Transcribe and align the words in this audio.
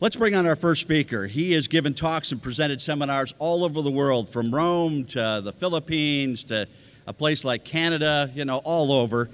Let's 0.00 0.14
bring 0.14 0.36
on 0.36 0.46
our 0.46 0.54
first 0.54 0.80
speaker. 0.80 1.26
He 1.26 1.54
has 1.54 1.66
given 1.66 1.92
talks 1.92 2.30
and 2.30 2.40
presented 2.40 2.80
seminars 2.80 3.34
all 3.40 3.64
over 3.64 3.82
the 3.82 3.90
world, 3.90 4.28
from 4.28 4.54
Rome 4.54 5.04
to 5.06 5.40
the 5.42 5.52
Philippines 5.52 6.44
to 6.44 6.68
a 7.08 7.12
place 7.12 7.44
like 7.44 7.64
Canada, 7.64 8.30
you 8.32 8.44
know, 8.44 8.58
all 8.58 8.92
over. 8.92 9.28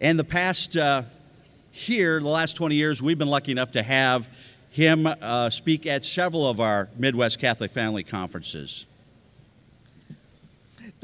And 0.00 0.18
the 0.18 0.24
past 0.24 0.76
uh, 0.76 1.02
here, 1.70 2.18
the 2.18 2.26
last 2.26 2.56
20 2.56 2.74
years, 2.74 3.00
we've 3.00 3.18
been 3.18 3.28
lucky 3.28 3.52
enough 3.52 3.70
to 3.70 3.84
have 3.84 4.28
him 4.70 5.06
uh, 5.06 5.50
speak 5.50 5.86
at 5.86 6.04
several 6.04 6.48
of 6.48 6.58
our 6.58 6.88
Midwest 6.98 7.38
Catholic 7.38 7.70
Family 7.70 8.02
Conferences. 8.02 8.86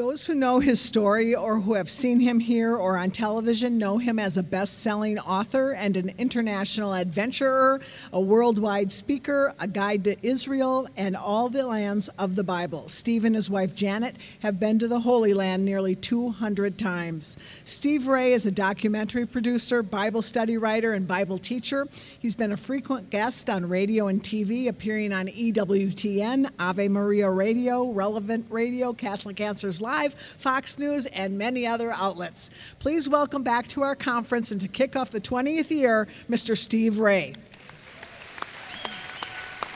Those 0.01 0.27
who 0.27 0.35
know 0.35 0.61
his 0.61 0.81
story 0.81 1.35
or 1.35 1.61
who 1.61 1.75
have 1.75 1.91
seen 1.91 2.21
him 2.21 2.41
here 2.41 2.75
or 2.75 2.97
on 2.97 3.11
television 3.11 3.77
know 3.77 3.99
him 3.99 4.19
as 4.19 4.39
a 4.39 4.43
best 4.43 4.79
selling 4.79 5.19
author 5.19 5.73
and 5.73 5.95
an 5.95 6.15
international 6.17 6.95
adventurer, 6.95 7.83
a 8.11 8.19
worldwide 8.19 8.91
speaker, 8.91 9.55
a 9.61 9.69
guide 9.69 10.05
to 10.05 10.17
Israel 10.27 10.89
and 10.97 11.15
all 11.15 11.51
the 11.51 11.67
lands 11.67 12.09
of 12.19 12.35
the 12.35 12.43
Bible. 12.43 12.89
Steve 12.89 13.27
and 13.27 13.35
his 13.35 13.51
wife 13.51 13.75
Janet 13.75 14.17
have 14.39 14.59
been 14.59 14.79
to 14.79 14.89
the 14.89 15.01
Holy 15.01 15.35
Land 15.35 15.67
nearly 15.67 15.95
200 15.95 16.79
times. 16.79 17.37
Steve 17.67 18.07
Ray 18.07 18.33
is 18.33 18.47
a 18.47 18.51
documentary 18.51 19.27
producer, 19.27 19.83
Bible 19.83 20.23
study 20.23 20.57
writer, 20.57 20.95
and 20.95 21.07
Bible 21.07 21.37
teacher. 21.37 21.87
He's 22.19 22.35
been 22.35 22.53
a 22.53 22.57
frequent 22.57 23.11
guest 23.11 23.51
on 23.51 23.69
radio 23.69 24.07
and 24.07 24.23
TV, 24.23 24.67
appearing 24.67 25.13
on 25.13 25.27
EWTN, 25.27 26.51
Ave 26.59 26.89
Maria 26.89 27.31
Radio, 27.31 27.91
Relevant 27.91 28.47
Radio, 28.49 28.95
Catholic 28.95 29.43
Answers 29.43 29.83
Live 29.83 29.90
Live, 29.91 30.15
Fox 30.15 30.79
News, 30.79 31.07
and 31.07 31.37
many 31.37 31.67
other 31.67 31.91
outlets. 31.91 32.53
Please 32.79 33.09
welcome 33.09 33.43
back 33.43 33.67
to 33.69 33.83
our 33.83 33.97
conference 33.97 34.53
and 34.53 34.61
to 34.61 34.69
kick 34.69 34.95
off 34.95 35.11
the 35.11 35.21
20th 35.21 35.69
year, 35.69 36.07
Mr. 36.31 36.57
Steve 36.57 37.01
Ray. 37.01 37.33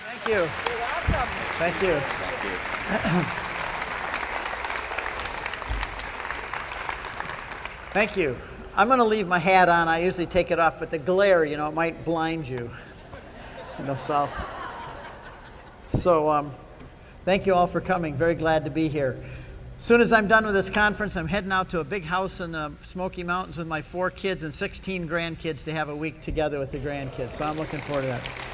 Thank 0.06 0.28
you. 0.28 0.34
You're 0.34 0.44
welcome. 0.78 1.28
Thank 1.58 1.82
you. 1.82 1.98
Thank 1.98 2.44
you. 2.44 2.50
Thank 7.92 8.16
you. 8.16 8.36
I'm 8.76 8.86
going 8.86 9.00
to 9.00 9.04
leave 9.04 9.26
my 9.26 9.40
hat 9.40 9.68
on. 9.68 9.88
I 9.88 10.04
usually 10.04 10.26
take 10.26 10.52
it 10.52 10.60
off, 10.60 10.78
but 10.78 10.92
the 10.92 10.98
glare, 10.98 11.44
you 11.44 11.56
know, 11.56 11.66
it 11.66 11.74
might 11.74 12.04
blind 12.04 12.48
you. 12.48 12.70
You 13.80 13.84
know, 13.84 13.96
so. 13.96 14.28
So, 15.88 16.30
um, 16.30 16.52
thank 17.24 17.46
you 17.46 17.54
all 17.54 17.66
for 17.66 17.80
coming. 17.80 18.14
Very 18.14 18.36
glad 18.36 18.64
to 18.64 18.70
be 18.70 18.88
here. 18.88 19.20
As 19.78 19.86
soon 19.86 20.00
as 20.00 20.12
I'm 20.12 20.28
done 20.28 20.46
with 20.46 20.54
this 20.54 20.70
conference, 20.70 21.16
I'm 21.16 21.28
heading 21.28 21.52
out 21.52 21.68
to 21.70 21.80
a 21.80 21.84
big 21.84 22.04
house 22.04 22.40
in 22.40 22.52
the 22.52 22.72
Smoky 22.82 23.22
Mountains 23.22 23.58
with 23.58 23.66
my 23.66 23.82
four 23.82 24.10
kids 24.10 24.42
and 24.42 24.52
16 24.52 25.06
grandkids 25.08 25.64
to 25.64 25.72
have 25.72 25.90
a 25.90 25.96
week 25.96 26.22
together 26.22 26.58
with 26.58 26.72
the 26.72 26.78
grandkids. 26.78 27.34
So 27.34 27.44
I'm 27.44 27.58
looking 27.58 27.80
forward 27.80 28.02
to 28.02 28.06
that. 28.08 28.53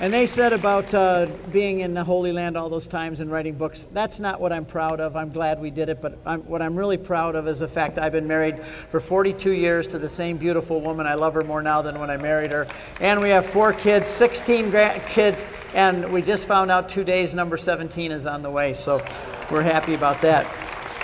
And 0.00 0.14
they 0.14 0.24
said 0.24 0.54
about 0.54 0.94
uh, 0.94 1.26
being 1.52 1.80
in 1.80 1.92
the 1.92 2.02
Holy 2.02 2.32
Land 2.32 2.56
all 2.56 2.70
those 2.70 2.88
times 2.88 3.20
and 3.20 3.30
writing 3.30 3.52
books. 3.52 3.86
That's 3.92 4.18
not 4.18 4.40
what 4.40 4.50
I'm 4.50 4.64
proud 4.64 4.98
of. 4.98 5.14
I'm 5.14 5.30
glad 5.30 5.60
we 5.60 5.68
did 5.68 5.90
it, 5.90 6.00
but 6.00 6.16
I'm, 6.24 6.40
what 6.46 6.62
I'm 6.62 6.74
really 6.74 6.96
proud 6.96 7.36
of 7.36 7.46
is 7.46 7.58
the 7.58 7.68
fact 7.68 7.98
I've 7.98 8.12
been 8.12 8.26
married 8.26 8.64
for 8.90 8.98
42 8.98 9.52
years 9.52 9.86
to 9.88 9.98
the 9.98 10.08
same 10.08 10.38
beautiful 10.38 10.80
woman. 10.80 11.06
I 11.06 11.12
love 11.12 11.34
her 11.34 11.44
more 11.44 11.62
now 11.62 11.82
than 11.82 12.00
when 12.00 12.08
I 12.08 12.16
married 12.16 12.50
her. 12.54 12.66
And 12.98 13.20
we 13.20 13.28
have 13.28 13.44
four 13.44 13.74
kids, 13.74 14.08
16 14.08 14.72
grandkids, 14.72 15.44
and 15.74 16.10
we 16.10 16.22
just 16.22 16.46
found 16.46 16.70
out 16.70 16.88
two 16.88 17.04
days 17.04 17.34
number 17.34 17.58
17 17.58 18.10
is 18.10 18.24
on 18.24 18.40
the 18.40 18.50
way. 18.50 18.72
So 18.72 19.04
we're 19.50 19.60
happy 19.60 19.92
about 19.92 20.22
that. 20.22 20.46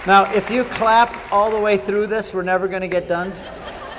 Now, 0.06 0.24
if 0.32 0.50
you 0.50 0.64
clap 0.64 1.30
all 1.30 1.50
the 1.50 1.60
way 1.60 1.76
through 1.76 2.06
this, 2.06 2.32
we're 2.32 2.40
never 2.40 2.66
going 2.66 2.80
to 2.80 2.88
get 2.88 3.08
done. 3.08 3.34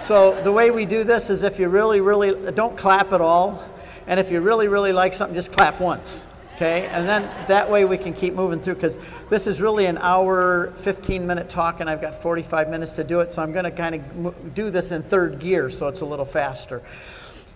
So, 0.02 0.42
the 0.42 0.52
way 0.52 0.72
we 0.72 0.86
do 0.86 1.04
this 1.04 1.30
is 1.30 1.44
if 1.44 1.60
you 1.60 1.68
really, 1.68 2.02
really 2.02 2.52
don't 2.54 2.78
clap 2.78 3.12
at 3.12 3.20
all, 3.20 3.64
and 4.08 4.20
if 4.20 4.32
you 4.32 4.42
really, 4.42 4.68
really 4.68 4.94
like 4.94 5.14
something, 5.14 5.36
just 5.36 5.52
clap 5.52 5.80
once. 5.80 6.26
Okay? 6.56 6.88
And 6.88 7.08
then 7.08 7.22
that 7.48 7.70
way 7.70 7.86
we 7.86 8.00
can 8.00 8.14
keep 8.14 8.34
moving 8.34 8.60
through 8.60 8.76
because 8.76 8.98
this 9.30 9.46
is 9.46 9.62
really 9.62 9.86
an 9.86 10.00
hour, 10.00 10.74
15 10.78 11.28
minute 11.28 11.50
talk, 11.50 11.82
and 11.82 11.90
I've 11.90 12.02
got 12.02 12.20
45 12.22 12.70
minutes 12.70 12.94
to 12.94 13.04
do 13.04 13.20
it. 13.20 13.32
So, 13.32 13.44
I'm 13.44 13.52
going 13.52 13.66
to 13.66 13.72
kind 13.72 13.94
of 13.96 14.56
do 14.56 14.72
this 14.72 14.92
in 14.92 15.04
third 15.04 15.40
gear 15.40 15.70
so 15.70 15.88
it's 15.88 16.02
a 16.02 16.06
little 16.06 16.26
faster. 16.26 16.82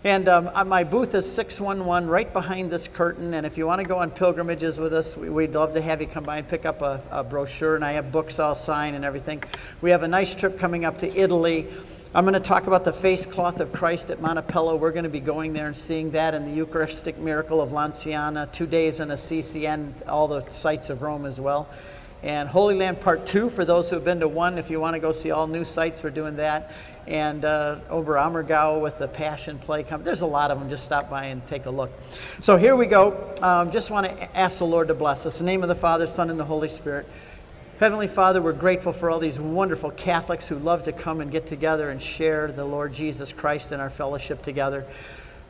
And 0.03 0.27
um, 0.27 0.49
uh, 0.53 0.63
my 0.63 0.83
booth 0.83 1.13
is 1.13 1.31
611 1.31 2.09
right 2.09 2.31
behind 2.33 2.71
this 2.71 2.87
curtain. 2.87 3.35
And 3.35 3.45
if 3.45 3.55
you 3.55 3.67
want 3.67 3.81
to 3.81 3.87
go 3.87 3.97
on 3.97 4.09
pilgrimages 4.09 4.79
with 4.79 4.93
us, 4.93 5.15
we'd 5.15 5.53
love 5.53 5.73
to 5.73 5.81
have 5.81 6.01
you 6.01 6.07
come 6.07 6.23
by 6.23 6.37
and 6.37 6.47
pick 6.47 6.65
up 6.65 6.81
a, 6.81 7.01
a 7.11 7.23
brochure. 7.23 7.75
And 7.75 7.85
I 7.85 7.91
have 7.93 8.11
books 8.11 8.39
all 8.39 8.55
signed 8.55 8.95
and 8.95 9.05
everything. 9.05 9.43
We 9.81 9.91
have 9.91 10.01
a 10.01 10.07
nice 10.07 10.33
trip 10.33 10.57
coming 10.57 10.85
up 10.85 10.97
to 10.99 11.15
Italy. 11.15 11.67
I'm 12.13 12.25
going 12.25 12.33
to 12.33 12.41
talk 12.41 12.67
about 12.67 12.83
the 12.83 12.91
face 12.91 13.25
cloth 13.25 13.61
of 13.61 13.71
Christ 13.71 14.09
at 14.09 14.19
Manoppello. 14.19 14.77
We're 14.77 14.91
going 14.91 15.05
to 15.05 15.09
be 15.09 15.21
going 15.21 15.53
there 15.53 15.67
and 15.67 15.77
seeing 15.77 16.11
that 16.11 16.33
and 16.33 16.45
the 16.45 16.51
Eucharistic 16.53 17.17
miracle 17.17 17.61
of 17.61 17.69
Lanciano, 17.69 18.51
two 18.51 18.67
days 18.67 18.99
in 18.99 19.11
Assisi, 19.11 19.65
and 19.65 19.93
all 20.09 20.27
the 20.27 20.45
sites 20.49 20.89
of 20.89 21.01
Rome 21.01 21.25
as 21.25 21.39
well. 21.39 21.69
And 22.21 22.49
Holy 22.49 22.75
Land 22.75 22.99
Part 22.99 23.25
2, 23.25 23.49
for 23.49 23.63
those 23.63 23.89
who 23.89 23.95
have 23.95 24.03
been 24.03 24.19
to 24.19 24.27
one, 24.27 24.57
if 24.57 24.69
you 24.69 24.81
want 24.81 24.95
to 24.95 24.99
go 24.99 25.13
see 25.13 25.31
all 25.31 25.47
new 25.47 25.63
sites, 25.63 26.03
we're 26.03 26.09
doing 26.09 26.35
that 26.35 26.73
and 27.07 27.45
uh, 27.45 27.79
Oberammergau 27.89 28.81
with 28.81 28.97
the 28.99 29.07
Passion 29.07 29.57
Play. 29.57 29.83
Come, 29.83 30.03
there's 30.03 30.21
a 30.21 30.27
lot 30.27 30.51
of 30.51 30.59
them. 30.59 30.69
Just 30.69 30.85
stop 30.85 31.09
by 31.09 31.25
and 31.25 31.45
take 31.47 31.65
a 31.65 31.69
look. 31.69 31.91
So 32.41 32.57
here 32.57 32.75
we 32.75 32.85
go. 32.85 33.33
Um, 33.41 33.71
just 33.71 33.89
want 33.89 34.05
to 34.07 34.37
ask 34.37 34.59
the 34.59 34.65
Lord 34.65 34.89
to 34.89 34.93
bless 34.93 35.25
us. 35.25 35.39
In 35.39 35.45
the 35.45 35.51
name 35.51 35.63
of 35.63 35.69
the 35.69 35.75
Father, 35.75 36.07
Son, 36.07 36.29
and 36.29 36.39
the 36.39 36.45
Holy 36.45 36.69
Spirit. 36.69 37.07
Heavenly 37.81 38.07
Father, 38.07 38.43
we're 38.43 38.53
grateful 38.53 38.93
for 38.93 39.09
all 39.09 39.17
these 39.17 39.39
wonderful 39.39 39.89
Catholics 39.89 40.47
who 40.47 40.59
love 40.59 40.83
to 40.83 40.91
come 40.91 41.19
and 41.19 41.31
get 41.31 41.47
together 41.47 41.89
and 41.89 41.99
share 41.99 42.51
the 42.51 42.63
Lord 42.63 42.93
Jesus 42.93 43.33
Christ 43.33 43.71
in 43.71 43.79
our 43.79 43.89
fellowship 43.89 44.43
together. 44.43 44.85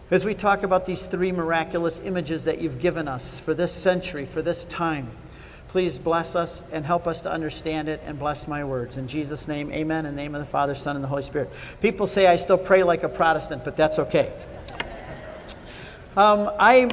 As 0.10 0.24
we 0.24 0.34
talk 0.34 0.64
about 0.64 0.86
these 0.86 1.08
three 1.08 1.34
miraculous 1.34 2.00
images 2.00 2.46
that 2.46 2.62
you've 2.62 2.80
given 2.80 3.10
us 3.10 3.42
for 3.42 3.54
this 3.54 3.74
century, 3.74 4.26
for 4.26 4.42
this 4.42 4.64
time, 4.64 5.10
Please 5.68 6.00
bless 6.00 6.36
us 6.36 6.66
and 6.74 6.86
help 6.86 7.08
us 7.08 7.22
to 7.22 7.32
understand 7.32 7.88
it 7.88 8.02
and 8.06 8.20
bless 8.20 8.46
my 8.46 8.62
words. 8.62 8.98
In 8.98 9.08
Jesus' 9.08 9.48
name, 9.48 9.72
amen. 9.72 10.06
In 10.06 10.16
the 10.16 10.22
name 10.22 10.36
of 10.36 10.42
the 10.42 10.46
Father, 10.46 10.76
Son, 10.76 10.98
and 10.98 11.04
the 11.04 11.08
Holy 11.08 11.24
Spirit. 11.24 11.50
People 11.80 12.08
say 12.08 12.28
I 12.28 12.36
still 12.36 12.58
pray 12.58 12.84
like 12.84 13.04
a 13.04 13.10
Protestant, 13.10 13.64
but 13.64 13.78
that's 13.78 13.98
okay. 13.98 14.34
Um, 16.18 16.52
I 16.60 16.90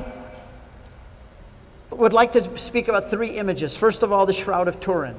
would 1.99 2.13
like 2.13 2.33
to 2.33 2.57
speak 2.57 2.89
about 2.89 3.11
three 3.11 3.31
images. 3.31 3.77
First 3.77 4.03
of 4.03 4.13
all, 4.13 4.25
the 4.25 4.33
Shroud 4.33 4.69
of 4.69 4.79
Turin, 4.81 5.17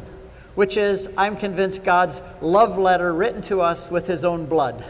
which 0.56 0.78
is, 0.78 1.10
I'm 1.18 1.36
convinced, 1.36 1.84
God's 1.84 2.22
love 2.42 2.78
letter 2.78 3.14
written 3.14 3.42
to 3.44 3.62
us 3.62 3.92
with 3.92 4.08
his 4.08 4.24
own 4.24 4.46
blood. 4.46 4.84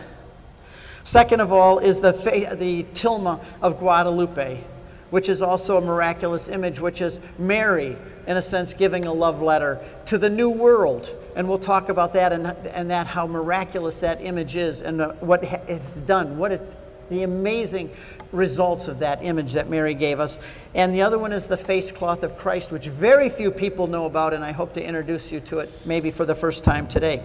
Second 1.03 1.41
of 1.41 1.51
all, 1.51 1.79
is 1.79 1.99
the, 1.99 2.11
the 2.59 2.83
tilma 2.93 3.43
of 3.61 3.79
Guadalupe, 3.79 4.63
which 5.09 5.27
is 5.27 5.41
also 5.41 5.77
a 5.77 5.81
miraculous 5.81 6.47
image, 6.47 6.79
which 6.79 7.01
is 7.01 7.19
Mary 7.39 7.97
in 8.27 8.37
a 8.37 8.41
sense, 8.43 8.75
giving 8.75 9.05
a 9.05 9.11
love 9.11 9.41
letter 9.41 9.83
to 10.05 10.19
the 10.19 10.29
new 10.29 10.51
world. 10.51 11.15
And 11.35 11.49
we'll 11.49 11.57
talk 11.57 11.89
about 11.89 12.13
that 12.13 12.31
and, 12.31 12.45
and 12.67 12.91
that, 12.91 13.07
how 13.07 13.25
miraculous 13.25 14.01
that 14.01 14.21
image 14.21 14.55
is 14.55 14.83
and 14.83 14.99
the, 14.99 15.09
what 15.21 15.43
it's 15.43 16.01
done, 16.01 16.37
what 16.37 16.51
it, 16.51 16.61
the 17.09 17.23
amazing 17.23 17.89
results 18.31 18.87
of 18.87 18.99
that 18.99 19.23
image 19.23 19.53
that 19.53 19.69
Mary 19.69 19.93
gave 19.93 20.19
us. 20.19 20.39
And 20.75 20.93
the 20.93 21.01
other 21.01 21.17
one 21.17 21.31
is 21.31 21.47
the 21.47 21.57
face 21.57 21.91
cloth 21.91 22.23
of 22.23 22.37
Christ, 22.37 22.71
which 22.71 22.87
very 22.87 23.29
few 23.29 23.51
people 23.51 23.87
know 23.87 24.05
about, 24.05 24.33
and 24.33 24.43
I 24.43 24.51
hope 24.51 24.73
to 24.73 24.83
introduce 24.83 25.31
you 25.31 25.39
to 25.41 25.59
it 25.59 25.71
maybe 25.85 26.11
for 26.11 26.25
the 26.25 26.35
first 26.35 26.63
time 26.63 26.87
today. 26.87 27.23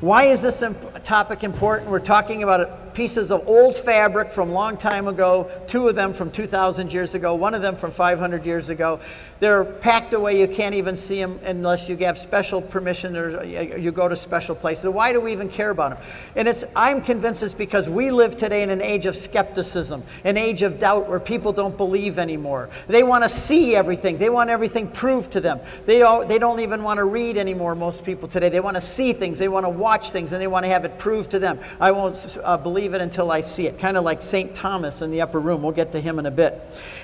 Why 0.00 0.24
is 0.24 0.40
this 0.40 0.62
topic 1.04 1.44
important? 1.44 1.90
We're 1.90 1.98
talking 1.98 2.42
about 2.42 2.89
pieces 3.00 3.30
of 3.30 3.48
old 3.48 3.74
fabric 3.74 4.30
from 4.30 4.52
long 4.52 4.76
time 4.76 5.08
ago, 5.08 5.50
two 5.66 5.88
of 5.88 5.94
them 5.94 6.12
from 6.12 6.30
2,000 6.30 6.92
years 6.92 7.14
ago, 7.14 7.34
one 7.34 7.54
of 7.54 7.62
them 7.62 7.74
from 7.74 7.90
500 7.90 8.44
years 8.44 8.68
ago. 8.68 9.00
They're 9.38 9.64
packed 9.64 10.12
away. 10.12 10.38
You 10.38 10.46
can't 10.46 10.74
even 10.74 10.98
see 10.98 11.18
them 11.18 11.40
unless 11.44 11.88
you 11.88 11.96
have 11.96 12.18
special 12.18 12.60
permission 12.60 13.16
or 13.16 13.42
you 13.42 13.90
go 13.90 14.06
to 14.06 14.14
special 14.14 14.54
places. 14.54 14.84
Why 14.90 15.14
do 15.14 15.20
we 15.20 15.32
even 15.32 15.48
care 15.48 15.70
about 15.70 15.92
them? 15.92 16.06
And 16.36 16.46
it's, 16.46 16.62
I'm 16.76 17.00
convinced 17.00 17.42
it's 17.42 17.54
because 17.54 17.88
we 17.88 18.10
live 18.10 18.36
today 18.36 18.62
in 18.62 18.68
an 18.68 18.82
age 18.82 19.06
of 19.06 19.16
skepticism, 19.16 20.02
an 20.24 20.36
age 20.36 20.60
of 20.60 20.78
doubt 20.78 21.08
where 21.08 21.18
people 21.18 21.54
don't 21.54 21.74
believe 21.74 22.18
anymore. 22.18 22.68
They 22.86 23.02
want 23.02 23.24
to 23.24 23.30
see 23.30 23.74
everything. 23.74 24.18
They 24.18 24.28
want 24.28 24.50
everything 24.50 24.88
proved 24.88 25.32
to 25.32 25.40
them. 25.40 25.58
They 25.86 25.98
don't, 26.00 26.28
they 26.28 26.38
don't 26.38 26.60
even 26.60 26.82
want 26.82 26.98
to 26.98 27.04
read 27.04 27.38
anymore, 27.38 27.74
most 27.74 28.04
people 28.04 28.28
today. 28.28 28.50
They 28.50 28.60
want 28.60 28.76
to 28.76 28.82
see 28.82 29.14
things. 29.14 29.38
They 29.38 29.48
want 29.48 29.64
to 29.64 29.70
watch 29.70 30.10
things 30.10 30.32
and 30.32 30.42
they 30.42 30.48
want 30.48 30.64
to 30.64 30.68
have 30.68 30.84
it 30.84 30.98
proved 30.98 31.30
to 31.30 31.38
them. 31.38 31.58
I 31.80 31.92
won't 31.92 32.36
uh, 32.44 32.58
believe 32.58 32.89
it 32.94 33.00
until 33.00 33.30
I 33.30 33.40
see 33.40 33.66
it. 33.66 33.78
Kind 33.78 33.96
of 33.96 34.04
like 34.04 34.22
St. 34.22 34.54
Thomas 34.54 35.02
in 35.02 35.10
the 35.10 35.20
upper 35.20 35.40
room. 35.40 35.62
We'll 35.62 35.72
get 35.72 35.92
to 35.92 36.00
him 36.00 36.18
in 36.18 36.26
a 36.26 36.30
bit. 36.30 36.60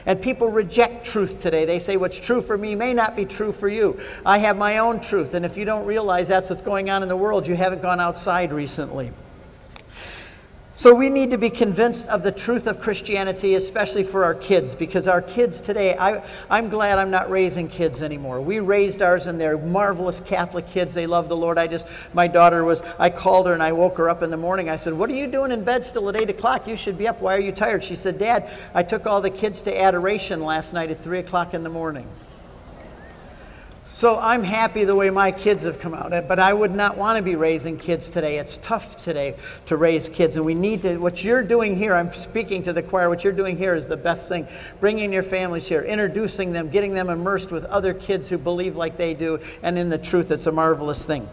And 0.06 0.20
people 0.20 0.50
reject 0.50 1.06
truth 1.06 1.40
today. 1.40 1.64
They 1.64 1.78
say 1.78 1.96
what's 1.96 2.18
true 2.18 2.40
for 2.40 2.56
me 2.56 2.74
may 2.74 2.94
not 2.94 3.16
be 3.16 3.24
true 3.24 3.52
for 3.52 3.68
you. 3.68 4.00
I 4.24 4.38
have 4.38 4.56
my 4.56 4.78
own 4.78 5.00
truth. 5.00 5.34
And 5.34 5.44
if 5.44 5.56
you 5.56 5.64
don't 5.64 5.86
realize 5.86 6.28
that's 6.28 6.50
what's 6.50 6.62
going 6.62 6.90
on 6.90 7.02
in 7.02 7.08
the 7.08 7.16
world, 7.16 7.46
you 7.46 7.56
haven't 7.56 7.82
gone 7.82 8.00
outside 8.00 8.52
recently. 8.52 9.10
So 10.78 10.94
we 10.94 11.08
need 11.08 11.30
to 11.30 11.38
be 11.38 11.48
convinced 11.48 12.06
of 12.08 12.22
the 12.22 12.30
truth 12.30 12.66
of 12.66 12.82
Christianity, 12.82 13.54
especially 13.54 14.02
for 14.02 14.24
our 14.24 14.34
kids, 14.34 14.74
because 14.74 15.08
our 15.08 15.22
kids 15.22 15.58
today, 15.62 15.96
I, 15.96 16.22
I'm 16.50 16.68
glad 16.68 16.98
I'm 16.98 17.10
not 17.10 17.30
raising 17.30 17.66
kids 17.66 18.02
anymore. 18.02 18.42
We 18.42 18.60
raised 18.60 19.00
ours 19.00 19.26
and 19.26 19.40
they're 19.40 19.56
marvelous 19.56 20.20
Catholic 20.20 20.68
kids. 20.68 20.92
They 20.92 21.06
love 21.06 21.30
the 21.30 21.36
Lord. 21.36 21.56
I 21.56 21.66
just, 21.66 21.86
my 22.12 22.28
daughter 22.28 22.62
was, 22.62 22.82
I 22.98 23.08
called 23.08 23.46
her 23.46 23.54
and 23.54 23.62
I 23.62 23.72
woke 23.72 23.96
her 23.96 24.10
up 24.10 24.22
in 24.22 24.28
the 24.28 24.36
morning. 24.36 24.68
I 24.68 24.76
said, 24.76 24.92
What 24.92 25.08
are 25.08 25.14
you 25.14 25.26
doing 25.26 25.50
in 25.50 25.64
bed 25.64 25.82
still 25.82 26.10
at 26.10 26.16
8 26.16 26.28
o'clock? 26.28 26.68
You 26.68 26.76
should 26.76 26.98
be 26.98 27.08
up. 27.08 27.22
Why 27.22 27.34
are 27.34 27.40
you 27.40 27.52
tired? 27.52 27.82
She 27.82 27.96
said, 27.96 28.18
Dad, 28.18 28.50
I 28.74 28.82
took 28.82 29.06
all 29.06 29.22
the 29.22 29.30
kids 29.30 29.62
to 29.62 29.74
adoration 29.74 30.42
last 30.42 30.74
night 30.74 30.90
at 30.90 31.02
3 31.02 31.20
o'clock 31.20 31.54
in 31.54 31.62
the 31.62 31.70
morning. 31.70 32.06
So 33.96 34.18
I'm 34.18 34.44
happy 34.44 34.84
the 34.84 34.94
way 34.94 35.08
my 35.08 35.32
kids 35.32 35.64
have 35.64 35.80
come 35.80 35.94
out, 35.94 36.10
but 36.28 36.38
I 36.38 36.52
would 36.52 36.74
not 36.74 36.98
want 36.98 37.16
to 37.16 37.22
be 37.22 37.34
raising 37.34 37.78
kids 37.78 38.10
today. 38.10 38.38
It's 38.38 38.58
tough 38.58 38.94
today 38.98 39.36
to 39.64 39.78
raise 39.78 40.10
kids, 40.10 40.36
and 40.36 40.44
we 40.44 40.52
need 40.52 40.82
to. 40.82 40.98
What 40.98 41.24
you're 41.24 41.42
doing 41.42 41.74
here, 41.74 41.94
I'm 41.94 42.12
speaking 42.12 42.62
to 42.64 42.74
the 42.74 42.82
choir, 42.82 43.08
what 43.08 43.24
you're 43.24 43.32
doing 43.32 43.56
here 43.56 43.74
is 43.74 43.86
the 43.86 43.96
best 43.96 44.28
thing. 44.28 44.46
Bringing 44.80 45.14
your 45.14 45.22
families 45.22 45.66
here, 45.66 45.80
introducing 45.80 46.52
them, 46.52 46.68
getting 46.68 46.92
them 46.92 47.08
immersed 47.08 47.50
with 47.50 47.64
other 47.64 47.94
kids 47.94 48.28
who 48.28 48.36
believe 48.36 48.76
like 48.76 48.98
they 48.98 49.14
do, 49.14 49.40
and 49.62 49.78
in 49.78 49.88
the 49.88 49.96
truth, 49.96 50.30
it's 50.30 50.46
a 50.46 50.52
marvelous 50.52 51.06
thing. 51.06 51.26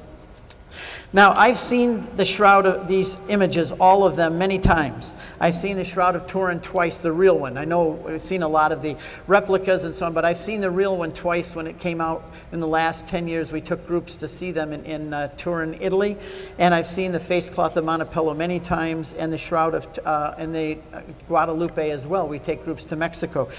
Now, 1.12 1.34
I've 1.36 1.58
seen 1.58 2.08
the 2.18 2.26
Shroud 2.26 2.66
of 2.66 2.88
these 2.88 3.18
images, 3.28 3.72
all 3.72 4.06
of 4.06 4.16
them, 4.16 4.38
many 4.38 4.58
times. 4.58 5.16
I've 5.40 5.54
seen 5.54 5.78
the 5.78 5.86
Shroud 5.86 6.16
of 6.16 6.26
Turin 6.26 6.60
twice, 6.60 7.02
the 7.02 7.12
real 7.12 7.38
one. 7.38 7.58
I 7.58 7.66
know 7.66 8.04
I've 8.08 8.22
seen 8.22 8.42
a 8.42 8.48
lot 8.48 8.72
of 8.72 8.82
the 8.82 8.98
replicas 9.28 9.84
and 9.84 9.94
so 9.94 10.08
on, 10.08 10.14
but 10.14 10.26
I've 10.26 10.40
seen 10.40 10.62
the 10.62 10.72
real 10.72 10.98
one 10.98 11.12
twice 11.14 11.56
when 11.56 11.68
it 11.68 11.80
came 11.80 12.02
out 12.02 12.24
in 12.52 12.60
the 12.60 12.68
last 12.68 13.06
10 13.06 13.28
years. 13.28 13.52
We 13.52 13.62
took 13.62 13.86
groups 13.86 14.18
to 14.18 14.28
see 14.28 14.52
them 14.52 14.74
in, 14.74 14.86
in 14.86 15.14
uh, 15.14 15.28
Turin, 15.38 15.78
Italy. 15.80 16.18
And 16.58 16.74
I've 16.74 16.88
seen 16.88 17.12
the 17.12 17.20
face 17.20 17.50
cloth 17.50 17.78
of 17.78 17.86
Manoppello 17.86 18.36
many 18.36 18.60
times 18.60 19.14
and 19.14 19.32
the 19.32 19.38
Shroud 19.38 19.76
of 19.76 19.88
uh, 20.06 20.34
and 20.38 20.56
the 20.56 20.78
uh, 20.94 21.02
Guadalupe 21.28 21.92
as 21.92 22.06
well. 22.06 22.28
We 22.28 22.40
take 22.40 22.64
groups 22.64 22.86
to 22.86 22.96
Mexico. 22.96 23.50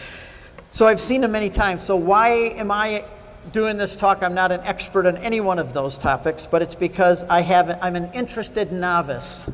So 0.71 0.89
I've 0.89 1.01
seen 1.01 1.21
them 1.21 1.31
many 1.31 1.51
times. 1.51 1.85
So 1.85 1.95
why 1.95 2.31
am 2.31 2.73
I 2.73 3.05
doing 3.53 3.77
this 3.77 3.97
talk, 3.97 4.23
I'm 4.23 4.35
not 4.35 4.53
an 4.53 4.61
expert 4.61 5.07
on 5.07 5.17
any 5.19 5.41
one 5.41 5.59
of 5.59 5.73
those 5.73 5.99
topics, 5.99 6.47
but 6.47 6.63
it's 6.63 6.75
because 6.75 7.23
I 7.25 7.41
have, 7.41 7.79
I'm 7.83 7.97
an 7.97 8.11
interested 8.13 8.73
novice. 8.73 9.51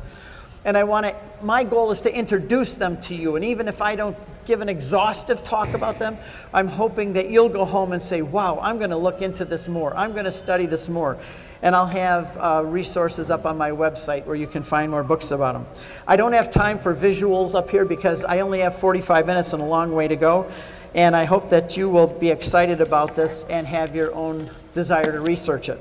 And 0.63 0.77
I 0.77 0.83
want 0.83 1.07
to, 1.07 1.15
my 1.41 1.63
goal 1.63 1.91
is 1.91 2.01
to 2.01 2.15
introduce 2.15 2.75
them 2.75 2.99
to 3.01 3.15
you. 3.15 3.35
And 3.35 3.43
even 3.43 3.67
if 3.67 3.81
I 3.81 3.95
don't 3.95 4.15
give 4.45 4.61
an 4.61 4.69
exhaustive 4.69 5.43
talk 5.43 5.73
about 5.73 5.99
them, 5.99 6.17
I'm 6.53 6.67
hoping 6.67 7.13
that 7.13 7.29
you'll 7.29 7.49
go 7.49 7.65
home 7.65 7.91
and 7.93 8.01
say, 8.01 8.21
wow, 8.21 8.59
I'm 8.61 8.77
going 8.77 8.91
to 8.91 8.97
look 8.97 9.21
into 9.21 9.45
this 9.45 9.67
more. 9.67 9.95
I'm 9.95 10.13
going 10.13 10.25
to 10.25 10.31
study 10.31 10.65
this 10.65 10.87
more. 10.87 11.17
And 11.63 11.75
I'll 11.75 11.87
have 11.87 12.37
uh, 12.37 12.63
resources 12.65 13.29
up 13.29 13.45
on 13.45 13.57
my 13.57 13.69
website 13.69 14.25
where 14.25 14.35
you 14.35 14.47
can 14.47 14.63
find 14.63 14.89
more 14.89 15.03
books 15.03 15.29
about 15.31 15.53
them. 15.53 15.65
I 16.07 16.15
don't 16.15 16.33
have 16.33 16.49
time 16.49 16.79
for 16.79 16.95
visuals 16.95 17.53
up 17.53 17.69
here 17.69 17.85
because 17.85 18.23
I 18.25 18.39
only 18.39 18.59
have 18.59 18.77
45 18.77 19.27
minutes 19.27 19.53
and 19.53 19.61
a 19.61 19.65
long 19.65 19.93
way 19.93 20.07
to 20.07 20.15
go. 20.15 20.49
And 20.93 21.15
I 21.15 21.25
hope 21.25 21.49
that 21.49 21.77
you 21.77 21.89
will 21.89 22.07
be 22.07 22.29
excited 22.29 22.81
about 22.81 23.15
this 23.15 23.45
and 23.49 23.65
have 23.65 23.95
your 23.95 24.13
own 24.13 24.51
desire 24.73 25.11
to 25.11 25.21
research 25.21 25.69
it. 25.69 25.79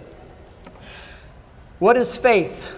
What 1.79 1.97
is 1.97 2.17
faith? 2.17 2.75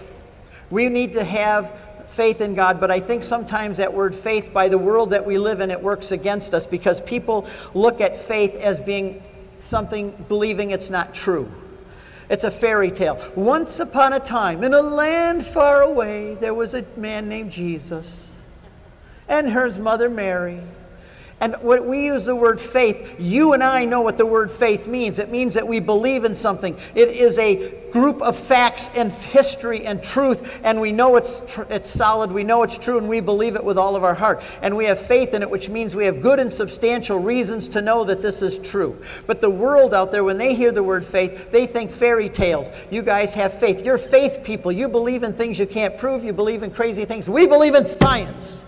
We 0.70 0.88
need 0.88 1.12
to 1.14 1.25
have 1.25 1.73
faith 2.06 2.40
in 2.40 2.55
God, 2.55 2.81
but 2.81 2.90
I 2.90 3.00
think 3.00 3.23
sometimes 3.23 3.79
that 3.79 3.93
word 3.93 4.14
faith, 4.14 4.52
by 4.52 4.69
the 4.69 4.79
world 4.79 5.11
that 5.11 5.26
we 5.26 5.38
live 5.38 5.61
in, 5.61 5.70
it 5.70 5.82
works 5.82 6.12
against 6.12 6.55
us 6.55 6.67
because 6.67 7.00
people 7.00 7.46
look 7.75 8.00
at 8.00 8.17
faith 8.17 8.55
as 8.56 8.81
being 8.81 9.23
something, 9.61 10.11
believing 10.28 10.70
it's 10.70 10.90
not 10.90 11.14
true. 11.14 11.50
It's 12.28 12.44
a 12.44 12.50
fairy 12.50 12.90
tale. 12.90 13.20
Once 13.35 13.81
upon 13.81 14.12
a 14.14 14.20
time, 14.20 14.64
in 14.64 14.73
a 14.73 14.81
land 14.81 15.44
far 15.44 15.82
away, 15.82 16.35
there 16.37 16.55
was 16.55 16.75
a 16.75 16.85
man 16.96 17.28
named 17.28 17.50
Jesus 17.50 18.35
and 19.28 19.50
his 19.50 19.78
mother 19.78 20.08
Mary. 20.08 20.62
And 21.43 21.56
when 21.56 21.89
we 21.89 22.05
use 22.05 22.27
the 22.27 22.37
word 22.37 22.61
faith, 22.61 23.17
you 23.19 23.53
and 23.53 23.65
I 23.65 23.85
know 23.85 24.00
what 24.00 24.17
the 24.17 24.25
word 24.25 24.49
faith 24.49 24.87
means. 24.87 25.19
It 25.19 25.29
means 25.29 25.55
that 25.55 25.67
we 25.67 25.81
believe 25.81 26.25
in 26.25 26.37
something. 26.37 26.77
It 26.94 27.09
is 27.09 27.37
a 27.37 27.69
group 27.91 28.23
of 28.23 28.39
facts 28.39 28.93
and 28.94 29.11
history 29.11 29.85
and 29.85 30.00
truth, 30.00 30.61
and 30.62 30.81
we 30.81 30.93
know 30.93 31.17
it's, 31.17 31.43
tr- 31.49 31.65
it's 31.69 31.91
solid, 31.91 32.31
we 32.31 32.44
know 32.44 32.62
it's 32.62 32.79
true, 32.79 32.97
and 32.97 33.09
we 33.09 33.19
believe 33.19 33.56
it 33.56 33.65
with 33.65 33.77
all 33.77 33.97
of 33.97 34.05
our 34.05 34.15
heart. 34.15 34.41
And 34.62 34.77
we 34.77 34.85
have 34.85 35.00
faith 35.00 35.35
in 35.35 35.43
it, 35.43 35.50
which 35.50 35.69
means 35.69 35.97
we 35.97 36.05
have 36.05 36.23
good 36.23 36.39
and 36.39 36.53
substantial 36.53 37.19
reasons 37.19 37.67
to 37.71 37.83
know 37.83 38.05
that 38.05 38.23
this 38.23 38.41
is 38.41 38.61
true. 38.61 39.03
But 39.27 39.41
the 39.41 39.50
world 39.50 39.95
out 39.95 40.12
there, 40.12 40.23
when 40.23 40.38
they 40.38 40.55
hear 40.55 40.71
the 40.71 40.85
word 40.85 41.05
faith, 41.05 41.50
they 41.50 41.67
think 41.67 41.91
fairy 41.91 42.29
tales. 42.29 42.71
You 42.88 43.03
guys 43.03 43.35
have 43.35 43.53
faith. 43.53 43.85
You're 43.85 43.99
faith 43.99 44.45
people. 44.45 44.71
You 44.71 44.87
believe 44.87 45.25
in 45.25 45.33
things 45.33 45.59
you 45.59 45.67
can't 45.67 45.99
prove, 45.99 46.23
you 46.23 46.33
believe 46.33 46.62
in 46.62 46.71
crazy 46.71 47.05
things. 47.05 47.29
We 47.29 47.47
believe 47.47 47.75
in 47.75 47.85
science. 47.85 48.62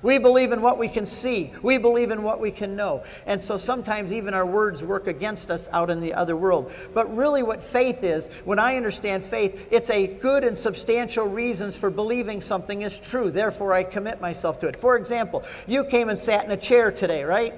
We 0.00 0.18
believe 0.18 0.52
in 0.52 0.62
what 0.62 0.78
we 0.78 0.88
can 0.88 1.04
see. 1.04 1.52
We 1.60 1.76
believe 1.76 2.12
in 2.12 2.22
what 2.22 2.40
we 2.40 2.52
can 2.52 2.76
know. 2.76 3.02
And 3.26 3.42
so 3.42 3.58
sometimes 3.58 4.12
even 4.12 4.32
our 4.32 4.46
words 4.46 4.84
work 4.84 5.08
against 5.08 5.50
us 5.50 5.68
out 5.72 5.90
in 5.90 6.00
the 6.00 6.14
other 6.14 6.36
world. 6.36 6.72
But 6.94 7.14
really, 7.16 7.42
what 7.42 7.62
faith 7.62 8.04
is, 8.04 8.28
when 8.44 8.60
I 8.60 8.76
understand 8.76 9.24
faith, 9.24 9.66
it's 9.72 9.90
a 9.90 10.06
good 10.06 10.44
and 10.44 10.56
substantial 10.56 11.26
reasons 11.26 11.74
for 11.74 11.90
believing 11.90 12.40
something 12.40 12.82
is 12.82 12.96
true. 12.98 13.32
Therefore, 13.32 13.72
I 13.72 13.82
commit 13.82 14.20
myself 14.20 14.60
to 14.60 14.68
it. 14.68 14.76
For 14.76 14.96
example, 14.96 15.42
you 15.66 15.84
came 15.84 16.08
and 16.08 16.18
sat 16.18 16.44
in 16.44 16.52
a 16.52 16.56
chair 16.56 16.92
today, 16.92 17.24
right? 17.24 17.54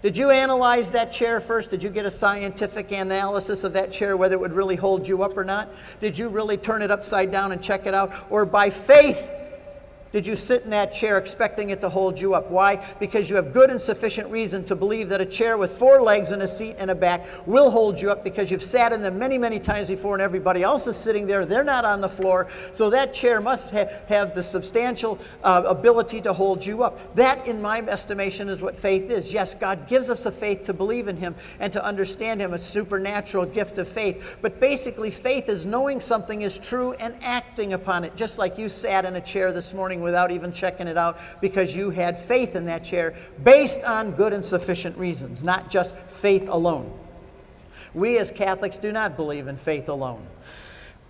Did 0.00 0.16
you 0.18 0.30
analyze 0.30 0.90
that 0.90 1.12
chair 1.12 1.40
first? 1.40 1.70
Did 1.70 1.82
you 1.82 1.88
get 1.88 2.04
a 2.04 2.10
scientific 2.10 2.92
analysis 2.92 3.64
of 3.64 3.72
that 3.74 3.90
chair, 3.90 4.16
whether 4.16 4.34
it 4.34 4.40
would 4.40 4.52
really 4.52 4.76
hold 4.76 5.08
you 5.08 5.22
up 5.22 5.36
or 5.36 5.44
not? 5.44 5.70
Did 6.00 6.18
you 6.18 6.28
really 6.28 6.58
turn 6.58 6.82
it 6.82 6.90
upside 6.90 7.30
down 7.30 7.52
and 7.52 7.62
check 7.62 7.86
it 7.86 7.94
out? 7.94 8.12
Or 8.28 8.44
by 8.44 8.68
faith, 8.68 9.30
did 10.14 10.28
you 10.28 10.36
sit 10.36 10.62
in 10.62 10.70
that 10.70 10.92
chair 10.92 11.18
expecting 11.18 11.70
it 11.70 11.80
to 11.80 11.88
hold 11.88 12.20
you 12.20 12.34
up? 12.34 12.48
Why? 12.48 12.76
Because 13.00 13.28
you 13.28 13.34
have 13.34 13.52
good 13.52 13.68
and 13.68 13.82
sufficient 13.82 14.30
reason 14.30 14.62
to 14.66 14.76
believe 14.76 15.08
that 15.08 15.20
a 15.20 15.26
chair 15.26 15.58
with 15.58 15.76
four 15.76 16.00
legs 16.00 16.30
and 16.30 16.40
a 16.40 16.46
seat 16.46 16.76
and 16.78 16.88
a 16.88 16.94
back 16.94 17.26
will 17.46 17.68
hold 17.68 18.00
you 18.00 18.12
up 18.12 18.22
because 18.22 18.48
you've 18.48 18.62
sat 18.62 18.92
in 18.92 19.02
them 19.02 19.18
many, 19.18 19.38
many 19.38 19.58
times 19.58 19.88
before 19.88 20.14
and 20.14 20.22
everybody 20.22 20.62
else 20.62 20.86
is 20.86 20.96
sitting 20.96 21.26
there. 21.26 21.44
They're 21.44 21.64
not 21.64 21.84
on 21.84 22.00
the 22.00 22.08
floor. 22.08 22.46
So 22.72 22.90
that 22.90 23.12
chair 23.12 23.40
must 23.40 23.68
ha- 23.72 23.88
have 24.06 24.36
the 24.36 24.42
substantial 24.44 25.18
uh, 25.42 25.64
ability 25.66 26.20
to 26.20 26.32
hold 26.32 26.64
you 26.64 26.84
up. 26.84 27.16
That, 27.16 27.44
in 27.48 27.60
my 27.60 27.80
estimation, 27.80 28.48
is 28.48 28.60
what 28.60 28.78
faith 28.78 29.10
is. 29.10 29.32
Yes, 29.32 29.56
God 29.56 29.88
gives 29.88 30.10
us 30.10 30.22
the 30.22 30.30
faith 30.30 30.62
to 30.66 30.72
believe 30.72 31.08
in 31.08 31.16
Him 31.16 31.34
and 31.58 31.72
to 31.72 31.84
understand 31.84 32.40
Him, 32.40 32.54
a 32.54 32.58
supernatural 32.60 33.46
gift 33.46 33.78
of 33.78 33.88
faith. 33.88 34.36
But 34.42 34.60
basically, 34.60 35.10
faith 35.10 35.48
is 35.48 35.66
knowing 35.66 36.00
something 36.00 36.42
is 36.42 36.56
true 36.56 36.92
and 36.92 37.16
acting 37.20 37.72
upon 37.72 38.04
it, 38.04 38.14
just 38.14 38.38
like 38.38 38.58
you 38.58 38.68
sat 38.68 39.04
in 39.04 39.16
a 39.16 39.20
chair 39.20 39.50
this 39.50 39.74
morning 39.74 40.03
without 40.04 40.30
even 40.30 40.52
checking 40.52 40.86
it 40.86 40.96
out 40.96 41.18
because 41.40 41.74
you 41.74 41.90
had 41.90 42.16
faith 42.16 42.54
in 42.54 42.66
that 42.66 42.84
chair 42.84 43.14
based 43.42 43.82
on 43.82 44.12
good 44.12 44.32
and 44.32 44.44
sufficient 44.44 44.96
reasons, 44.96 45.42
not 45.42 45.68
just 45.68 45.96
faith 45.96 46.48
alone. 46.48 46.96
We 47.92 48.18
as 48.18 48.30
Catholics 48.30 48.78
do 48.78 48.92
not 48.92 49.16
believe 49.16 49.48
in 49.48 49.56
faith 49.56 49.88
alone. 49.88 50.24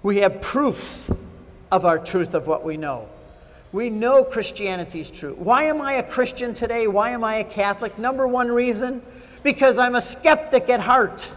We 0.02 0.18
have 0.18 0.40
proofs 0.40 1.10
of 1.70 1.84
our 1.84 1.98
truth 1.98 2.34
of 2.34 2.46
what 2.46 2.64
we 2.64 2.76
know. 2.76 3.08
We 3.72 3.90
know 3.90 4.22
Christianity 4.22 5.00
is 5.00 5.10
true. 5.10 5.34
Why 5.34 5.64
am 5.64 5.82
I 5.82 5.94
a 5.94 6.02
Christian 6.02 6.54
today? 6.54 6.86
Why 6.86 7.10
am 7.10 7.24
I 7.24 7.36
a 7.36 7.44
Catholic? 7.44 7.98
Number 7.98 8.26
one 8.26 8.50
reason 8.50 9.02
because 9.42 9.78
I'm 9.78 9.94
a 9.94 10.00
skeptic 10.00 10.70
at 10.70 10.80
heart. 10.80 11.30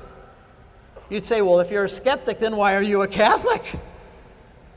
You'd 1.09 1.25
say, 1.25 1.41
well, 1.41 1.59
if 1.59 1.71
you're 1.71 1.85
a 1.85 1.89
skeptic, 1.89 2.39
then 2.39 2.55
why 2.55 2.75
are 2.75 2.81
you 2.81 3.01
a 3.01 3.07
Catholic? 3.07 3.73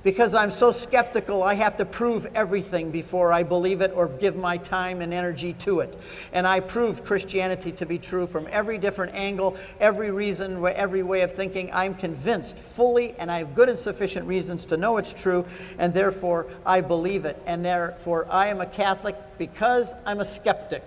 Because 0.02 0.34
I'm 0.34 0.50
so 0.50 0.72
skeptical, 0.72 1.42
I 1.42 1.54
have 1.54 1.76
to 1.76 1.84
prove 1.84 2.26
everything 2.34 2.90
before 2.90 3.34
I 3.34 3.42
believe 3.42 3.82
it 3.82 3.92
or 3.94 4.08
give 4.08 4.34
my 4.34 4.56
time 4.56 5.02
and 5.02 5.12
energy 5.12 5.52
to 5.54 5.80
it. 5.80 5.94
And 6.32 6.46
I 6.46 6.60
proved 6.60 7.04
Christianity 7.04 7.70
to 7.72 7.84
be 7.84 7.98
true 7.98 8.26
from 8.26 8.48
every 8.50 8.78
different 8.78 9.14
angle, 9.14 9.58
every 9.78 10.10
reason, 10.10 10.64
every 10.64 11.02
way 11.02 11.20
of 11.20 11.34
thinking. 11.34 11.68
I'm 11.72 11.94
convinced 11.94 12.58
fully, 12.58 13.14
and 13.18 13.30
I 13.30 13.38
have 13.38 13.54
good 13.54 13.68
and 13.68 13.78
sufficient 13.78 14.26
reasons 14.26 14.64
to 14.66 14.78
know 14.78 14.96
it's 14.96 15.12
true, 15.12 15.44
and 15.78 15.92
therefore 15.92 16.46
I 16.64 16.80
believe 16.80 17.26
it. 17.26 17.40
And 17.44 17.62
therefore 17.62 18.26
I 18.30 18.46
am 18.46 18.62
a 18.62 18.66
Catholic 18.66 19.16
because 19.36 19.92
I'm 20.06 20.20
a 20.20 20.24
skeptic. 20.24 20.84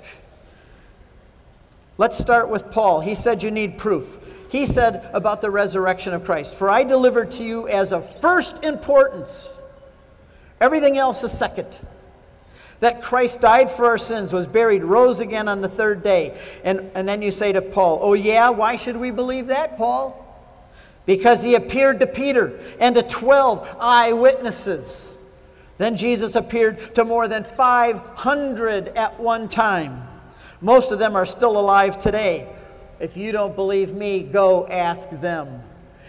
Let's 1.99 2.17
start 2.17 2.49
with 2.49 2.71
Paul. 2.71 3.01
He 3.01 3.13
said 3.13 3.43
you 3.43 3.51
need 3.51 3.77
proof 3.77 4.17
he 4.53 4.67
said 4.67 5.09
about 5.13 5.41
the 5.41 5.49
resurrection 5.49 6.13
of 6.13 6.23
Christ 6.23 6.53
For 6.53 6.69
I 6.69 6.83
delivered 6.83 7.31
to 7.31 7.43
you 7.43 7.67
as 7.67 7.91
of 7.91 8.07
first 8.19 8.63
importance, 8.63 9.59
everything 10.61 10.95
else 10.95 11.23
is 11.23 11.35
second. 11.35 11.79
That 12.79 13.01
Christ 13.01 13.41
died 13.41 13.71
for 13.71 13.87
our 13.87 13.97
sins, 13.97 14.31
was 14.31 14.45
buried, 14.45 14.83
rose 14.83 15.21
again 15.21 15.47
on 15.47 15.61
the 15.61 15.69
third 15.69 16.03
day. 16.03 16.37
And, 16.63 16.91
and 16.93 17.07
then 17.07 17.23
you 17.23 17.31
say 17.31 17.51
to 17.51 17.63
Paul, 17.63 17.97
Oh, 18.03 18.13
yeah, 18.13 18.51
why 18.51 18.75
should 18.75 18.95
we 18.95 19.09
believe 19.09 19.47
that, 19.47 19.75
Paul? 19.75 20.19
Because 21.07 21.41
he 21.43 21.55
appeared 21.55 21.99
to 22.01 22.05
Peter 22.05 22.59
and 22.79 22.93
to 22.93 23.01
12 23.01 23.77
eyewitnesses. 23.79 25.17
Then 25.79 25.97
Jesus 25.97 26.35
appeared 26.35 26.93
to 26.93 27.05
more 27.05 27.27
than 27.27 27.43
500 27.43 28.89
at 28.89 29.19
one 29.19 29.49
time. 29.49 30.07
Most 30.61 30.91
of 30.91 30.99
them 30.99 31.15
are 31.15 31.25
still 31.25 31.57
alive 31.59 31.97
today. 31.97 32.47
If 33.03 33.17
you 33.17 33.33
don't 33.33 33.53
believe 33.53 33.93
me, 33.93 34.23
go 34.23 34.65
ask 34.67 35.09
them. 35.09 35.61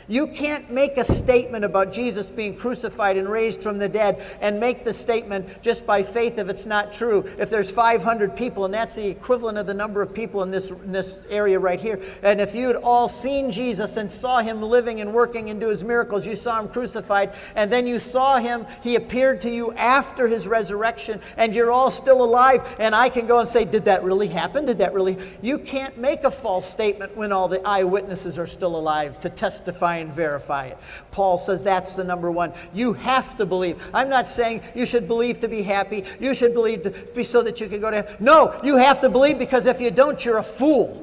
You 0.06 0.26
can't 0.26 0.70
make 0.70 0.98
a 0.98 1.04
statement 1.04 1.64
about 1.64 1.92
Jesus 1.92 2.28
being 2.28 2.56
crucified 2.56 3.16
and 3.16 3.28
raised 3.28 3.62
from 3.62 3.78
the 3.78 3.88
dead 3.88 4.22
and 4.40 4.60
make 4.60 4.84
the 4.84 4.92
statement 4.92 5.62
just 5.62 5.86
by 5.86 6.02
faith 6.02 6.38
if 6.38 6.48
it's 6.48 6.66
not 6.66 6.92
true. 6.92 7.24
If 7.38 7.48
there's 7.48 7.70
500 7.70 8.36
people, 8.36 8.66
and 8.66 8.74
that's 8.74 8.94
the 8.94 9.06
equivalent 9.06 9.56
of 9.56 9.66
the 9.66 9.74
number 9.74 10.02
of 10.02 10.12
people 10.12 10.42
in 10.42 10.50
this, 10.50 10.70
in 10.70 10.92
this 10.92 11.20
area 11.30 11.58
right 11.58 11.80
here, 11.80 12.00
and 12.22 12.40
if 12.40 12.54
you 12.54 12.66
had 12.66 12.76
all 12.76 13.08
seen 13.08 13.50
Jesus 13.50 13.96
and 13.96 14.10
saw 14.10 14.40
him 14.40 14.60
living 14.60 15.00
and 15.00 15.14
working 15.14 15.48
and 15.48 15.58
do 15.58 15.68
his 15.68 15.82
miracles, 15.82 16.26
you 16.26 16.36
saw 16.36 16.60
him 16.60 16.68
crucified, 16.68 17.32
and 17.54 17.72
then 17.72 17.86
you 17.86 17.98
saw 17.98 18.38
him, 18.38 18.66
he 18.82 18.96
appeared 18.96 19.40
to 19.42 19.50
you 19.50 19.72
after 19.72 20.28
his 20.28 20.46
resurrection, 20.46 21.20
and 21.36 21.54
you're 21.54 21.72
all 21.72 21.90
still 21.90 22.22
alive, 22.22 22.76
and 22.78 22.94
I 22.94 23.08
can 23.08 23.26
go 23.26 23.38
and 23.38 23.48
say, 23.48 23.64
Did 23.64 23.86
that 23.86 24.04
really 24.04 24.28
happen? 24.28 24.66
Did 24.66 24.78
that 24.78 24.92
really? 24.92 25.16
You 25.40 25.58
can't 25.58 25.96
make 25.96 26.24
a 26.24 26.30
false 26.30 26.70
statement 26.70 27.16
when 27.16 27.32
all 27.32 27.48
the 27.48 27.66
eyewitnesses 27.66 28.38
are 28.38 28.46
still 28.46 28.76
alive 28.76 29.18
to 29.20 29.30
testify 29.30 29.93
try 29.94 30.00
and 30.02 30.12
verify 30.12 30.66
it. 30.66 30.78
Paul 31.10 31.38
says 31.38 31.62
that's 31.62 31.94
the 31.94 32.04
number 32.04 32.30
one. 32.30 32.52
You 32.72 32.94
have 32.94 33.36
to 33.36 33.46
believe. 33.46 33.80
I'm 33.92 34.08
not 34.08 34.26
saying 34.26 34.62
you 34.74 34.86
should 34.86 35.06
believe 35.06 35.40
to 35.40 35.48
be 35.48 35.62
happy. 35.62 36.04
You 36.20 36.34
should 36.34 36.52
believe 36.52 36.82
to 36.82 36.90
be 36.90 37.22
so 37.22 37.42
that 37.42 37.60
you 37.60 37.68
can 37.68 37.80
go 37.80 37.90
to 37.90 37.96
heaven. 37.96 38.16
No, 38.20 38.60
you 38.64 38.76
have 38.76 39.00
to 39.00 39.08
believe 39.08 39.38
because 39.38 39.66
if 39.66 39.80
you 39.80 39.90
don't, 39.90 40.24
you're 40.24 40.38
a 40.38 40.42
fool. 40.42 41.00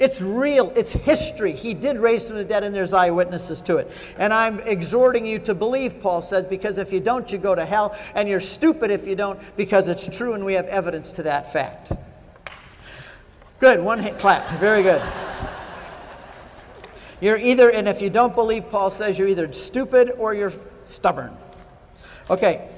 It's 0.00 0.20
real. 0.20 0.72
It's 0.76 0.92
history. 0.92 1.52
He 1.52 1.74
did 1.74 1.98
raise 1.98 2.24
from 2.24 2.36
the 2.36 2.44
dead, 2.44 2.62
and 2.62 2.72
there's 2.72 2.92
eyewitnesses 2.92 3.60
to 3.62 3.78
it. 3.78 3.90
And 4.16 4.32
I'm 4.32 4.60
exhorting 4.60 5.26
you 5.26 5.40
to 5.40 5.54
believe, 5.54 6.00
Paul 6.00 6.22
says, 6.22 6.44
because 6.44 6.78
if 6.78 6.92
you 6.92 7.00
don't, 7.00 7.30
you 7.32 7.38
go 7.38 7.56
to 7.56 7.66
hell, 7.66 7.98
and 8.14 8.28
you're 8.28 8.40
stupid 8.40 8.92
if 8.92 9.08
you 9.08 9.16
don't, 9.16 9.40
because 9.56 9.88
it's 9.88 10.06
true, 10.06 10.34
and 10.34 10.44
we 10.44 10.54
have 10.54 10.66
evidence 10.66 11.10
to 11.12 11.24
that 11.24 11.52
fact. 11.52 11.90
Good. 13.58 13.82
One 13.82 13.98
hit 13.98 14.20
clap. 14.20 14.60
Very 14.60 14.84
good. 14.84 15.02
You're 17.20 17.38
either, 17.38 17.70
and 17.70 17.88
if 17.88 18.00
you 18.00 18.10
don't 18.10 18.34
believe, 18.34 18.70
Paul 18.70 18.90
says 18.90 19.18
you're 19.18 19.28
either 19.28 19.52
stupid 19.52 20.12
or 20.18 20.34
you're 20.34 20.52
stubborn. 20.86 21.36
Okay, 22.30 22.68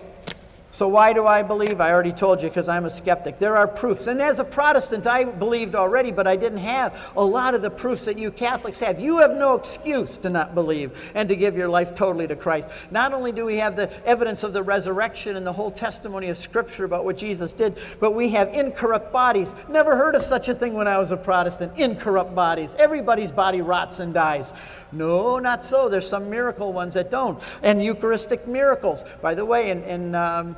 so, 0.72 0.86
why 0.86 1.12
do 1.12 1.26
I 1.26 1.42
believe? 1.42 1.80
I 1.80 1.90
already 1.90 2.12
told 2.12 2.40
you 2.40 2.48
because 2.48 2.68
I'm 2.68 2.84
a 2.84 2.90
skeptic. 2.90 3.40
There 3.40 3.56
are 3.56 3.66
proofs. 3.66 4.06
And 4.06 4.22
as 4.22 4.38
a 4.38 4.44
Protestant, 4.44 5.04
I 5.04 5.24
believed 5.24 5.74
already, 5.74 6.12
but 6.12 6.28
I 6.28 6.36
didn't 6.36 6.58
have 6.58 7.10
a 7.16 7.24
lot 7.24 7.54
of 7.54 7.62
the 7.62 7.70
proofs 7.70 8.04
that 8.04 8.16
you 8.16 8.30
Catholics 8.30 8.78
have. 8.78 9.00
You 9.00 9.18
have 9.18 9.36
no 9.36 9.56
excuse 9.56 10.16
to 10.18 10.30
not 10.30 10.54
believe 10.54 11.12
and 11.16 11.28
to 11.28 11.34
give 11.34 11.56
your 11.56 11.68
life 11.68 11.92
totally 11.92 12.28
to 12.28 12.36
Christ. 12.36 12.70
Not 12.92 13.12
only 13.12 13.32
do 13.32 13.44
we 13.44 13.56
have 13.56 13.74
the 13.74 13.90
evidence 14.06 14.44
of 14.44 14.52
the 14.52 14.62
resurrection 14.62 15.34
and 15.34 15.44
the 15.44 15.52
whole 15.52 15.72
testimony 15.72 16.28
of 16.28 16.38
Scripture 16.38 16.84
about 16.84 17.04
what 17.04 17.16
Jesus 17.16 17.52
did, 17.52 17.76
but 17.98 18.12
we 18.12 18.28
have 18.30 18.48
incorrupt 18.54 19.12
bodies. 19.12 19.56
Never 19.68 19.96
heard 19.96 20.14
of 20.14 20.24
such 20.24 20.48
a 20.48 20.54
thing 20.54 20.74
when 20.74 20.86
I 20.86 20.98
was 20.98 21.10
a 21.10 21.16
Protestant. 21.16 21.76
Incorrupt 21.78 22.32
bodies. 22.32 22.76
Everybody's 22.78 23.32
body 23.32 23.60
rots 23.60 23.98
and 23.98 24.14
dies. 24.14 24.52
No, 24.92 25.38
not 25.38 25.62
so. 25.64 25.88
There's 25.88 26.08
some 26.08 26.30
miracle 26.30 26.72
ones 26.72 26.94
that 26.94 27.10
don't. 27.10 27.42
And 27.62 27.82
Eucharistic 27.82 28.46
miracles. 28.46 29.04
By 29.22 29.34
the 29.34 29.44
way, 29.44 29.70
in, 29.70 29.82
in 29.84 30.14
um, 30.14 30.56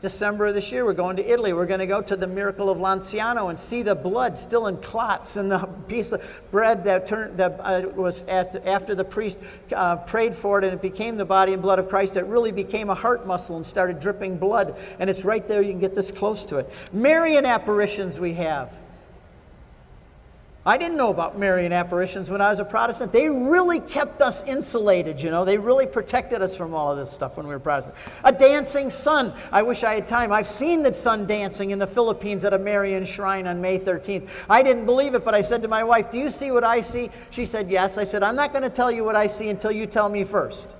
December 0.00 0.46
of 0.46 0.54
this 0.54 0.72
year, 0.72 0.84
we're 0.84 0.92
going 0.92 1.16
to 1.16 1.24
Italy. 1.24 1.52
We're 1.52 1.66
going 1.66 1.80
to 1.80 1.86
go 1.86 2.02
to 2.02 2.16
the 2.16 2.26
miracle 2.26 2.68
of 2.68 2.78
Lanciano 2.78 3.50
and 3.50 3.58
see 3.58 3.82
the 3.82 3.94
blood 3.94 4.36
still 4.36 4.66
in 4.66 4.76
clots 4.78 5.36
and 5.36 5.50
the 5.50 5.58
piece 5.88 6.12
of 6.12 6.22
bread 6.50 6.84
that, 6.84 7.06
turned, 7.06 7.38
that 7.38 7.60
uh, 7.60 7.88
was 7.94 8.24
after, 8.26 8.60
after 8.68 8.94
the 8.94 9.04
priest 9.04 9.38
uh, 9.74 9.96
prayed 9.96 10.34
for 10.34 10.58
it 10.58 10.64
and 10.64 10.74
it 10.74 10.82
became 10.82 11.16
the 11.16 11.24
body 11.24 11.52
and 11.52 11.62
blood 11.62 11.78
of 11.78 11.88
Christ. 11.88 12.16
It 12.16 12.26
really 12.26 12.52
became 12.52 12.90
a 12.90 12.94
heart 12.94 13.26
muscle 13.26 13.56
and 13.56 13.64
started 13.64 14.00
dripping 14.00 14.38
blood. 14.38 14.76
And 14.98 15.08
it's 15.08 15.24
right 15.24 15.46
there. 15.46 15.62
You 15.62 15.70
can 15.70 15.80
get 15.80 15.94
this 15.94 16.10
close 16.10 16.44
to 16.46 16.58
it. 16.58 16.72
Marian 16.92 17.46
apparitions 17.46 18.18
we 18.18 18.34
have. 18.34 18.72
I 20.64 20.78
didn't 20.78 20.96
know 20.96 21.10
about 21.10 21.36
Marian 21.36 21.72
apparitions 21.72 22.30
when 22.30 22.40
I 22.40 22.50
was 22.50 22.60
a 22.60 22.64
Protestant. 22.64 23.10
They 23.10 23.28
really 23.28 23.80
kept 23.80 24.22
us 24.22 24.44
insulated, 24.44 25.20
you 25.20 25.28
know. 25.28 25.44
They 25.44 25.58
really 25.58 25.86
protected 25.86 26.40
us 26.40 26.56
from 26.56 26.72
all 26.72 26.92
of 26.92 26.96
this 26.96 27.10
stuff 27.10 27.36
when 27.36 27.48
we 27.48 27.52
were 27.52 27.58
Protestant. 27.58 27.96
A 28.22 28.30
dancing 28.30 28.88
sun. 28.88 29.34
I 29.50 29.62
wish 29.62 29.82
I 29.82 29.94
had 29.94 30.06
time. 30.06 30.30
I've 30.30 30.46
seen 30.46 30.84
the 30.84 30.94
sun 30.94 31.26
dancing 31.26 31.72
in 31.72 31.80
the 31.80 31.86
Philippines 31.86 32.44
at 32.44 32.52
a 32.52 32.58
Marian 32.60 33.04
shrine 33.04 33.48
on 33.48 33.60
May 33.60 33.76
13th. 33.76 34.28
I 34.48 34.62
didn't 34.62 34.86
believe 34.86 35.16
it, 35.16 35.24
but 35.24 35.34
I 35.34 35.40
said 35.40 35.62
to 35.62 35.68
my 35.68 35.82
wife, 35.82 36.12
Do 36.12 36.20
you 36.20 36.30
see 36.30 36.52
what 36.52 36.62
I 36.62 36.80
see? 36.80 37.10
She 37.30 37.44
said, 37.44 37.68
Yes. 37.68 37.98
I 37.98 38.04
said, 38.04 38.22
I'm 38.22 38.36
not 38.36 38.52
going 38.52 38.62
to 38.62 38.70
tell 38.70 38.92
you 38.92 39.02
what 39.02 39.16
I 39.16 39.26
see 39.26 39.48
until 39.48 39.72
you 39.72 39.86
tell 39.86 40.08
me 40.08 40.22
first. 40.22 40.76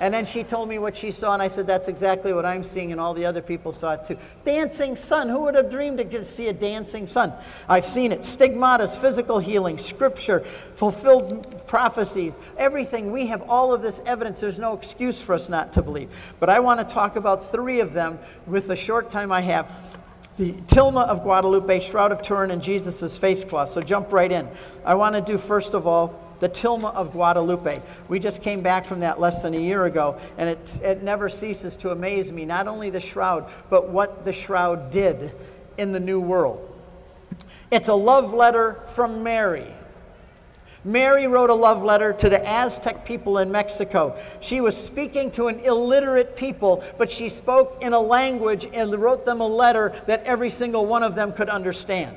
And 0.00 0.12
then 0.12 0.24
she 0.24 0.42
told 0.42 0.68
me 0.68 0.78
what 0.78 0.96
she 0.96 1.10
saw, 1.10 1.32
and 1.32 1.42
I 1.42 1.48
said, 1.48 1.66
That's 1.66 1.88
exactly 1.88 2.32
what 2.32 2.44
I'm 2.44 2.62
seeing, 2.62 2.92
and 2.92 3.00
all 3.00 3.14
the 3.14 3.24
other 3.24 3.42
people 3.42 3.72
saw 3.72 3.92
it 3.92 4.04
too. 4.04 4.18
Dancing 4.44 4.96
sun. 4.96 5.28
Who 5.28 5.42
would 5.42 5.54
have 5.54 5.70
dreamed 5.70 5.98
to 5.98 6.24
see 6.24 6.48
a 6.48 6.52
dancing 6.52 7.06
sun? 7.06 7.32
I've 7.68 7.86
seen 7.86 8.12
it. 8.12 8.20
Stigmatas, 8.20 8.98
physical 8.98 9.38
healing, 9.38 9.78
scripture, 9.78 10.40
fulfilled 10.74 11.66
prophecies, 11.66 12.38
everything. 12.58 13.12
We 13.12 13.26
have 13.26 13.42
all 13.48 13.72
of 13.72 13.82
this 13.82 14.02
evidence. 14.04 14.40
There's 14.40 14.58
no 14.58 14.74
excuse 14.74 15.20
for 15.20 15.34
us 15.34 15.48
not 15.48 15.72
to 15.74 15.82
believe. 15.82 16.10
But 16.40 16.50
I 16.50 16.60
want 16.60 16.80
to 16.80 16.94
talk 16.94 17.16
about 17.16 17.52
three 17.52 17.80
of 17.80 17.92
them 17.92 18.18
with 18.46 18.66
the 18.66 18.76
short 18.76 19.10
time 19.10 19.30
I 19.30 19.40
have 19.42 19.70
the 20.36 20.52
tilma 20.52 21.06
of 21.06 21.22
Guadalupe, 21.22 21.80
shroud 21.80 22.10
of 22.10 22.22
Turin, 22.22 22.50
and 22.50 22.62
Jesus' 22.62 23.18
face 23.18 23.44
cloth. 23.44 23.68
So 23.68 23.82
jump 23.82 24.12
right 24.12 24.32
in. 24.32 24.48
I 24.84 24.94
want 24.94 25.14
to 25.14 25.20
do, 25.20 25.36
first 25.36 25.74
of 25.74 25.86
all, 25.86 26.21
the 26.42 26.48
Tilma 26.48 26.92
of 26.94 27.12
Guadalupe. 27.12 27.80
We 28.08 28.18
just 28.18 28.42
came 28.42 28.62
back 28.62 28.84
from 28.84 28.98
that 28.98 29.20
less 29.20 29.42
than 29.42 29.54
a 29.54 29.58
year 29.58 29.84
ago, 29.84 30.18
and 30.36 30.50
it, 30.50 30.80
it 30.82 31.02
never 31.04 31.28
ceases 31.28 31.76
to 31.76 31.90
amaze 31.90 32.32
me, 32.32 32.44
not 32.44 32.66
only 32.66 32.90
the 32.90 32.98
shroud, 32.98 33.48
but 33.70 33.90
what 33.90 34.24
the 34.24 34.32
shroud 34.32 34.90
did 34.90 35.32
in 35.78 35.92
the 35.92 36.00
New 36.00 36.18
World. 36.18 36.68
It's 37.70 37.86
a 37.86 37.94
love 37.94 38.34
letter 38.34 38.80
from 38.88 39.22
Mary. 39.22 39.72
Mary 40.84 41.28
wrote 41.28 41.48
a 41.48 41.54
love 41.54 41.84
letter 41.84 42.12
to 42.12 42.28
the 42.28 42.44
Aztec 42.44 43.04
people 43.04 43.38
in 43.38 43.52
Mexico. 43.52 44.18
She 44.40 44.60
was 44.60 44.76
speaking 44.76 45.30
to 45.32 45.46
an 45.46 45.60
illiterate 45.60 46.34
people, 46.34 46.82
but 46.98 47.08
she 47.08 47.28
spoke 47.28 47.78
in 47.80 47.92
a 47.92 48.00
language 48.00 48.66
and 48.72 48.92
wrote 48.92 49.24
them 49.24 49.40
a 49.40 49.46
letter 49.46 49.94
that 50.08 50.24
every 50.24 50.50
single 50.50 50.86
one 50.86 51.04
of 51.04 51.14
them 51.14 51.32
could 51.32 51.48
understand. 51.48 52.16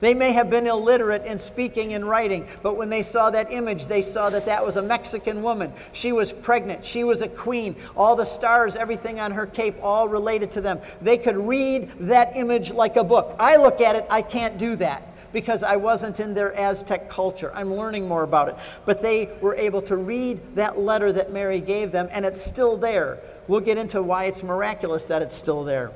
They 0.00 0.14
may 0.14 0.32
have 0.32 0.50
been 0.50 0.66
illiterate 0.66 1.24
in 1.24 1.38
speaking 1.38 1.94
and 1.94 2.08
writing, 2.08 2.46
but 2.62 2.76
when 2.76 2.90
they 2.90 3.02
saw 3.02 3.30
that 3.30 3.52
image, 3.52 3.86
they 3.86 4.02
saw 4.02 4.30
that 4.30 4.46
that 4.46 4.64
was 4.64 4.76
a 4.76 4.82
Mexican 4.82 5.42
woman. 5.42 5.72
She 5.92 6.12
was 6.12 6.32
pregnant. 6.32 6.84
She 6.84 7.04
was 7.04 7.22
a 7.22 7.28
queen. 7.28 7.76
All 7.96 8.16
the 8.16 8.24
stars, 8.24 8.76
everything 8.76 9.20
on 9.20 9.32
her 9.32 9.46
cape, 9.46 9.76
all 9.82 10.08
related 10.08 10.50
to 10.52 10.60
them. 10.60 10.80
They 11.00 11.18
could 11.18 11.36
read 11.36 11.90
that 12.00 12.36
image 12.36 12.70
like 12.70 12.96
a 12.96 13.04
book. 13.04 13.36
I 13.38 13.56
look 13.56 13.80
at 13.80 13.96
it, 13.96 14.06
I 14.10 14.22
can't 14.22 14.58
do 14.58 14.76
that 14.76 15.02
because 15.32 15.62
I 15.62 15.76
wasn't 15.76 16.20
in 16.20 16.32
their 16.32 16.58
Aztec 16.58 17.10
culture. 17.10 17.52
I'm 17.54 17.74
learning 17.74 18.08
more 18.08 18.22
about 18.22 18.48
it. 18.48 18.56
But 18.84 19.02
they 19.02 19.30
were 19.40 19.54
able 19.54 19.82
to 19.82 19.96
read 19.96 20.40
that 20.56 20.78
letter 20.78 21.12
that 21.12 21.32
Mary 21.32 21.60
gave 21.60 21.92
them, 21.92 22.08
and 22.10 22.24
it's 22.24 22.40
still 22.40 22.76
there. 22.76 23.18
We'll 23.48 23.60
get 23.60 23.76
into 23.76 24.02
why 24.02 24.24
it's 24.24 24.42
miraculous 24.42 25.06
that 25.06 25.22
it's 25.22 25.34
still 25.34 25.62
there. 25.62 25.92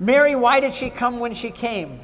Mary, 0.00 0.34
why 0.34 0.60
did 0.60 0.74
she 0.74 0.90
come 0.90 1.20
when 1.20 1.34
she 1.34 1.50
came? 1.50 2.00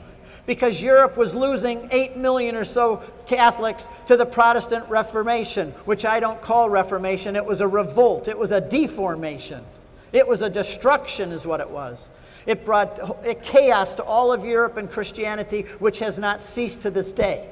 Because 0.46 0.82
Europe 0.82 1.16
was 1.16 1.34
losing 1.34 1.88
8 1.90 2.16
million 2.16 2.56
or 2.56 2.64
so 2.64 3.02
Catholics 3.26 3.88
to 4.06 4.16
the 4.16 4.26
Protestant 4.26 4.88
Reformation, 4.88 5.70
which 5.84 6.04
I 6.04 6.20
don't 6.20 6.40
call 6.42 6.68
Reformation. 6.68 7.36
It 7.36 7.44
was 7.44 7.60
a 7.60 7.68
revolt, 7.68 8.28
it 8.28 8.36
was 8.36 8.50
a 8.50 8.60
deformation, 8.60 9.64
it 10.12 10.26
was 10.26 10.42
a 10.42 10.50
destruction, 10.50 11.32
is 11.32 11.46
what 11.46 11.60
it 11.60 11.70
was. 11.70 12.10
It 12.44 12.64
brought 12.64 13.24
chaos 13.42 13.94
to 13.94 14.02
all 14.02 14.32
of 14.32 14.44
Europe 14.44 14.76
and 14.76 14.90
Christianity, 14.90 15.62
which 15.78 16.00
has 16.00 16.18
not 16.18 16.42
ceased 16.42 16.82
to 16.82 16.90
this 16.90 17.12
day. 17.12 17.48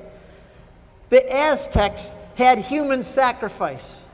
The 1.10 1.32
Aztecs 1.32 2.14
had 2.34 2.58
human 2.58 3.02
sacrifice. 3.02 4.08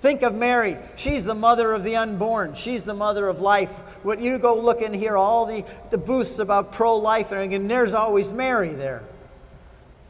Think 0.00 0.22
of 0.22 0.34
Mary. 0.34 0.76
She's 0.96 1.24
the 1.24 1.34
mother 1.34 1.72
of 1.72 1.84
the 1.84 1.96
unborn. 1.96 2.54
She's 2.54 2.84
the 2.84 2.94
mother 2.94 3.28
of 3.28 3.40
life. 3.40 3.72
When 4.02 4.22
you 4.22 4.38
go 4.38 4.54
look 4.54 4.82
in 4.82 4.92
here, 4.92 5.16
all 5.16 5.46
the, 5.46 5.64
the 5.90 5.98
booths 5.98 6.38
about 6.38 6.72
pro 6.72 6.96
life, 6.96 7.32
and 7.32 7.70
there's 7.70 7.94
always 7.94 8.32
Mary 8.32 8.74
there. 8.74 9.02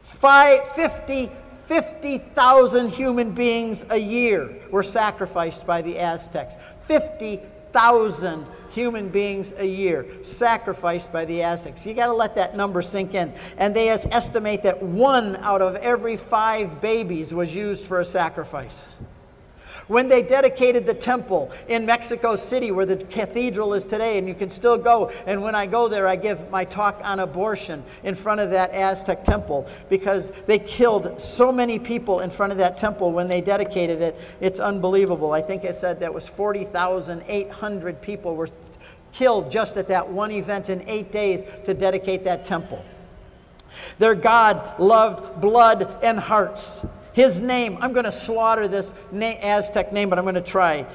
Five, 0.01 0.67
50 0.69 1.31
50,000 1.65 2.89
human 2.89 3.31
beings 3.31 3.85
a 3.89 3.97
year 3.97 4.53
were 4.69 4.83
sacrificed 4.83 5.65
by 5.65 5.81
the 5.81 5.97
Aztecs. 5.97 6.55
50,000 6.87 8.45
human 8.69 9.09
beings 9.09 9.53
a 9.57 9.65
year 9.65 10.05
sacrificed 10.23 11.11
by 11.11 11.25
the 11.25 11.41
Aztecs. 11.41 11.85
You 11.85 11.93
got 11.93 12.07
to 12.07 12.13
let 12.13 12.35
that 12.35 12.57
number 12.57 12.81
sink 12.81 13.13
in. 13.13 13.33
And 13.57 13.73
they 13.75 13.89
estimate 13.89 14.63
that 14.63 14.83
one 14.83 15.37
out 15.37 15.61
of 15.61 15.75
every 15.77 16.17
five 16.17 16.81
babies 16.81 17.33
was 17.33 17.55
used 17.55 17.85
for 17.85 18.01
a 18.01 18.05
sacrifice. 18.05 18.95
When 19.87 20.07
they 20.07 20.21
dedicated 20.21 20.85
the 20.87 20.93
temple 20.93 21.51
in 21.67 21.85
Mexico 21.85 22.35
City, 22.35 22.71
where 22.71 22.85
the 22.85 22.97
cathedral 22.97 23.73
is 23.73 23.85
today, 23.85 24.17
and 24.17 24.27
you 24.27 24.33
can 24.33 24.49
still 24.49 24.77
go, 24.77 25.11
and 25.25 25.41
when 25.41 25.55
I 25.55 25.65
go 25.65 25.87
there, 25.87 26.07
I 26.07 26.15
give 26.15 26.49
my 26.49 26.63
talk 26.63 27.01
on 27.03 27.19
abortion 27.19 27.83
in 28.03 28.15
front 28.15 28.39
of 28.39 28.51
that 28.51 28.71
Aztec 28.71 29.23
temple 29.23 29.67
because 29.89 30.31
they 30.45 30.59
killed 30.59 31.21
so 31.21 31.51
many 31.51 31.79
people 31.79 32.21
in 32.21 32.29
front 32.29 32.51
of 32.51 32.57
that 32.59 32.77
temple 32.77 33.11
when 33.11 33.27
they 33.27 33.41
dedicated 33.41 34.01
it. 34.01 34.19
It's 34.39 34.59
unbelievable. 34.59 35.31
I 35.31 35.41
think 35.41 35.65
I 35.65 35.71
said 35.71 35.99
that 35.99 36.13
was 36.13 36.27
40,800 36.27 38.01
people 38.01 38.35
were 38.35 38.49
killed 39.11 39.51
just 39.51 39.77
at 39.77 39.87
that 39.89 40.09
one 40.09 40.31
event 40.31 40.69
in 40.69 40.83
eight 40.87 41.11
days 41.11 41.43
to 41.65 41.73
dedicate 41.73 42.23
that 42.23 42.45
temple. 42.45 42.83
Their 43.99 44.15
God 44.15 44.79
loved 44.79 45.41
blood 45.41 45.97
and 46.03 46.19
hearts. 46.19 46.85
His 47.13 47.41
name, 47.41 47.77
I'm 47.79 47.93
going 47.93 48.05
to 48.05 48.11
slaughter 48.11 48.67
this 48.67 48.91
Aztec 49.13 49.93
name, 49.93 50.09
but 50.09 50.19
I'm 50.19 50.25
going 50.25 50.35
to 50.35 50.41
try. 50.41 50.85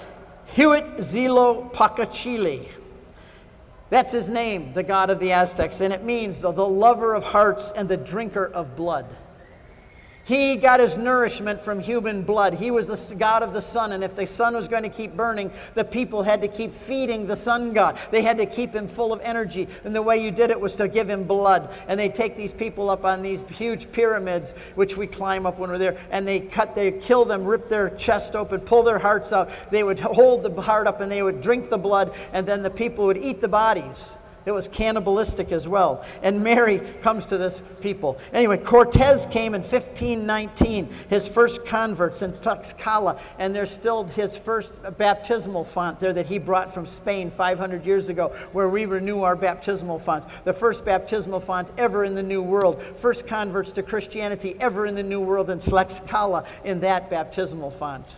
Huitzilopochtli. 0.55 2.69
That's 3.91 4.13
his 4.13 4.29
name, 4.29 4.75
the 4.75 4.83
god 4.83 5.09
of 5.11 5.19
the 5.19 5.33
Aztecs, 5.33 5.81
and 5.81 5.95
it 5.95 6.05
means 6.05 6.43
the, 6.43 6.53
the 6.53 6.69
lover 6.69 7.15
of 7.15 7.25
hearts 7.25 7.73
and 7.73 7.89
the 7.89 7.97
drinker 7.97 8.45
of 8.47 8.77
blood. 8.77 9.07
He 10.29 10.57
got 10.57 10.79
his 10.79 10.99
nourishment 10.99 11.59
from 11.59 11.81
human 11.81 12.21
blood. 12.21 12.53
He 12.53 12.71
was 12.71 12.87
the 12.87 13.15
God 13.15 13.43
of 13.43 13.55
the 13.55 13.63
sun, 13.63 13.93
and 13.93 14.05
if 14.05 14.15
the 14.15 14.27
sun 14.27 14.55
was 14.55 14.69
going 14.69 14.83
to 14.83 14.91
keep 14.91 15.17
burning, 15.17 15.51
the 15.73 15.85
people 15.85 16.23
had 16.23 16.43
to 16.43 16.49
keep 16.49 16.75
feeding 16.75 17.27
the 17.27 17.35
sun 17.35 17.73
god. 17.73 17.99
They 18.11 18.21
had 18.21 18.37
to 18.37 18.45
keep 18.45 18.75
him 18.75 18.89
full 18.89 19.15
of 19.15 19.23
energy, 19.23 19.69
and 19.85 19.97
the 19.97 20.03
way 20.03 20.23
you 20.23 20.31
did 20.31 20.51
it 20.51 20.61
was 20.61 20.77
to 20.77 20.87
give 20.87 21.09
him 21.09 21.25
blood. 21.25 21.71
And 21.89 21.99
they 21.99 22.11
take 22.11 22.37
these 22.37 22.53
people 22.53 22.91
up 22.91 23.07
on 23.07 23.23
these 23.23 23.41
huge 23.49 23.91
pyramids, 23.91 24.53
which 24.75 24.99
we 24.99 25.07
climb 25.07 25.47
up 25.47 25.59
when 25.59 25.71
we're 25.71 25.79
there, 25.79 25.97
and 26.11 26.29
they 26.29 26.41
cut, 26.41 26.77
they 26.77 26.93
kill 26.93 27.25
them, 27.25 27.47
rip 27.47 27.71
their 27.71 27.89
chest 27.89 28.37
open, 28.37 28.61
pull 28.61 28.83
their 28.83 28.99
hearts 28.99 29.33
out. 29.33 29.49
They 29.71 29.83
would 29.83 29.99
hold 29.99 30.43
the 30.43 30.61
heart 30.61 30.87
up, 30.87 31.01
and 31.01 31.11
they 31.11 31.23
would 31.23 31.41
drink 31.41 31.71
the 31.71 31.79
blood, 31.79 32.15
and 32.35 32.47
then 32.47 32.63
the 32.63 32.69
people 32.69 33.07
would 33.07 33.17
eat 33.17 33.41
the 33.41 33.49
bodies. 33.49 34.19
It 34.49 34.53
was 34.55 34.67
cannibalistic 34.67 35.53
as 35.53 35.69
well. 35.69 36.03
And 36.23 36.43
Mary 36.43 36.79
comes 37.03 37.27
to 37.27 37.37
this 37.37 37.61
people. 37.83 38.19
Anyway, 38.33 38.57
Cortez 38.57 39.27
came 39.27 39.55
in 39.55 39.61
1519, 39.61 40.89
his 41.11 41.29
first 41.29 41.67
converts 41.67 42.23
in 42.23 42.33
Tlaxcala, 42.33 43.21
and 43.39 43.55
there's 43.55 43.71
still 43.71 44.05
his 44.05 44.39
first 44.39 44.73
baptismal 44.97 45.65
font 45.65 46.01
there 46.01 46.15
that 46.15 46.25
he 46.27 46.39
brought 46.39 46.73
from 46.73 46.87
Spain 46.87 47.31
500 47.31 47.85
years 47.85 48.09
ago, 48.09 48.29
where 48.53 48.71
we 48.71 48.87
renew 48.87 49.21
our 49.21 49.37
baptismal 49.37 49.99
fonts. 49.99 50.27
The 50.45 50.55
first 50.55 50.83
baptismal 50.83 51.41
font 51.41 51.71
ever 51.77 52.05
in 52.05 52.15
the 52.15 52.23
New 52.23 52.41
World. 52.41 52.83
First 52.83 53.27
converts 53.27 53.71
to 53.73 53.83
Christianity 53.83 54.57
ever 54.61 54.87
in 54.87 54.95
the 54.95 55.03
New 55.03 55.21
World 55.21 55.51
in 55.51 55.59
Tlaxcala 55.59 56.47
in 56.65 56.81
that 56.81 57.11
baptismal 57.11 57.71
font. 57.73 58.17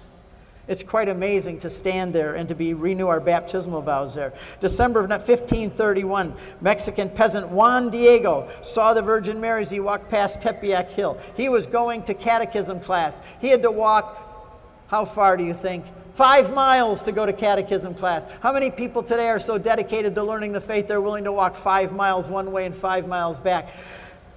It's 0.70 0.84
quite 0.84 1.08
amazing 1.08 1.58
to 1.58 1.68
stand 1.68 2.12
there 2.12 2.36
and 2.36 2.48
to 2.48 2.54
be 2.54 2.74
renew 2.74 3.08
our 3.08 3.18
baptismal 3.18 3.82
vows 3.82 4.14
there. 4.14 4.32
December 4.60 5.00
of 5.00 5.10
1531, 5.10 6.32
Mexican 6.60 7.10
peasant 7.10 7.48
Juan 7.48 7.90
Diego 7.90 8.48
saw 8.62 8.94
the 8.94 9.02
Virgin 9.02 9.40
Mary 9.40 9.62
as 9.62 9.70
he 9.70 9.80
walked 9.80 10.08
past 10.08 10.38
Tepeyac 10.38 10.88
Hill. 10.92 11.18
He 11.36 11.48
was 11.48 11.66
going 11.66 12.04
to 12.04 12.14
catechism 12.14 12.78
class. 12.78 13.20
He 13.40 13.48
had 13.48 13.62
to 13.62 13.70
walk, 13.72 14.86
how 14.86 15.04
far 15.04 15.36
do 15.36 15.42
you 15.42 15.54
think? 15.54 15.86
Five 16.14 16.54
miles 16.54 17.02
to 17.02 17.10
go 17.10 17.26
to 17.26 17.32
catechism 17.32 17.92
class. 17.96 18.24
How 18.40 18.52
many 18.52 18.70
people 18.70 19.02
today 19.02 19.26
are 19.26 19.40
so 19.40 19.58
dedicated 19.58 20.14
to 20.14 20.22
learning 20.22 20.52
the 20.52 20.60
faith 20.60 20.86
they're 20.86 21.00
willing 21.00 21.24
to 21.24 21.32
walk 21.32 21.56
five 21.56 21.92
miles 21.92 22.30
one 22.30 22.52
way 22.52 22.64
and 22.64 22.76
five 22.76 23.08
miles 23.08 23.40
back? 23.40 23.70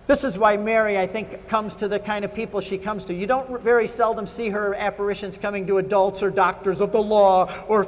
This 0.05 0.25
is 0.25 0.37
why 0.37 0.57
Mary, 0.57 0.99
I 0.99 1.07
think, 1.07 1.47
comes 1.47 1.77
to 1.77 1.87
the 1.87 1.97
kind 1.97 2.25
of 2.25 2.33
people 2.33 2.59
she 2.59 2.77
comes 2.77 3.05
to. 3.05 3.13
You 3.13 3.25
don't 3.25 3.61
very 3.61 3.87
seldom 3.87 4.27
see 4.27 4.49
her 4.49 4.75
apparitions 4.75 5.37
coming 5.37 5.65
to 5.67 5.77
adults 5.77 6.21
or 6.21 6.29
doctors 6.29 6.81
of 6.81 6.91
the 6.91 7.01
law 7.01 7.49
or 7.69 7.87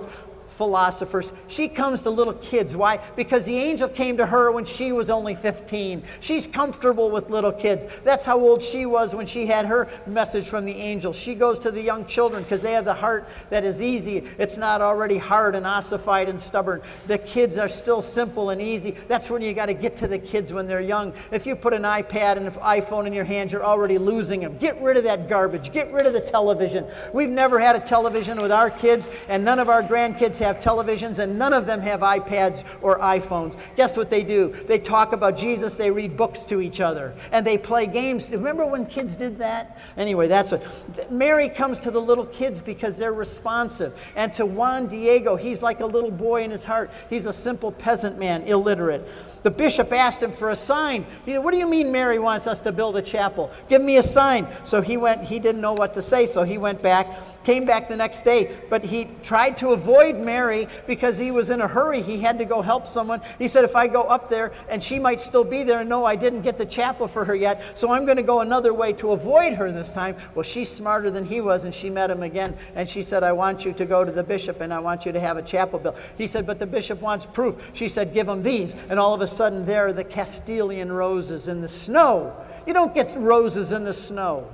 philosophers. 0.55 1.33
She 1.47 1.67
comes 1.67 2.01
to 2.03 2.09
little 2.09 2.33
kids. 2.33 2.75
Why? 2.75 2.99
Because 3.15 3.45
the 3.45 3.57
angel 3.57 3.89
came 3.89 4.17
to 4.17 4.25
her 4.25 4.51
when 4.51 4.65
she 4.65 4.91
was 4.91 5.09
only 5.09 5.35
15. 5.35 6.03
She's 6.19 6.47
comfortable 6.47 7.11
with 7.11 7.29
little 7.29 7.51
kids. 7.51 7.85
That's 8.03 8.25
how 8.25 8.39
old 8.39 8.61
she 8.61 8.85
was 8.85 9.13
when 9.13 9.25
she 9.25 9.45
had 9.45 9.65
her 9.65 9.89
message 10.07 10.47
from 10.47 10.65
the 10.65 10.75
angel. 10.75 11.13
She 11.13 11.35
goes 11.35 11.59
to 11.59 11.71
the 11.71 11.81
young 11.81 12.05
children 12.05 12.43
because 12.43 12.61
they 12.61 12.73
have 12.73 12.85
the 12.85 12.93
heart 12.93 13.27
that 13.49 13.63
is 13.63 13.81
easy. 13.81 14.23
It's 14.37 14.57
not 14.57 14.81
already 14.81 15.17
hard 15.17 15.55
and 15.55 15.65
ossified 15.67 16.29
and 16.29 16.39
stubborn. 16.39 16.81
The 17.07 17.17
kids 17.17 17.57
are 17.57 17.69
still 17.69 18.01
simple 18.01 18.49
and 18.49 18.61
easy. 18.61 18.91
That's 19.07 19.29
when 19.29 19.41
you 19.41 19.53
got 19.53 19.67
to 19.67 19.73
get 19.73 19.97
to 19.97 20.07
the 20.07 20.19
kids 20.19 20.53
when 20.53 20.67
they're 20.67 20.81
young. 20.81 21.13
If 21.31 21.45
you 21.45 21.55
put 21.55 21.73
an 21.73 21.83
iPad 21.83 22.37
and 22.37 22.47
an 22.47 22.53
iPhone 22.53 23.07
in 23.07 23.13
your 23.13 23.25
hands, 23.25 23.51
you're 23.51 23.65
already 23.65 23.97
losing 23.97 24.39
them. 24.39 24.57
Get 24.57 24.81
rid 24.81 24.97
of 24.97 25.03
that 25.03 25.27
garbage. 25.29 25.71
Get 25.71 25.91
rid 25.91 26.05
of 26.05 26.13
the 26.13 26.21
television. 26.21 26.85
We've 27.13 27.29
never 27.29 27.59
had 27.59 27.75
a 27.75 27.79
television 27.79 28.41
with 28.41 28.51
our 28.51 28.69
kids, 28.69 29.09
and 29.27 29.43
none 29.43 29.59
of 29.59 29.69
our 29.69 29.83
grandkids 29.83 30.37
have 30.45 30.59
televisions, 30.59 31.19
and 31.19 31.37
none 31.37 31.53
of 31.53 31.65
them 31.65 31.81
have 31.81 32.01
iPads 32.01 32.63
or 32.81 32.99
iPhones. 32.99 33.57
Guess 33.75 33.97
what 33.97 34.09
they 34.09 34.23
do? 34.23 34.55
They 34.67 34.79
talk 34.79 35.13
about 35.13 35.37
Jesus, 35.37 35.75
they 35.75 35.91
read 35.91 36.15
books 36.15 36.43
to 36.45 36.61
each 36.61 36.79
other, 36.79 37.13
and 37.31 37.45
they 37.45 37.57
play 37.57 37.87
games. 37.87 38.29
Remember 38.29 38.65
when 38.65 38.85
kids 38.85 39.17
did 39.17 39.37
that? 39.39 39.79
Anyway, 39.97 40.27
that's 40.27 40.51
what. 40.51 40.63
Mary 41.11 41.49
comes 41.49 41.79
to 41.79 41.91
the 41.91 42.01
little 42.01 42.25
kids 42.27 42.61
because 42.61 42.97
they're 42.97 43.13
responsive. 43.13 43.93
And 44.15 44.33
to 44.35 44.45
Juan 44.45 44.87
Diego, 44.87 45.35
he's 45.35 45.61
like 45.61 45.79
a 45.79 45.85
little 45.85 46.11
boy 46.11 46.43
in 46.43 46.51
his 46.51 46.63
heart. 46.63 46.91
He's 47.09 47.25
a 47.25 47.33
simple 47.33 47.71
peasant 47.71 48.17
man, 48.17 48.43
illiterate. 48.43 49.07
The 49.43 49.51
bishop 49.51 49.93
asked 49.93 50.23
him 50.23 50.31
for 50.31 50.49
a 50.49 50.55
sign. 50.55 51.05
He 51.23 51.33
said, 51.33 51.43
What 51.43 51.51
do 51.51 51.57
you 51.57 51.67
mean 51.67 51.91
Mary 51.91 52.17
wants 52.17 52.47
us 52.47 52.61
to 52.61 52.71
build 52.71 52.97
a 52.97 53.01
chapel? 53.01 53.51
Give 53.69 53.81
me 53.81 53.97
a 53.97 54.03
sign. 54.03 54.47
So 54.63 54.81
he 54.81 54.97
went, 54.97 55.23
he 55.23 55.39
didn't 55.39 55.61
know 55.61 55.73
what 55.73 55.93
to 55.93 56.01
say, 56.01 56.25
so 56.25 56.43
he 56.43 56.57
went 56.57 56.81
back, 56.81 57.07
came 57.45 57.63
back 57.63 57.87
the 57.87 57.95
next 57.95 58.23
day, 58.23 58.51
but 58.69 58.83
he 58.83 59.07
tried 59.23 59.55
to 59.57 59.69
avoid 59.69 60.17
Mary 60.17 60.67
because 60.87 61.17
he 61.17 61.31
was 61.31 61.49
in 61.49 61.61
a 61.61 61.67
hurry. 61.67 62.01
He 62.01 62.19
had 62.19 62.37
to 62.39 62.45
go 62.45 62.61
help 62.61 62.87
someone. 62.87 63.21
He 63.39 63.47
said, 63.47 63.63
If 63.63 63.75
I 63.75 63.87
go 63.87 64.03
up 64.03 64.29
there 64.29 64.51
and 64.67 64.83
she 64.83 64.99
might 64.99 65.21
still 65.21 65.43
be 65.43 65.63
there, 65.63 65.83
no, 65.85 66.03
I 66.05 66.15
didn't 66.15 66.41
get 66.41 66.57
the 66.57 66.65
chapel 66.65 67.07
for 67.07 67.23
her 67.23 67.35
yet, 67.35 67.61
so 67.75 67.91
I'm 67.91 68.05
going 68.05 68.17
to 68.17 68.23
go 68.23 68.41
another 68.41 68.73
way 68.73 68.91
to 68.93 69.11
avoid 69.11 69.53
her 69.53 69.71
this 69.71 69.93
time. 69.93 70.17
Well, 70.33 70.43
she's 70.43 70.69
smarter 70.69 71.09
than 71.11 71.23
he 71.23 71.39
was, 71.39 71.63
and 71.63 71.73
she 71.73 71.89
met 71.89 72.09
him 72.09 72.23
again, 72.23 72.57
and 72.75 72.89
she 72.89 73.03
said, 73.03 73.23
I 73.23 73.31
want 73.31 73.63
you 73.63 73.71
to 73.73 73.85
go 73.85 74.03
to 74.03 74.11
the 74.11 74.23
bishop 74.23 74.61
and 74.61 74.73
I 74.73 74.79
want 74.79 75.05
you 75.05 75.11
to 75.11 75.19
have 75.19 75.37
a 75.37 75.41
chapel 75.41 75.79
built. 75.79 75.97
He 76.17 76.27
said, 76.27 76.47
But 76.47 76.59
the 76.59 76.65
bishop 76.65 77.01
wants 77.01 77.25
proof. 77.25 77.71
She 77.73 77.87
said, 77.87 78.13
Give 78.13 78.27
him 78.27 78.41
these. 78.41 78.75
And 78.89 78.99
all 78.99 79.13
of 79.13 79.21
a 79.21 79.27
sudden, 79.27 79.65
there 79.65 79.87
are 79.87 79.93
the 79.93 80.03
Castilian 80.03 80.91
roses 80.91 81.47
in 81.47 81.61
the 81.61 81.67
snow. 81.67 82.35
You 82.65 82.73
don't 82.73 82.93
get 82.93 83.13
roses 83.15 83.71
in 83.71 83.83
the 83.83 83.93
snow. 83.93 84.49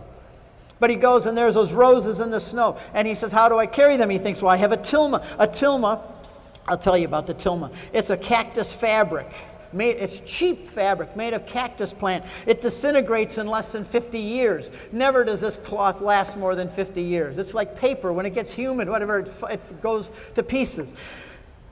But 0.81 0.89
he 0.89 0.95
goes 0.95 1.27
and 1.27 1.37
there's 1.37 1.53
those 1.53 1.73
roses 1.73 2.21
in 2.21 2.31
the 2.31 2.39
snow. 2.39 2.75
And 2.95 3.07
he 3.07 3.13
says, 3.13 3.31
How 3.31 3.47
do 3.47 3.59
I 3.59 3.67
carry 3.67 3.97
them? 3.97 4.09
He 4.09 4.17
thinks, 4.17 4.41
Well, 4.41 4.51
I 4.51 4.57
have 4.57 4.71
a 4.71 4.77
tilma. 4.77 5.23
A 5.37 5.47
tilma, 5.47 6.01
I'll 6.67 6.77
tell 6.77 6.97
you 6.97 7.05
about 7.05 7.27
the 7.27 7.35
tilma. 7.35 7.71
It's 7.93 8.09
a 8.09 8.17
cactus 8.17 8.73
fabric. 8.73 9.31
Made, 9.73 9.97
it's 9.97 10.19
cheap 10.21 10.67
fabric 10.67 11.15
made 11.15 11.33
of 11.33 11.45
cactus 11.45 11.93
plant. 11.93 12.25
It 12.47 12.61
disintegrates 12.61 13.37
in 13.37 13.45
less 13.45 13.71
than 13.71 13.85
50 13.85 14.17
years. 14.17 14.71
Never 14.91 15.23
does 15.23 15.39
this 15.39 15.55
cloth 15.55 16.01
last 16.01 16.35
more 16.35 16.55
than 16.55 16.67
50 16.67 17.01
years. 17.01 17.37
It's 17.37 17.53
like 17.53 17.77
paper. 17.77 18.11
When 18.11 18.25
it 18.25 18.33
gets 18.33 18.51
humid, 18.51 18.89
whatever, 18.89 19.19
it, 19.19 19.31
it 19.51 19.81
goes 19.81 20.09
to 20.33 20.41
pieces. 20.41 20.95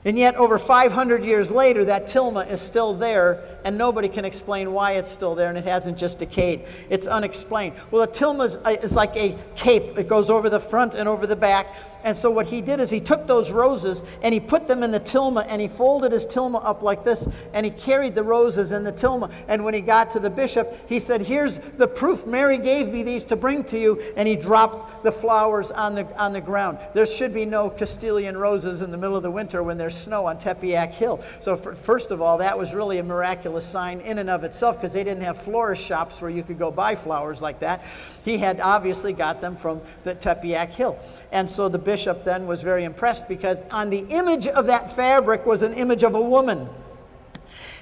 And 0.04 0.18
yet, 0.18 0.34
over 0.36 0.58
500 0.58 1.24
years 1.24 1.50
later, 1.50 1.84
that 1.84 2.06
tilma 2.06 2.50
is 2.50 2.62
still 2.62 2.94
there, 2.94 3.58
and 3.64 3.76
nobody 3.76 4.08
can 4.08 4.24
explain 4.24 4.72
why 4.72 4.92
it's 4.92 5.10
still 5.10 5.34
there, 5.34 5.50
and 5.50 5.58
it 5.58 5.64
hasn't 5.64 5.98
just 5.98 6.18
decayed. 6.18 6.64
It's 6.88 7.06
unexplained. 7.06 7.74
Well, 7.90 8.02
a 8.02 8.08
tilma 8.08 8.46
is, 8.46 8.56
uh, 8.56 8.76
is 8.82 8.94
like 8.94 9.14
a 9.16 9.36
cape, 9.56 9.98
it 9.98 10.08
goes 10.08 10.30
over 10.30 10.48
the 10.48 10.60
front 10.60 10.94
and 10.94 11.06
over 11.06 11.26
the 11.26 11.36
back, 11.36 11.74
and 12.04 12.16
so 12.16 12.30
what 12.30 12.46
he 12.46 12.60
did 12.60 12.80
is 12.80 12.90
he 12.90 13.00
took 13.00 13.26
those 13.26 13.50
roses 13.50 14.02
and 14.22 14.32
he 14.32 14.40
put 14.40 14.66
them 14.68 14.82
in 14.82 14.90
the 14.90 15.00
tilma 15.00 15.46
and 15.48 15.60
he 15.60 15.68
folded 15.68 16.12
his 16.12 16.26
tilma 16.26 16.64
up 16.64 16.82
like 16.82 17.04
this 17.04 17.28
and 17.52 17.64
he 17.66 17.72
carried 17.72 18.14
the 18.14 18.22
roses 18.22 18.72
in 18.72 18.84
the 18.84 18.92
tilma. 18.92 19.30
And 19.48 19.64
when 19.64 19.74
he 19.74 19.80
got 19.80 20.10
to 20.12 20.20
the 20.20 20.30
bishop, 20.30 20.76
he 20.88 20.98
said, 20.98 21.22
Here's 21.22 21.58
the 21.58 21.86
proof. 21.86 22.26
Mary 22.26 22.58
gave 22.58 22.88
me 22.88 23.02
these 23.02 23.24
to 23.26 23.36
bring 23.36 23.64
to 23.64 23.78
you. 23.78 24.00
And 24.16 24.26
he 24.26 24.36
dropped 24.36 25.02
the 25.02 25.12
flowers 25.12 25.70
on 25.70 25.94
the, 25.94 26.06
on 26.18 26.32
the 26.32 26.40
ground. 26.40 26.78
There 26.94 27.06
should 27.06 27.34
be 27.34 27.44
no 27.44 27.70
Castilian 27.70 28.36
roses 28.36 28.82
in 28.82 28.90
the 28.90 28.96
middle 28.96 29.16
of 29.16 29.22
the 29.22 29.30
winter 29.30 29.62
when 29.62 29.76
there's 29.76 29.96
snow 29.96 30.26
on 30.26 30.38
Tepeyac 30.38 30.94
Hill. 30.94 31.22
So, 31.40 31.56
for, 31.56 31.74
first 31.74 32.10
of 32.10 32.20
all, 32.20 32.38
that 32.38 32.58
was 32.58 32.72
really 32.72 32.98
a 32.98 33.02
miraculous 33.02 33.66
sign 33.66 34.00
in 34.00 34.18
and 34.18 34.30
of 34.30 34.44
itself 34.44 34.76
because 34.76 34.92
they 34.92 35.04
didn't 35.04 35.24
have 35.24 35.42
florist 35.42 35.82
shops 35.82 36.20
where 36.20 36.30
you 36.30 36.42
could 36.42 36.58
go 36.58 36.70
buy 36.70 36.94
flowers 36.94 37.42
like 37.42 37.60
that. 37.60 37.84
He 38.24 38.38
had 38.38 38.60
obviously 38.60 39.12
got 39.12 39.40
them 39.40 39.56
from 39.56 39.80
the 40.04 40.14
Tepeyac 40.14 40.72
Hill. 40.72 40.98
And 41.32 41.50
so 41.50 41.68
the 41.68 41.78
bishop 41.90 42.22
then 42.22 42.46
was 42.46 42.62
very 42.62 42.84
impressed 42.84 43.26
because 43.26 43.64
on 43.68 43.90
the 43.90 44.06
image 44.10 44.46
of 44.46 44.66
that 44.66 44.94
fabric 44.94 45.44
was 45.44 45.62
an 45.62 45.74
image 45.74 46.04
of 46.04 46.14
a 46.14 46.20
woman. 46.20 46.68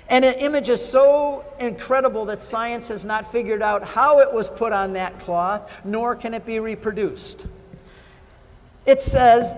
And 0.08 0.24
an 0.24 0.32
image 0.36 0.70
is 0.70 0.82
so 0.82 1.44
incredible 1.60 2.24
that 2.24 2.40
science 2.40 2.88
has 2.88 3.04
not 3.04 3.30
figured 3.30 3.60
out 3.60 3.84
how 3.84 4.20
it 4.20 4.32
was 4.32 4.48
put 4.48 4.72
on 4.72 4.94
that 4.94 5.20
cloth, 5.20 5.70
nor 5.84 6.16
can 6.16 6.32
it 6.32 6.46
be 6.46 6.58
reproduced. 6.58 7.46
It 8.86 9.02
says 9.02 9.54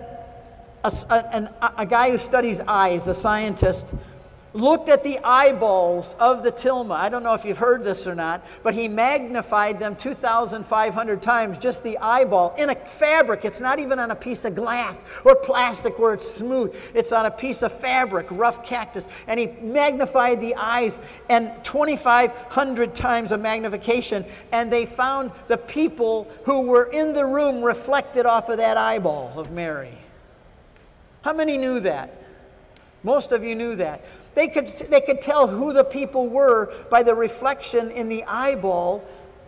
a, 0.83 0.93
a, 1.09 1.75
a 1.79 1.87
guy 1.87 2.11
who 2.11 2.19
studies 2.19 2.59
eyes, 2.67 3.07
a 3.07 3.15
scientist, 3.15 3.95
looked 4.53 4.89
at 4.89 5.05
the 5.05 5.19
eyeballs 5.23 6.17
of 6.19 6.43
the 6.43 6.51
tilma. 6.51 6.93
I 6.93 7.09
don't 7.09 7.23
know 7.23 7.35
if 7.35 7.45
you've 7.45 7.59
heard 7.59 7.85
this 7.85 8.07
or 8.07 8.15
not, 8.15 8.45
but 8.63 8.75
he 8.75 8.89
magnified 8.89 9.79
them 9.79 9.95
2,500 9.97 11.23
times, 11.23 11.59
just 11.59 11.85
the 11.85 11.99
eyeball, 11.99 12.55
in 12.59 12.71
a 12.71 12.75
fabric. 12.75 13.45
It's 13.45 13.61
not 13.61 13.79
even 13.79 13.99
on 13.99 14.11
a 14.11 14.17
piece 14.17 14.45
of 14.45 14.55
glass 14.55 15.05
or 15.25 15.37
plastic 15.37 15.99
where 15.99 16.15
it's 16.15 16.29
smooth. 16.29 16.75
It's 16.95 17.13
on 17.13 17.27
a 17.27 17.31
piece 17.31 17.63
of 17.63 17.73
fabric, 17.73 18.27
rough 18.31 18.65
cactus. 18.65 19.09
And 19.27 19.39
he 19.39 19.47
magnified 19.47 20.41
the 20.41 20.55
eyes 20.57 21.01
and 21.29 21.53
2,500 21.65 22.95
times 22.95 23.33
of 23.33 23.41
magnification, 23.41 24.25
and 24.53 24.73
they 24.73 24.87
found 24.87 25.31
the 25.47 25.59
people 25.59 26.29
who 26.45 26.63
were 26.63 26.91
in 26.91 27.13
the 27.13 27.25
room 27.25 27.63
reflected 27.63 28.27
off 28.27 28.49
of 28.49 28.57
that 28.59 28.77
eyeball 28.77 29.39
of 29.39 29.53
Mary. 29.53 29.97
How 31.23 31.33
many 31.33 31.59
knew 31.59 31.81
that? 31.81 32.17
Most 33.03 33.33
of 33.33 33.45
you 33.45 33.55
knew 33.55 33.77
that. 33.77 34.05
They 34.35 34.49
could, 34.49 34.69
they 34.69 35.01
could 35.01 35.21
tell 35.21 35.49
who 35.49 35.73
the 35.73 35.85
people 35.85 36.29
were 36.29 36.73
by 36.91 37.03
the 37.03 37.15
reflection 37.15 37.91
in 37.91 38.09
the 38.09 38.25
eyeball 38.25 39.05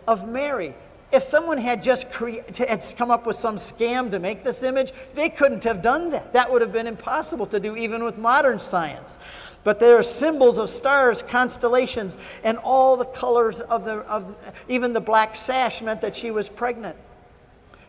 of 0.07 0.27
Mary. 0.27 0.75
if 1.13 1.21
someone 1.21 1.59
had 1.59 1.83
just 1.83 2.11
cre- 2.11 2.41
had 2.57 2.83
come 2.97 3.11
up 3.11 3.27
with 3.27 3.35
some 3.35 3.57
scam 3.57 4.09
to 4.09 4.19
make 4.19 4.43
this 4.43 4.63
image, 4.63 4.91
they 5.13 5.29
couldn't 5.29 5.63
have 5.63 5.81
done 5.81 6.09
that. 6.09 6.33
That 6.33 6.51
would 6.51 6.61
have 6.61 6.73
been 6.73 6.87
impossible 6.87 7.45
to 7.47 7.59
do 7.59 7.77
even 7.77 8.03
with 8.03 8.17
modern 8.17 8.59
science. 8.59 9.19
But 9.63 9.79
there 9.79 9.95
are 9.97 10.03
symbols 10.03 10.57
of 10.57 10.69
stars, 10.69 11.21
constellations, 11.21 12.17
and 12.43 12.57
all 12.57 12.97
the 12.97 13.05
colors 13.05 13.61
of 13.61 13.85
the 13.85 13.99
of 13.99 14.35
even 14.67 14.91
the 14.91 14.99
black 14.99 15.35
sash 15.35 15.81
meant 15.81 16.01
that 16.01 16.15
she 16.15 16.31
was 16.31 16.49
pregnant. 16.49 16.97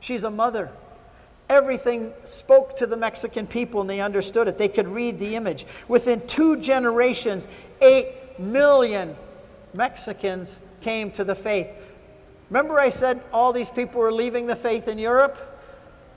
She's 0.00 0.22
a 0.22 0.30
mother. 0.30 0.70
Everything 1.48 2.12
spoke 2.24 2.76
to 2.78 2.86
the 2.86 2.96
Mexican 2.96 3.46
people 3.46 3.80
and 3.82 3.90
they 3.90 4.00
understood 4.00 4.48
it. 4.48 4.56
They 4.56 4.68
could 4.68 4.88
read 4.88 5.18
the 5.18 5.36
image. 5.36 5.66
Within 5.88 6.26
two 6.26 6.56
generations, 6.56 7.46
eight 7.80 8.38
million 8.38 9.16
Mexicans 9.74 10.60
came 10.80 11.10
to 11.12 11.24
the 11.24 11.34
faith. 11.34 11.68
Remember, 12.50 12.78
I 12.78 12.88
said 12.88 13.22
all 13.32 13.52
these 13.52 13.68
people 13.68 14.00
were 14.00 14.12
leaving 14.12 14.46
the 14.46 14.56
faith 14.56 14.88
in 14.88 14.98
Europe? 14.98 15.38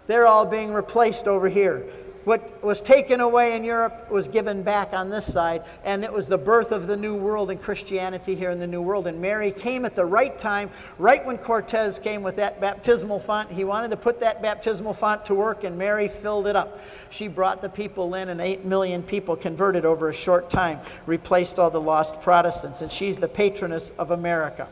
They're 0.07 0.27
all 0.27 0.45
being 0.45 0.73
replaced 0.73 1.27
over 1.27 1.49
here. 1.49 1.85
What 2.27 2.61
was 2.61 2.81
taken 2.81 3.21
away 3.21 3.55
in 3.55 3.63
Europe 3.63 4.11
was 4.11 4.27
given 4.27 4.61
back 4.61 4.91
on 4.91 5.09
this 5.09 5.31
side, 5.31 5.63
and 5.85 6.03
it 6.03 6.11
was 6.11 6.27
the 6.27 6.37
birth 6.37 6.73
of 6.73 6.85
the 6.85 6.97
New 6.97 7.15
World 7.15 7.49
and 7.49 7.61
Christianity 7.61 8.35
here 8.35 8.49
in 8.49 8.59
the 8.59 8.67
New 8.67 8.81
World. 8.81 9.07
And 9.07 9.21
Mary 9.21 9.49
came 9.49 9.85
at 9.85 9.95
the 9.95 10.03
right 10.03 10.37
time, 10.37 10.69
right 10.99 11.25
when 11.25 11.37
Cortez 11.37 11.99
came 11.99 12.23
with 12.23 12.35
that 12.35 12.59
baptismal 12.59 13.21
font. 13.21 13.49
He 13.49 13.63
wanted 13.63 13.91
to 13.91 13.95
put 13.95 14.19
that 14.19 14.41
baptismal 14.41 14.93
font 14.93 15.23
to 15.27 15.35
work, 15.35 15.63
and 15.63 15.77
Mary 15.77 16.09
filled 16.09 16.47
it 16.47 16.57
up. 16.57 16.81
She 17.11 17.29
brought 17.29 17.61
the 17.61 17.69
people 17.69 18.13
in, 18.15 18.27
and 18.27 18.41
8 18.41 18.65
million 18.65 19.03
people 19.03 19.37
converted 19.37 19.85
over 19.85 20.09
a 20.09 20.13
short 20.13 20.49
time, 20.49 20.81
replaced 21.05 21.57
all 21.57 21.69
the 21.69 21.79
lost 21.79 22.19
Protestants, 22.19 22.81
and 22.81 22.91
she's 22.91 23.19
the 23.19 23.29
patroness 23.29 23.93
of 23.97 24.11
America. 24.11 24.67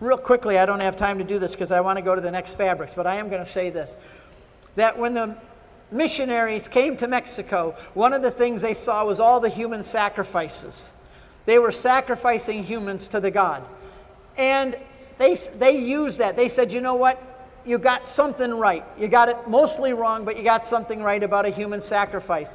Real 0.00 0.18
quickly, 0.18 0.58
I 0.58 0.66
don't 0.66 0.80
have 0.80 0.96
time 0.96 1.18
to 1.18 1.24
do 1.24 1.38
this 1.38 1.52
because 1.52 1.70
I 1.70 1.82
want 1.82 1.98
to 1.98 2.02
go 2.02 2.14
to 2.14 2.20
the 2.22 2.30
next 2.30 2.56
fabrics, 2.56 2.94
but 2.94 3.06
I 3.06 3.16
am 3.16 3.28
going 3.28 3.44
to 3.44 3.52
say 3.52 3.70
this 3.70 3.96
that 4.80 4.98
when 4.98 5.14
the 5.14 5.36
missionaries 5.90 6.66
came 6.66 6.96
to 6.96 7.06
Mexico, 7.06 7.74
one 7.94 8.12
of 8.12 8.22
the 8.22 8.30
things 8.30 8.62
they 8.62 8.74
saw 8.74 9.04
was 9.04 9.20
all 9.20 9.40
the 9.40 9.48
human 9.48 9.82
sacrifices. 9.82 10.92
They 11.46 11.58
were 11.58 11.72
sacrificing 11.72 12.64
humans 12.64 13.08
to 13.08 13.20
the 13.20 13.30
God. 13.30 13.62
And 14.36 14.76
they, 15.18 15.34
they 15.34 15.78
used 15.78 16.18
that. 16.18 16.36
They 16.36 16.48
said, 16.48 16.72
you 16.72 16.80
know 16.80 16.94
what? 16.94 17.22
You 17.66 17.76
got 17.76 18.06
something 18.06 18.54
right. 18.54 18.84
You 18.98 19.08
got 19.08 19.28
it 19.28 19.36
mostly 19.46 19.92
wrong, 19.92 20.24
but 20.24 20.38
you 20.38 20.42
got 20.42 20.64
something 20.64 21.02
right 21.02 21.22
about 21.22 21.44
a 21.44 21.50
human 21.50 21.82
sacrifice. 21.82 22.54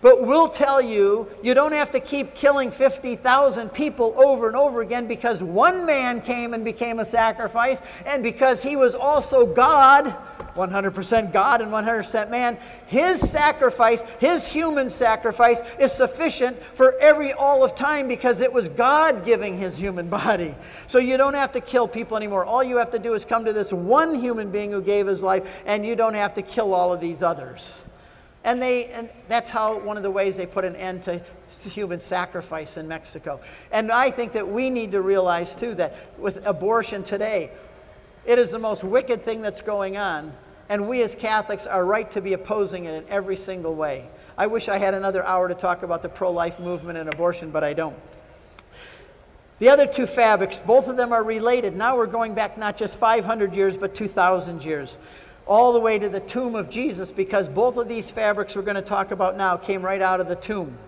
But 0.00 0.24
we'll 0.26 0.48
tell 0.48 0.80
you, 0.80 1.28
you 1.42 1.52
don't 1.52 1.72
have 1.72 1.90
to 1.90 2.00
keep 2.00 2.34
killing 2.34 2.70
50,000 2.70 3.68
people 3.70 4.14
over 4.16 4.46
and 4.46 4.56
over 4.56 4.80
again 4.80 5.06
because 5.06 5.42
one 5.42 5.84
man 5.84 6.22
came 6.22 6.54
and 6.54 6.64
became 6.64 7.00
a 7.00 7.04
sacrifice, 7.04 7.82
and 8.06 8.22
because 8.22 8.62
he 8.62 8.76
was 8.76 8.94
also 8.94 9.44
God 9.44 10.16
100% 10.54 11.32
God 11.32 11.60
and 11.60 11.70
100% 11.70 12.30
man, 12.30 12.58
his 12.86 13.20
sacrifice, 13.20 14.02
his 14.18 14.46
human 14.46 14.88
sacrifice, 14.88 15.60
is 15.78 15.92
sufficient 15.92 16.60
for 16.74 16.98
every 16.98 17.32
all 17.32 17.62
of 17.62 17.74
time 17.74 18.08
because 18.08 18.40
it 18.40 18.52
was 18.52 18.68
God 18.68 19.24
giving 19.24 19.56
his 19.56 19.76
human 19.76 20.08
body. 20.10 20.54
So 20.86 20.98
you 20.98 21.16
don't 21.16 21.34
have 21.34 21.52
to 21.52 21.60
kill 21.60 21.86
people 21.86 22.16
anymore. 22.16 22.44
All 22.44 22.64
you 22.64 22.76
have 22.78 22.90
to 22.90 22.98
do 22.98 23.14
is 23.14 23.24
come 23.24 23.44
to 23.44 23.52
this 23.52 23.72
one 23.72 24.14
human 24.14 24.50
being 24.50 24.72
who 24.72 24.82
gave 24.82 25.06
his 25.06 25.22
life, 25.22 25.62
and 25.66 25.84
you 25.84 25.96
don't 25.96 26.14
have 26.14 26.34
to 26.34 26.42
kill 26.42 26.74
all 26.74 26.92
of 26.92 27.00
these 27.00 27.22
others. 27.22 27.82
And, 28.42 28.60
they, 28.60 28.86
and 28.86 29.10
that's 29.28 29.50
how 29.50 29.78
one 29.78 29.96
of 29.96 30.02
the 30.02 30.10
ways 30.10 30.36
they 30.36 30.46
put 30.46 30.64
an 30.64 30.74
end 30.76 31.02
to 31.04 31.20
human 31.68 32.00
sacrifice 32.00 32.76
in 32.76 32.88
Mexico. 32.88 33.40
And 33.70 33.90
I 33.92 34.10
think 34.10 34.32
that 34.32 34.48
we 34.48 34.70
need 34.70 34.92
to 34.92 35.02
realize 35.02 35.54
too 35.54 35.74
that 35.74 35.94
with 36.18 36.44
abortion 36.46 37.02
today, 37.02 37.50
it 38.24 38.38
is 38.38 38.50
the 38.50 38.58
most 38.58 38.84
wicked 38.84 39.24
thing 39.24 39.42
that's 39.42 39.60
going 39.60 39.96
on, 39.96 40.32
and 40.68 40.88
we 40.88 41.02
as 41.02 41.14
Catholics 41.14 41.66
are 41.66 41.84
right 41.84 42.10
to 42.12 42.20
be 42.20 42.32
opposing 42.32 42.84
it 42.84 42.94
in 42.94 43.08
every 43.08 43.36
single 43.36 43.74
way. 43.74 44.08
I 44.38 44.46
wish 44.46 44.68
I 44.68 44.78
had 44.78 44.94
another 44.94 45.24
hour 45.24 45.48
to 45.48 45.54
talk 45.54 45.82
about 45.82 46.02
the 46.02 46.08
pro 46.08 46.30
life 46.30 46.60
movement 46.60 46.98
and 46.98 47.12
abortion, 47.12 47.50
but 47.50 47.64
I 47.64 47.72
don't. 47.72 47.96
The 49.58 49.68
other 49.68 49.86
two 49.86 50.06
fabrics, 50.06 50.58
both 50.58 50.88
of 50.88 50.96
them 50.96 51.12
are 51.12 51.22
related. 51.22 51.76
Now 51.76 51.96
we're 51.96 52.06
going 52.06 52.34
back 52.34 52.56
not 52.56 52.78
just 52.78 52.98
500 52.98 53.54
years, 53.54 53.76
but 53.76 53.94
2,000 53.94 54.64
years, 54.64 54.98
all 55.50 55.72
the 55.72 55.80
way 55.80 55.98
to 55.98 56.08
the 56.08 56.20
tomb 56.20 56.54
of 56.54 56.70
Jesus, 56.70 57.10
because 57.10 57.48
both 57.48 57.76
of 57.76 57.88
these 57.88 58.08
fabrics 58.08 58.54
we're 58.54 58.62
going 58.62 58.76
to 58.76 58.82
talk 58.82 59.10
about 59.10 59.36
now 59.36 59.56
came 59.56 59.82
right 59.82 60.00
out 60.00 60.20
of 60.20 60.28
the 60.28 60.36
tomb. 60.36 60.78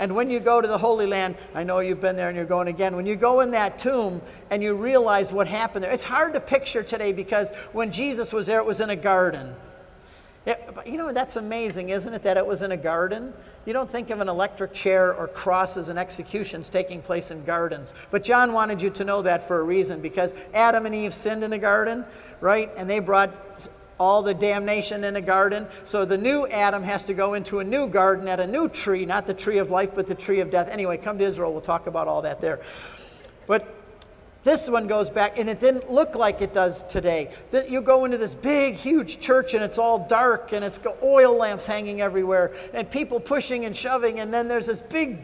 And 0.00 0.16
when 0.16 0.28
you 0.28 0.40
go 0.40 0.60
to 0.60 0.66
the 0.66 0.76
Holy 0.76 1.06
Land, 1.06 1.36
I 1.54 1.62
know 1.62 1.78
you've 1.78 2.00
been 2.00 2.16
there 2.16 2.26
and 2.26 2.36
you're 2.36 2.44
going 2.44 2.66
again. 2.66 2.96
When 2.96 3.06
you 3.06 3.14
go 3.14 3.38
in 3.38 3.52
that 3.52 3.78
tomb 3.78 4.20
and 4.50 4.60
you 4.60 4.74
realize 4.74 5.32
what 5.32 5.46
happened 5.46 5.84
there, 5.84 5.92
it's 5.92 6.02
hard 6.02 6.34
to 6.34 6.40
picture 6.40 6.82
today 6.82 7.12
because 7.12 7.50
when 7.72 7.92
Jesus 7.92 8.32
was 8.32 8.48
there, 8.48 8.58
it 8.58 8.66
was 8.66 8.80
in 8.80 8.90
a 8.90 8.96
garden. 8.96 9.54
It, 10.44 10.76
you 10.84 10.98
know, 10.98 11.12
that's 11.12 11.36
amazing, 11.36 11.90
isn't 11.90 12.12
it, 12.12 12.24
that 12.24 12.36
it 12.36 12.44
was 12.44 12.62
in 12.62 12.72
a 12.72 12.76
garden? 12.76 13.32
You 13.64 13.72
don't 13.72 13.90
think 13.90 14.10
of 14.10 14.20
an 14.20 14.28
electric 14.28 14.74
chair 14.74 15.14
or 15.14 15.26
crosses 15.28 15.88
and 15.88 15.98
executions 15.98 16.68
taking 16.68 17.00
place 17.00 17.30
in 17.30 17.44
gardens. 17.44 17.94
But 18.10 18.24
John 18.24 18.52
wanted 18.52 18.82
you 18.82 18.90
to 18.90 19.04
know 19.04 19.22
that 19.22 19.46
for 19.48 19.60
a 19.60 19.62
reason 19.62 20.02
because 20.02 20.34
Adam 20.52 20.84
and 20.84 20.94
Eve 20.94 21.14
sinned 21.14 21.44
in 21.44 21.50
the 21.50 21.58
garden, 21.58 22.04
right? 22.40 22.70
And 22.76 22.90
they 22.90 22.98
brought 22.98 23.32
all 23.98 24.22
the 24.22 24.34
damnation 24.34 25.04
in 25.04 25.16
a 25.16 25.20
garden. 25.20 25.66
So 25.84 26.04
the 26.04 26.18
new 26.18 26.46
Adam 26.48 26.82
has 26.82 27.04
to 27.04 27.14
go 27.14 27.34
into 27.34 27.60
a 27.60 27.64
new 27.64 27.86
garden 27.86 28.28
at 28.28 28.40
a 28.40 28.46
new 28.46 28.68
tree, 28.68 29.06
not 29.06 29.26
the 29.26 29.34
tree 29.34 29.58
of 29.58 29.70
life, 29.70 29.90
but 29.94 30.06
the 30.06 30.14
tree 30.14 30.40
of 30.40 30.50
death. 30.50 30.68
Anyway, 30.68 30.96
come 30.96 31.18
to 31.18 31.24
Israel. 31.24 31.52
We'll 31.52 31.60
talk 31.60 31.86
about 31.86 32.08
all 32.08 32.22
that 32.22 32.40
there. 32.40 32.60
But 33.46 33.72
this 34.42 34.68
one 34.68 34.86
goes 34.86 35.08
back, 35.08 35.38
and 35.38 35.48
it 35.48 35.58
didn't 35.58 35.90
look 35.90 36.14
like 36.14 36.42
it 36.42 36.52
does 36.52 36.82
today. 36.82 37.30
That 37.50 37.70
you 37.70 37.80
go 37.80 38.04
into 38.04 38.18
this 38.18 38.34
big, 38.34 38.74
huge 38.74 39.18
church, 39.18 39.54
and 39.54 39.64
it's 39.64 39.78
all 39.78 40.06
dark, 40.06 40.52
and 40.52 40.62
it's 40.62 40.76
got 40.76 41.02
oil 41.02 41.34
lamps 41.36 41.64
hanging 41.64 42.02
everywhere, 42.02 42.54
and 42.74 42.90
people 42.90 43.20
pushing 43.20 43.64
and 43.64 43.74
shoving, 43.74 44.20
and 44.20 44.32
then 44.32 44.46
there's 44.46 44.66
this 44.66 44.82
big 44.82 45.18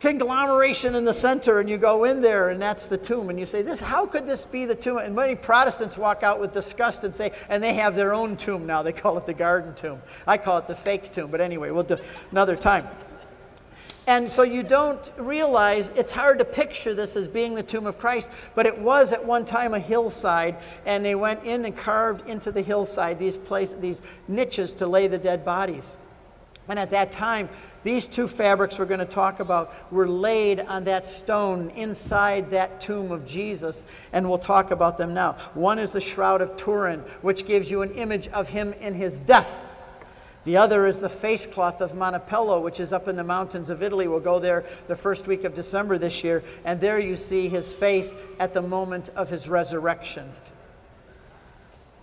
conglomeration 0.00 0.94
in 0.94 1.04
the 1.04 1.14
center 1.14 1.60
and 1.60 1.68
you 1.68 1.76
go 1.76 2.04
in 2.04 2.20
there 2.20 2.50
and 2.50 2.60
that's 2.60 2.86
the 2.86 2.98
tomb. 2.98 3.30
And 3.30 3.38
you 3.38 3.46
say 3.46 3.62
this 3.62 3.80
how 3.80 4.06
could 4.06 4.26
this 4.26 4.44
be 4.44 4.64
the 4.64 4.74
tomb? 4.74 4.98
And 4.98 5.14
many 5.14 5.34
protestants 5.34 5.96
walk 5.96 6.22
out 6.22 6.40
with 6.40 6.52
disgust 6.52 7.04
and 7.04 7.14
say 7.14 7.32
and 7.48 7.62
they 7.62 7.74
have 7.74 7.94
their 7.94 8.12
own 8.12 8.36
tomb 8.36 8.66
now. 8.66 8.82
They 8.82 8.92
call 8.92 9.18
it 9.18 9.26
the 9.26 9.34
garden 9.34 9.74
tomb. 9.74 10.00
I 10.26 10.38
call 10.38 10.58
it 10.58 10.66
the 10.66 10.76
fake 10.76 11.12
tomb 11.12 11.30
but 11.30 11.40
anyway 11.40 11.70
we'll 11.70 11.82
do 11.82 11.98
another 12.30 12.56
time. 12.56 12.86
And 14.08 14.32
so 14.32 14.42
you 14.42 14.62
don't 14.62 15.12
realize 15.18 15.90
it's 15.94 16.12
hard 16.12 16.38
to 16.38 16.44
picture 16.46 16.94
this 16.94 17.14
as 17.14 17.28
being 17.28 17.54
the 17.54 17.62
tomb 17.62 17.84
of 17.84 17.98
Christ, 17.98 18.30
but 18.54 18.64
it 18.64 18.78
was 18.78 19.12
at 19.12 19.22
one 19.22 19.44
time 19.44 19.74
a 19.74 19.78
hillside, 19.78 20.56
and 20.86 21.04
they 21.04 21.14
went 21.14 21.44
in 21.44 21.66
and 21.66 21.76
carved 21.76 22.26
into 22.26 22.50
the 22.50 22.62
hillside 22.62 23.18
these 23.18 23.36
place, 23.36 23.74
these 23.80 24.00
niches 24.26 24.72
to 24.72 24.86
lay 24.86 25.08
the 25.08 25.18
dead 25.18 25.44
bodies. 25.44 25.98
And 26.68 26.78
at 26.78 26.90
that 26.90 27.12
time, 27.12 27.50
these 27.84 28.08
two 28.08 28.26
fabrics 28.26 28.78
we're 28.78 28.86
going 28.86 28.98
to 28.98 29.06
talk 29.06 29.40
about 29.40 29.92
were 29.92 30.08
laid 30.08 30.60
on 30.60 30.84
that 30.84 31.06
stone 31.06 31.70
inside 31.70 32.50
that 32.50 32.80
tomb 32.80 33.12
of 33.12 33.24
Jesus, 33.24 33.84
and 34.12 34.28
we'll 34.28 34.38
talk 34.38 34.70
about 34.70 34.98
them 34.98 35.14
now. 35.14 35.32
One 35.54 35.78
is 35.78 35.92
the 35.92 36.00
Shroud 36.00 36.40
of 36.40 36.56
Turin, 36.56 37.00
which 37.22 37.46
gives 37.46 37.70
you 37.70 37.82
an 37.82 37.92
image 37.92 38.28
of 38.28 38.48
him 38.48 38.72
in 38.74 38.94
his 38.94 39.20
death. 39.20 39.48
The 40.44 40.56
other 40.56 40.86
is 40.86 41.00
the 41.00 41.08
face 41.08 41.46
cloth 41.46 41.80
of 41.80 41.92
Manoppello, 41.92 42.62
which 42.62 42.80
is 42.80 42.92
up 42.92 43.06
in 43.06 43.16
the 43.16 43.24
mountains 43.24 43.70
of 43.70 43.82
Italy. 43.82 44.08
We'll 44.08 44.20
go 44.20 44.38
there 44.38 44.64
the 44.86 44.96
first 44.96 45.26
week 45.26 45.44
of 45.44 45.54
December 45.54 45.98
this 45.98 46.24
year, 46.24 46.42
and 46.64 46.80
there 46.80 46.98
you 46.98 47.16
see 47.16 47.48
his 47.48 47.74
face 47.74 48.14
at 48.38 48.54
the 48.54 48.62
moment 48.62 49.10
of 49.10 49.28
his 49.28 49.48
resurrection. 49.48 50.30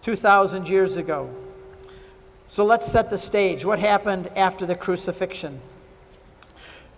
2,000 0.04 0.70
years 0.70 0.98
ago. 0.98 1.30
So 2.48 2.64
let's 2.64 2.86
set 2.86 3.10
the 3.10 3.18
stage. 3.18 3.66
What 3.66 3.80
happened 3.80 4.30
after 4.36 4.66
the 4.66 4.76
crucifixion? 4.76 5.60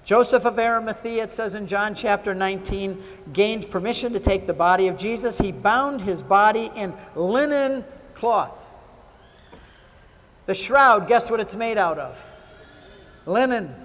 Joseph 0.04 0.46
of 0.46 0.58
Arimathea, 0.58 1.24
it 1.24 1.32
says 1.32 1.54
in 1.54 1.68
John 1.68 1.94
chapter 1.94 2.34
19, 2.34 3.04
gained 3.34 3.70
permission 3.70 4.14
to 4.14 4.20
take 4.20 4.48
the 4.48 4.54
body 4.54 4.88
of 4.88 4.98
Jesus. 4.98 5.38
He 5.38 5.52
bound 5.52 6.02
his 6.02 6.22
body 6.22 6.72
in 6.76 6.94
linen 7.16 7.84
cloth. 8.16 8.54
The 10.46 10.54
shroud, 10.54 11.10
guess 11.10 11.30
what 11.30 11.42
it's 11.42 11.56
made 11.56 11.78
out 11.78 12.00
of? 12.00 12.18
Linen. 13.26 13.76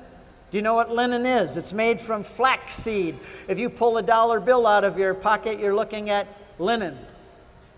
Do 0.53 0.59
you 0.59 0.63
know 0.63 0.75
what 0.75 0.93
linen 0.93 1.27
is? 1.27 1.57
It's 1.57 1.73
made 1.73 2.01
from 2.01 2.23
flaxseed. 2.23 3.19
If 3.49 3.59
you 3.59 3.69
pull 3.69 3.99
a 3.99 4.03
dollar 4.03 4.39
bill 4.39 4.67
out 4.67 4.85
of 4.85 4.97
your 4.99 5.15
pocket, 5.15 5.59
you're 5.59 5.75
looking 5.75 6.09
at 6.09 6.29
linen. 6.61 6.97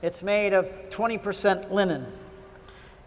It's 0.02 0.22
made 0.22 0.52
of 0.52 0.66
20% 0.90 1.70
linen. 1.70 2.04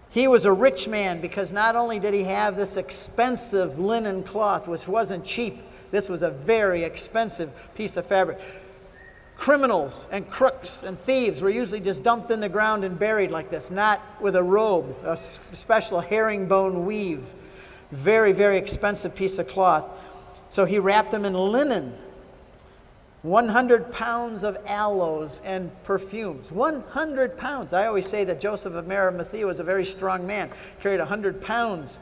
He 0.09 0.27
was 0.27 0.45
a 0.45 0.51
rich 0.51 0.87
man 0.87 1.21
because 1.21 1.51
not 1.51 1.75
only 1.75 1.99
did 1.99 2.13
he 2.13 2.23
have 2.23 2.55
this 2.55 2.77
expensive 2.77 3.77
linen 3.79 4.23
cloth, 4.23 4.67
which 4.67 4.87
wasn't 4.87 5.25
cheap, 5.25 5.61
this 5.91 6.09
was 6.09 6.23
a 6.23 6.29
very 6.29 6.83
expensive 6.83 7.51
piece 7.75 7.97
of 7.97 8.05
fabric. 8.05 8.39
Criminals 9.37 10.07
and 10.11 10.29
crooks 10.29 10.83
and 10.83 10.99
thieves 11.01 11.41
were 11.41 11.49
usually 11.49 11.79
just 11.79 12.03
dumped 12.03 12.31
in 12.31 12.39
the 12.39 12.49
ground 12.49 12.83
and 12.83 12.97
buried 12.97 13.31
like 13.31 13.49
this, 13.49 13.69
not 13.69 14.01
with 14.19 14.35
a 14.35 14.43
robe, 14.43 14.95
a 15.05 15.15
special 15.17 15.99
herringbone 15.99 16.85
weave. 16.85 17.25
Very, 17.91 18.31
very 18.31 18.57
expensive 18.57 19.13
piece 19.13 19.37
of 19.37 19.47
cloth. 19.47 19.85
So 20.49 20.65
he 20.65 20.79
wrapped 20.79 21.11
them 21.11 21.25
in 21.25 21.33
linen 21.33 21.95
100 23.27 23.91
pounds 23.91 24.43
of 24.43 24.57
aloes 24.65 25.41
and 25.43 25.69
perfumes. 25.83 26.49
100 26.51 27.37
pounds. 27.37 27.73
I 27.73 27.85
always 27.85 28.07
say 28.07 28.23
that 28.23 28.39
Joseph 28.39 28.73
of 28.73 28.89
Arimathea 28.89 29.45
was 29.45 29.59
a 29.59 29.63
very 29.63 29.83
strong 29.83 30.25
man, 30.25 30.49
carried 30.79 30.99
100 30.99 31.41
pounds 31.41 31.99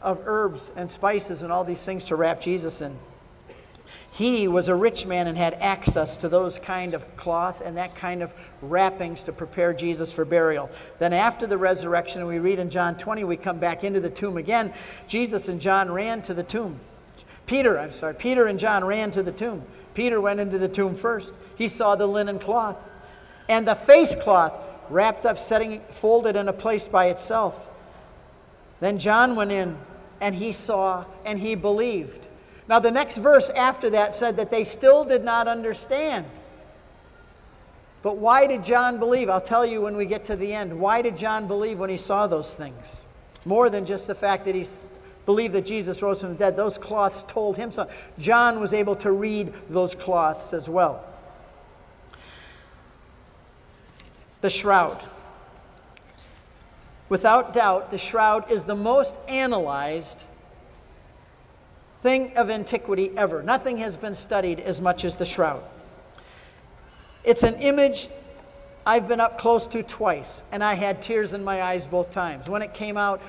of 0.00 0.22
herbs 0.24 0.70
and 0.74 0.90
spices 0.90 1.42
and 1.42 1.52
all 1.52 1.62
these 1.62 1.84
things 1.84 2.06
to 2.06 2.16
wrap 2.16 2.40
Jesus 2.40 2.80
in. 2.80 2.96
He 4.10 4.48
was 4.48 4.68
a 4.68 4.74
rich 4.74 5.04
man 5.04 5.26
and 5.26 5.36
had 5.36 5.54
access 5.54 6.16
to 6.18 6.28
those 6.30 6.58
kind 6.58 6.94
of 6.94 7.16
cloth 7.16 7.60
and 7.60 7.76
that 7.76 7.94
kind 7.94 8.22
of 8.22 8.32
wrappings 8.62 9.22
to 9.24 9.32
prepare 9.32 9.74
Jesus 9.74 10.10
for 10.10 10.24
burial. 10.24 10.70
Then 10.98 11.12
after 11.12 11.46
the 11.46 11.58
resurrection, 11.58 12.26
we 12.26 12.38
read 12.38 12.58
in 12.58 12.70
John 12.70 12.96
20, 12.96 13.24
we 13.24 13.36
come 13.36 13.58
back 13.58 13.84
into 13.84 14.00
the 14.00 14.08
tomb 14.08 14.38
again. 14.38 14.72
Jesus 15.06 15.48
and 15.48 15.60
John 15.60 15.92
ran 15.92 16.22
to 16.22 16.32
the 16.32 16.42
tomb. 16.42 16.80
Peter, 17.44 17.78
I'm 17.78 17.92
sorry, 17.92 18.14
Peter 18.14 18.46
and 18.46 18.58
John 18.58 18.86
ran 18.86 19.10
to 19.10 19.22
the 19.22 19.32
tomb. 19.32 19.62
Peter 19.96 20.20
went 20.20 20.38
into 20.38 20.58
the 20.58 20.68
tomb 20.68 20.94
first. 20.94 21.34
He 21.56 21.68
saw 21.68 21.96
the 21.96 22.06
linen 22.06 22.38
cloth 22.38 22.76
and 23.48 23.66
the 23.66 23.74
face 23.74 24.14
cloth 24.14 24.52
wrapped 24.90 25.24
up, 25.24 25.38
setting 25.38 25.80
folded 25.90 26.36
in 26.36 26.48
a 26.48 26.52
place 26.52 26.86
by 26.86 27.06
itself. 27.06 27.66
Then 28.78 28.98
John 28.98 29.34
went 29.36 29.52
in 29.52 29.78
and 30.20 30.34
he 30.34 30.52
saw 30.52 31.06
and 31.24 31.38
he 31.38 31.54
believed. 31.54 32.26
Now, 32.68 32.78
the 32.78 32.90
next 32.90 33.16
verse 33.16 33.48
after 33.50 33.88
that 33.90 34.12
said 34.12 34.36
that 34.36 34.50
they 34.50 34.64
still 34.64 35.02
did 35.02 35.24
not 35.24 35.48
understand. 35.48 36.26
But 38.02 38.18
why 38.18 38.46
did 38.46 38.64
John 38.64 38.98
believe? 38.98 39.30
I'll 39.30 39.40
tell 39.40 39.64
you 39.64 39.80
when 39.80 39.96
we 39.96 40.04
get 40.04 40.26
to 40.26 40.36
the 40.36 40.52
end. 40.52 40.78
Why 40.78 41.00
did 41.00 41.16
John 41.16 41.46
believe 41.46 41.78
when 41.78 41.90
he 41.90 41.96
saw 41.96 42.26
those 42.26 42.54
things? 42.54 43.04
More 43.46 43.70
than 43.70 43.86
just 43.86 44.08
the 44.08 44.14
fact 44.14 44.44
that 44.44 44.54
he 44.54 44.66
believed 45.26 45.54
that 45.54 45.66
Jesus 45.66 46.00
rose 46.00 46.20
from 46.20 46.30
the 46.30 46.36
dead. 46.36 46.56
Those 46.56 46.78
cloths 46.78 47.24
told 47.28 47.56
him 47.56 47.70
something. 47.72 47.94
John 48.18 48.60
was 48.60 48.72
able 48.72 48.96
to 48.96 49.12
read 49.12 49.52
those 49.68 49.94
cloths 49.94 50.54
as 50.54 50.68
well. 50.68 51.04
The 54.40 54.50
shroud. 54.50 55.02
Without 57.08 57.52
doubt, 57.52 57.90
the 57.90 57.98
shroud 57.98 58.50
is 58.50 58.64
the 58.64 58.74
most 58.74 59.16
analyzed 59.28 60.22
thing 62.02 62.36
of 62.36 62.50
antiquity 62.50 63.10
ever. 63.16 63.42
Nothing 63.42 63.78
has 63.78 63.96
been 63.96 64.14
studied 64.14 64.60
as 64.60 64.80
much 64.80 65.04
as 65.04 65.16
the 65.16 65.24
shroud. 65.24 65.62
It's 67.24 67.42
an 67.42 67.56
image 67.56 68.08
I've 68.84 69.08
been 69.08 69.20
up 69.20 69.38
close 69.38 69.66
to 69.68 69.82
twice, 69.82 70.44
and 70.52 70.62
I 70.62 70.74
had 70.74 71.02
tears 71.02 71.32
in 71.32 71.42
my 71.42 71.62
eyes 71.62 71.88
both 71.88 72.12
times. 72.12 72.48
When 72.48 72.62
it 72.62 72.72
came 72.72 72.96
out, 72.96 73.20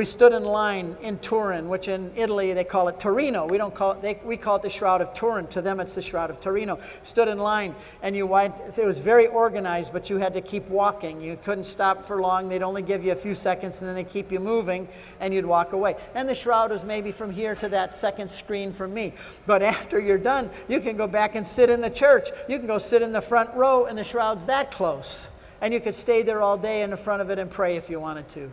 we 0.00 0.06
stood 0.06 0.32
in 0.32 0.44
line 0.44 0.96
in 1.02 1.18
Turin, 1.18 1.68
which 1.68 1.86
in 1.86 2.10
Italy 2.16 2.54
they 2.54 2.64
call 2.64 2.88
it 2.88 2.98
Torino. 2.98 3.46
We 3.46 3.58
don't 3.58 3.74
call 3.74 3.92
it, 3.92 4.00
they, 4.00 4.18
we 4.24 4.38
call 4.38 4.56
it 4.56 4.62
the 4.62 4.70
Shroud 4.70 5.02
of 5.02 5.12
Turin. 5.12 5.46
To 5.48 5.60
them, 5.60 5.78
it's 5.78 5.94
the 5.94 6.00
Shroud 6.00 6.30
of 6.30 6.40
Torino. 6.40 6.78
Stood 7.02 7.28
in 7.28 7.36
line, 7.36 7.74
and 8.00 8.16
you 8.16 8.24
went, 8.24 8.54
it 8.78 8.86
was 8.86 8.98
very 8.98 9.26
organized, 9.26 9.92
but 9.92 10.08
you 10.08 10.16
had 10.16 10.32
to 10.32 10.40
keep 10.40 10.66
walking. 10.70 11.20
You 11.20 11.36
couldn't 11.44 11.64
stop 11.64 12.06
for 12.06 12.18
long. 12.18 12.48
They'd 12.48 12.62
only 12.62 12.80
give 12.80 13.04
you 13.04 13.12
a 13.12 13.14
few 13.14 13.34
seconds, 13.34 13.82
and 13.82 13.88
then 13.88 13.94
they'd 13.94 14.08
keep 14.08 14.32
you 14.32 14.40
moving, 14.40 14.88
and 15.20 15.34
you'd 15.34 15.44
walk 15.44 15.74
away. 15.74 15.96
And 16.14 16.26
the 16.26 16.34
Shroud 16.34 16.70
was 16.70 16.82
maybe 16.82 17.12
from 17.12 17.30
here 17.30 17.54
to 17.56 17.68
that 17.68 17.94
second 17.94 18.30
screen 18.30 18.72
from 18.72 18.94
me. 18.94 19.12
But 19.44 19.62
after 19.76 20.00
you're 20.00 20.16
done, 20.16 20.48
you 20.66 20.80
can 20.80 20.96
go 20.96 21.08
back 21.08 21.34
and 21.34 21.46
sit 21.46 21.68
in 21.68 21.82
the 21.82 21.90
church. 21.90 22.30
You 22.48 22.56
can 22.56 22.66
go 22.66 22.78
sit 22.78 23.02
in 23.02 23.12
the 23.12 23.20
front 23.20 23.52
row, 23.54 23.84
and 23.84 23.98
the 23.98 24.04
Shroud's 24.04 24.46
that 24.46 24.70
close. 24.70 25.28
And 25.60 25.74
you 25.74 25.80
could 25.80 25.94
stay 25.94 26.22
there 26.22 26.40
all 26.40 26.56
day 26.56 26.80
in 26.80 26.88
the 26.88 26.96
front 26.96 27.20
of 27.20 27.28
it 27.28 27.38
and 27.38 27.50
pray 27.50 27.76
if 27.76 27.90
you 27.90 28.00
wanted 28.00 28.28
to. 28.30 28.50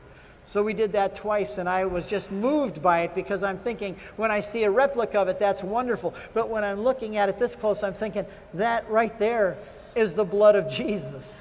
So 0.47 0.63
we 0.63 0.73
did 0.73 0.93
that 0.93 1.13
twice, 1.13 1.57
and 1.57 1.67
I 1.67 1.83
was 1.83 2.07
just 2.07 2.31
moved 2.31 2.81
by 2.81 3.01
it 3.01 3.13
because 3.13 3.43
I'm 3.43 3.57
thinking, 3.57 3.97
when 4.15 4.31
I 4.31 4.39
see 4.39 4.63
a 4.63 4.71
replica 4.71 5.19
of 5.19 5.27
it, 5.27 5.39
that's 5.39 5.61
wonderful. 5.61 6.15
But 6.33 6.47
when 6.47 6.63
I'm 6.63 6.81
looking 6.81 7.17
at 7.17 7.27
it 7.27 7.37
this 7.37 7.53
close, 7.53 7.83
I'm 7.83 7.93
thinking, 7.93 8.25
that 8.53 8.89
right 8.89 9.19
there 9.19 9.57
is 9.93 10.13
the 10.13 10.23
blood 10.23 10.55
of 10.55 10.71
Jesus. 10.71 11.37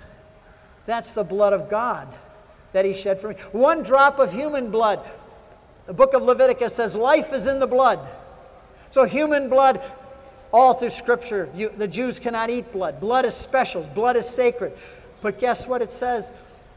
That's 0.87 1.13
the 1.13 1.23
blood 1.23 1.53
of 1.53 1.71
God 1.71 2.09
that 2.73 2.85
He 2.85 2.95
shed 2.95 3.21
for 3.21 3.29
me. 3.29 3.37
One 3.53 3.85
drop 3.85 4.19
of 4.19 4.33
human 4.33 4.73
blood. 4.73 5.09
The 5.87 5.95
book 5.95 6.13
of 6.13 6.25
Leviticus 6.25 6.75
says, 6.75 6.97
life 6.97 7.33
is 7.33 7.47
in 7.47 7.61
the 7.61 7.67
blood. 7.69 8.01
So, 8.91 9.05
human 9.05 9.49
blood, 9.49 9.81
all 10.53 10.75
through 10.75 10.91
Scripture, 10.91 11.49
you, 11.55 11.69
the 11.69 11.87
Jews 11.87 12.19
cannot 12.19 12.51
eat 12.51 12.73
blood. 12.73 12.99
Blood 12.99 13.25
is 13.25 13.35
special, 13.35 13.83
blood 13.83 14.17
is 14.17 14.29
sacred. 14.29 14.77
But 15.23 15.39
guess 15.39 15.65
what 15.65 15.81
it 15.81 15.93
says? 15.93 16.33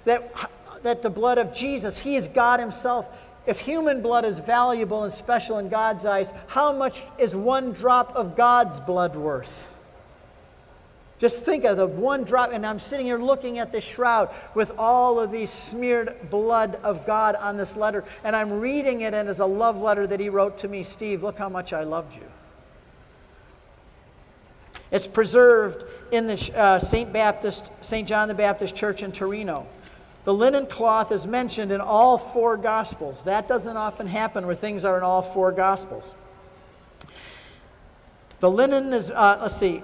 That 0.05 0.31
that 0.83 1.01
the 1.01 1.09
blood 1.09 1.37
of 1.37 1.53
Jesus, 1.53 1.99
He 1.99 2.15
is 2.15 2.27
God 2.27 2.59
Himself. 2.59 3.07
If 3.45 3.59
human 3.61 4.01
blood 4.01 4.25
is 4.25 4.39
valuable 4.39 5.03
and 5.03 5.13
special 5.13 5.57
in 5.57 5.69
God's 5.69 6.05
eyes, 6.05 6.31
how 6.47 6.71
much 6.71 7.03
is 7.17 7.35
one 7.35 7.71
drop 7.71 8.15
of 8.15 8.35
God's 8.35 8.79
blood 8.79 9.15
worth? 9.15 9.71
Just 11.19 11.43
think 11.43 11.65
of 11.65 11.75
the 11.75 11.85
one 11.85 12.23
drop, 12.23 12.53
and 12.53 12.65
I'm 12.65 12.79
sitting 12.79 13.05
here 13.05 13.17
looking 13.17 13.59
at 13.59 13.73
this 13.73 13.83
shroud 13.83 14.29
with 14.55 14.71
all 14.77 15.19
of 15.19 15.31
these 15.31 15.49
smeared 15.49 16.29
blood 16.29 16.79
of 16.81 17.05
God 17.05 17.35
on 17.35 17.57
this 17.57 17.75
letter, 17.75 18.05
and 18.23 18.35
I'm 18.35 18.59
reading 18.61 19.01
it, 19.01 19.13
and 19.13 19.27
it's 19.27 19.39
a 19.39 19.45
love 19.45 19.77
letter 19.77 20.07
that 20.07 20.19
he 20.21 20.29
wrote 20.29 20.59
to 20.59 20.69
me 20.69 20.81
Steve, 20.83 21.21
look 21.21 21.37
how 21.37 21.49
much 21.49 21.73
I 21.73 21.83
loved 21.83 22.15
you. 22.15 22.23
It's 24.91 25.07
preserved 25.07 25.83
in 26.11 26.27
the 26.27 26.57
uh, 26.57 26.79
St. 26.79 27.11
Baptist, 27.11 27.69
St. 27.81 28.07
John 28.07 28.29
the 28.29 28.33
Baptist 28.33 28.75
Church 28.75 29.03
in 29.03 29.11
Torino. 29.11 29.67
The 30.29 30.35
linen 30.35 30.67
cloth 30.67 31.11
is 31.11 31.25
mentioned 31.25 31.71
in 31.71 31.81
all 31.81 32.19
four 32.19 32.55
Gospels. 32.55 33.23
That 33.23 33.47
doesn't 33.47 33.75
often 33.75 34.05
happen 34.05 34.45
where 34.45 34.53
things 34.53 34.85
are 34.85 34.95
in 34.95 35.01
all 35.01 35.23
four 35.23 35.51
Gospels. 35.51 36.13
The 38.39 38.51
linen 38.51 38.93
is, 38.93 39.09
uh, 39.09 39.39
let's 39.41 39.55
see, 39.57 39.81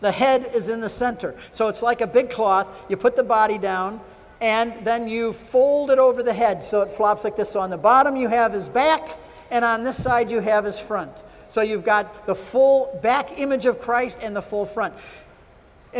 the 0.00 0.10
head 0.10 0.50
is 0.54 0.70
in 0.70 0.80
the 0.80 0.88
center. 0.88 1.34
So 1.52 1.68
it's 1.68 1.82
like 1.82 2.00
a 2.00 2.06
big 2.06 2.30
cloth. 2.30 2.68
You 2.88 2.96
put 2.96 3.16
the 3.16 3.22
body 3.22 3.58
down, 3.58 4.00
and 4.40 4.82
then 4.82 5.08
you 5.08 5.34
fold 5.34 5.90
it 5.90 5.98
over 5.98 6.22
the 6.22 6.32
head 6.32 6.62
so 6.62 6.80
it 6.80 6.90
flops 6.90 7.22
like 7.22 7.36
this. 7.36 7.50
So 7.50 7.60
on 7.60 7.68
the 7.68 7.76
bottom, 7.76 8.16
you 8.16 8.28
have 8.28 8.54
his 8.54 8.70
back, 8.70 9.18
and 9.50 9.62
on 9.62 9.84
this 9.84 10.02
side, 10.02 10.30
you 10.30 10.40
have 10.40 10.64
his 10.64 10.80
front. 10.80 11.12
So 11.50 11.60
you've 11.60 11.84
got 11.84 12.24
the 12.24 12.34
full 12.34 12.98
back 13.02 13.38
image 13.38 13.66
of 13.66 13.78
Christ 13.78 14.20
and 14.22 14.34
the 14.34 14.40
full 14.40 14.64
front. 14.64 14.94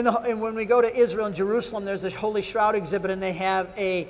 The, 0.05 0.19
and 0.21 0.41
when 0.41 0.55
we 0.55 0.67
go 0.67 0.83
to 0.83 0.95
Israel 0.95 1.27
and 1.27 1.35
Jerusalem, 1.35 1.85
there's 1.85 2.03
this 2.03 2.15
Holy 2.15 2.43
Shroud 2.43 2.75
exhibit, 2.75 3.11
and 3.11 3.23
they 3.23 3.33
have 3.33 3.69
a 3.77 4.09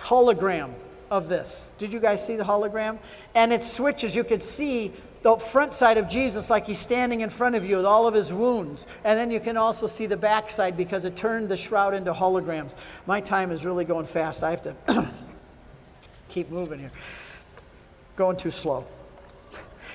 hologram 0.00 0.70
of 1.10 1.28
this. 1.28 1.72
Did 1.78 1.92
you 1.92 2.00
guys 2.00 2.24
see 2.24 2.36
the 2.36 2.44
hologram? 2.44 2.98
And 3.34 3.52
it 3.52 3.62
switches. 3.62 4.14
You 4.14 4.24
could 4.24 4.42
see 4.42 4.92
the 5.22 5.36
front 5.36 5.74
side 5.74 5.98
of 5.98 6.08
Jesus 6.08 6.48
like 6.48 6.66
he's 6.66 6.78
standing 6.78 7.20
in 7.20 7.30
front 7.30 7.56
of 7.56 7.64
you 7.64 7.76
with 7.76 7.84
all 7.84 8.06
of 8.06 8.14
his 8.14 8.32
wounds. 8.32 8.86
And 9.04 9.18
then 9.18 9.30
you 9.30 9.40
can 9.40 9.56
also 9.56 9.86
see 9.86 10.06
the 10.06 10.16
back 10.16 10.50
side 10.50 10.76
because 10.76 11.04
it 11.04 11.16
turned 11.16 11.48
the 11.48 11.56
shroud 11.56 11.94
into 11.94 12.12
holograms. 12.12 12.74
My 13.06 13.20
time 13.20 13.50
is 13.50 13.64
really 13.64 13.84
going 13.84 14.06
fast. 14.06 14.42
I 14.42 14.50
have 14.50 14.62
to 14.62 14.74
keep 16.28 16.50
moving 16.50 16.78
here. 16.78 16.92
Going 18.16 18.36
too 18.36 18.50
slow. 18.50 18.86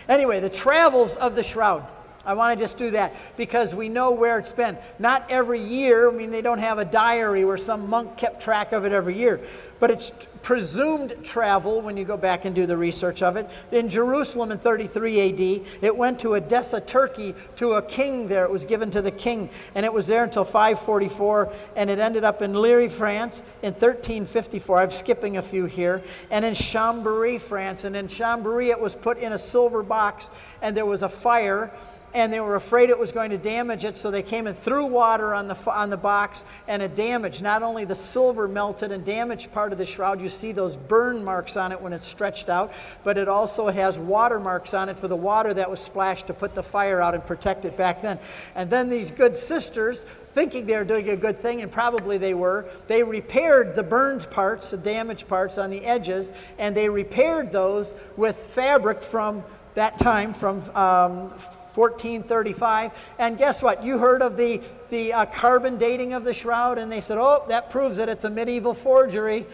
Anyway, 0.09 0.39
the 0.39 0.49
travels 0.49 1.15
of 1.15 1.35
the 1.35 1.43
shroud. 1.43 1.85
I 2.25 2.33
want 2.35 2.57
to 2.57 2.63
just 2.63 2.77
do 2.77 2.91
that 2.91 3.13
because 3.35 3.75
we 3.75 3.89
know 3.89 4.11
where 4.11 4.39
it's 4.39 4.51
been. 4.51 4.77
Not 4.97 5.25
every 5.29 5.61
year, 5.61 6.09
I 6.09 6.13
mean, 6.13 6.31
they 6.31 6.41
don't 6.41 6.59
have 6.59 6.77
a 6.77 6.85
diary 6.85 7.43
where 7.43 7.57
some 7.57 7.89
monk 7.89 8.17
kept 8.17 8.41
track 8.41 8.71
of 8.71 8.85
it 8.85 8.93
every 8.93 9.17
year, 9.17 9.41
but 9.79 9.91
it's 9.91 10.11
presumed 10.41 11.15
travel 11.23 11.81
when 11.81 11.97
you 11.97 12.03
go 12.05 12.17
back 12.17 12.45
and 12.45 12.53
do 12.53 12.65
the 12.65 12.75
research 12.75 13.21
of 13.21 13.37
it. 13.37 13.49
In 13.71 13.89
Jerusalem 13.89 14.51
in 14.51 14.57
33 14.57 15.29
AD, 15.29 15.65
it 15.81 15.95
went 15.95 16.19
to 16.19 16.35
Edessa, 16.35 16.81
Turkey, 16.81 17.33
to 17.55 17.73
a 17.73 17.81
king 17.81 18.27
there. 18.27 18.43
It 18.43 18.51
was 18.51 18.65
given 18.65 18.91
to 18.91 19.01
the 19.01 19.11
king, 19.11 19.49
and 19.73 19.85
it 19.85 19.93
was 19.93 20.05
there 20.05 20.23
until 20.23 20.43
544, 20.43 21.51
and 21.75 21.89
it 21.89 21.97
ended 21.97 22.23
up 22.23 22.41
in 22.41 22.53
Lirey, 22.53 22.89
France 22.89 23.41
in 23.61 23.73
1354. 23.73 24.79
I'm 24.79 24.91
skipping 24.91 25.37
a 25.37 25.41
few 25.41 25.65
here. 25.65 26.03
And 26.29 26.43
in 26.43 26.53
Chambéry, 26.53 27.39
France. 27.39 27.85
And 27.85 27.95
in 27.95 28.07
Chambéry, 28.07 28.69
it 28.69 28.79
was 28.79 28.95
put 28.95 29.17
in 29.17 29.31
a 29.31 29.37
silver 29.37 29.81
box, 29.81 30.29
and 30.61 30.75
there 30.75 30.85
was 30.85 31.03
a 31.03 31.09
fire 31.09 31.71
and 32.13 32.31
they 32.31 32.39
were 32.39 32.55
afraid 32.55 32.89
it 32.89 32.99
was 32.99 33.11
going 33.11 33.31
to 33.31 33.37
damage 33.37 33.85
it, 33.85 33.97
so 33.97 34.11
they 34.11 34.21
came 34.21 34.47
and 34.47 34.57
threw 34.59 34.85
water 34.85 35.33
on 35.33 35.47
the, 35.47 35.55
on 35.71 35.89
the 35.89 35.97
box, 35.97 36.45
and 36.67 36.81
it 36.81 36.95
damaged. 36.95 37.41
Not 37.41 37.63
only 37.63 37.85
the 37.85 37.95
silver 37.95 38.47
melted 38.47 38.91
and 38.91 39.03
damaged 39.03 39.51
part 39.51 39.71
of 39.71 39.77
the 39.77 39.85
shroud, 39.85 40.21
you 40.21 40.29
see 40.29 40.51
those 40.51 40.75
burn 40.75 41.23
marks 41.23 41.57
on 41.57 41.71
it 41.71 41.81
when 41.81 41.93
it's 41.93 42.07
stretched 42.07 42.49
out, 42.49 42.71
but 43.03 43.17
it 43.17 43.27
also 43.27 43.67
has 43.69 43.97
water 43.97 44.39
marks 44.39 44.73
on 44.73 44.89
it 44.89 44.97
for 44.97 45.07
the 45.07 45.15
water 45.15 45.53
that 45.53 45.69
was 45.69 45.79
splashed 45.79 46.27
to 46.27 46.33
put 46.33 46.53
the 46.53 46.63
fire 46.63 47.01
out 47.01 47.15
and 47.15 47.25
protect 47.25 47.65
it 47.65 47.75
back 47.75 48.01
then. 48.01 48.19
And 48.55 48.69
then 48.69 48.89
these 48.89 49.09
good 49.09 49.35
sisters 49.35 50.05
thinking 50.33 50.65
they 50.65 50.77
were 50.77 50.83
doing 50.83 51.09
a 51.09 51.17
good 51.17 51.39
thing, 51.39 51.61
and 51.61 51.71
probably 51.71 52.17
they 52.17 52.33
were, 52.33 52.65
they 52.87 53.03
repaired 53.03 53.75
the 53.75 53.83
burned 53.83 54.29
parts, 54.29 54.71
the 54.71 54.77
damaged 54.77 55.27
parts 55.27 55.57
on 55.57 55.69
the 55.69 55.85
edges, 55.85 56.31
and 56.57 56.75
they 56.75 56.89
repaired 56.89 57.51
those 57.51 57.93
with 58.17 58.37
fabric 58.37 59.01
from 59.03 59.43
that 59.75 59.97
time, 59.97 60.33
from 60.33 60.63
um, 60.75 61.33
1435. 61.75 62.91
And 63.19 63.37
guess 63.37 63.61
what? 63.61 63.83
You 63.83 63.97
heard 63.97 64.21
of 64.21 64.37
the, 64.37 64.61
the 64.89 65.13
uh, 65.13 65.25
carbon 65.25 65.77
dating 65.77 66.13
of 66.13 66.23
the 66.23 66.33
shroud, 66.33 66.77
and 66.77 66.91
they 66.91 67.01
said, 67.01 67.17
oh, 67.17 67.43
that 67.47 67.69
proves 67.69 67.97
that 67.97 68.09
it's 68.09 68.23
a 68.23 68.29
medieval 68.29 68.73
forgery. 68.73 69.45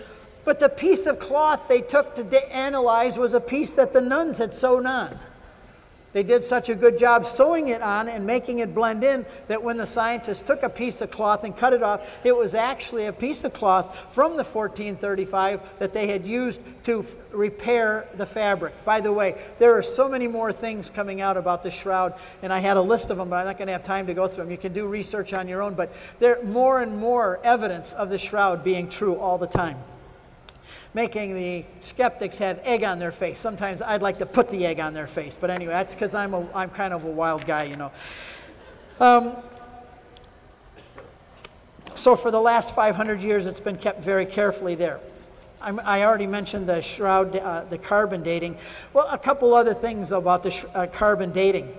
But 0.45 0.60
the 0.60 0.69
piece 0.69 1.05
of 1.05 1.19
cloth 1.19 1.67
they 1.67 1.82
took 1.82 2.15
to 2.15 2.23
de- 2.23 2.55
analyze 2.55 3.17
was 3.17 3.34
a 3.34 3.41
piece 3.41 3.73
that 3.73 3.93
the 3.93 4.01
nuns 4.01 4.38
had 4.38 4.53
sewn 4.53 4.86
on. 4.88 5.19
They 6.12 6.24
did 6.24 6.43
such 6.43 6.69
a 6.69 6.76
good 6.76 6.98
job 6.98 7.26
sewing 7.26 7.67
it 7.67 7.82
on 7.84 8.10
and 8.10 8.26
making 8.26 8.60
it 8.60 8.74
blend 8.74 9.04
in 9.04 9.26
that 9.48 9.62
when 9.62 9.78
the 9.78 9.86
scientists 9.86 10.41
took 10.41 10.63
a 10.63 10.69
piece 10.69 11.02
of 11.02 11.12
cloth 11.12 11.43
and 11.43 11.56
cut 11.56 11.72
it 11.74 11.84
off, 11.84 12.02
it 12.24 12.36
was 12.36 12.56
actually 12.56 13.06
a 13.06 13.13
piece 13.13 13.43
of 13.43 13.54
cloth 13.54 13.95
from 14.12 14.32
the 14.32 14.43
1435 14.43 15.62
that 15.78 15.93
they 15.93 16.08
had 16.08 16.26
used 16.26 16.62
to 16.84 17.02
f- 17.02 17.15
repair 17.32 18.08
the 18.15 18.26
fabric. 18.26 18.74
By 18.86 19.02
the 19.02 19.13
way, 19.13 19.39
there 19.60 19.78
are 19.78 19.84
so 19.84 20.10
many 20.10 20.28
more 20.28 20.52
things 20.52 20.89
coming 20.89 21.22
out 21.22 21.38
about 21.38 21.62
the 21.62 21.69
shroud, 21.69 22.15
and 22.41 22.52
I 22.52 22.58
had 22.58 22.78
a 22.78 22.82
list 22.82 23.12
of 23.12 23.17
them, 23.17 23.30
but 23.30 23.36
I'm 23.36 23.45
not 23.45 23.60
going 23.60 23.67
to 23.67 23.74
have 23.74 23.84
time 23.84 24.08
to 24.08 24.15
go 24.15 24.28
through 24.28 24.45
them. 24.45 24.52
You 24.52 24.58
can 24.58 24.74
do 24.74 24.88
research 24.88 25.34
on 25.34 25.48
your 25.48 25.62
own, 25.62 25.76
but 25.76 25.93
there 26.19 26.41
more 26.43 26.82
and 26.82 26.98
more 26.98 27.39
evidence 27.43 27.93
of 27.93 28.10
the 28.10 28.17
shroud 28.17 28.63
being 28.63 28.89
true 28.89 29.15
all 29.15 29.38
the 29.38 29.48
time 29.48 29.78
making 30.93 31.36
the 31.36 31.65
skeptics 31.82 32.38
have 32.39 32.60
egg 32.63 32.84
on 32.84 32.99
their 32.99 33.12
face. 33.12 33.39
Sometimes 33.39 33.82
I'd 33.82 34.02
like 34.02 34.19
to 34.19 34.25
put 34.25 34.49
the 34.49 34.65
egg 34.65 34.80
on 34.80 34.93
their 34.93 35.08
face, 35.08 35.38
but 35.39 35.49
anyway, 35.49 35.73
that's 35.73 35.93
because 35.93 36.15
I'm, 36.15 36.34
a, 36.34 36.47
I'm 36.54 36.69
kind 36.69 36.93
of 36.93 37.04
a 37.04 37.12
wild 37.12 37.45
guy, 37.45 37.63
you 37.63 37.75
know. 37.75 37.91
Um, 38.99 39.36
so 41.95 42.15
for 42.15 42.32
the 42.32 42.41
last 42.41 42.73
500 42.73 43.21
years, 43.21 43.45
it's 43.45 43.60
been 43.60 43.78
kept 43.78 44.02
very 44.02 44.25
carefully 44.25 44.75
there. 44.75 44.99
I'm, 45.62 45.80
i 45.82 46.06
already 46.06 46.28
mentioned 46.28 46.67
the 46.67 46.82
shroud, 46.82 47.36
uh, 47.36 47.65
the 47.69 47.78
carbon 47.78 48.23
dating. 48.23 48.58
Well, 48.93 49.08
a 49.10 49.17
couple 49.17 49.54
other 49.54 49.73
things 49.73 50.12
about 50.12 50.43
the 50.43 50.52
sh- 50.52 50.65
uh, 50.73 50.88
carbon 50.88 51.32
dating 51.32 51.75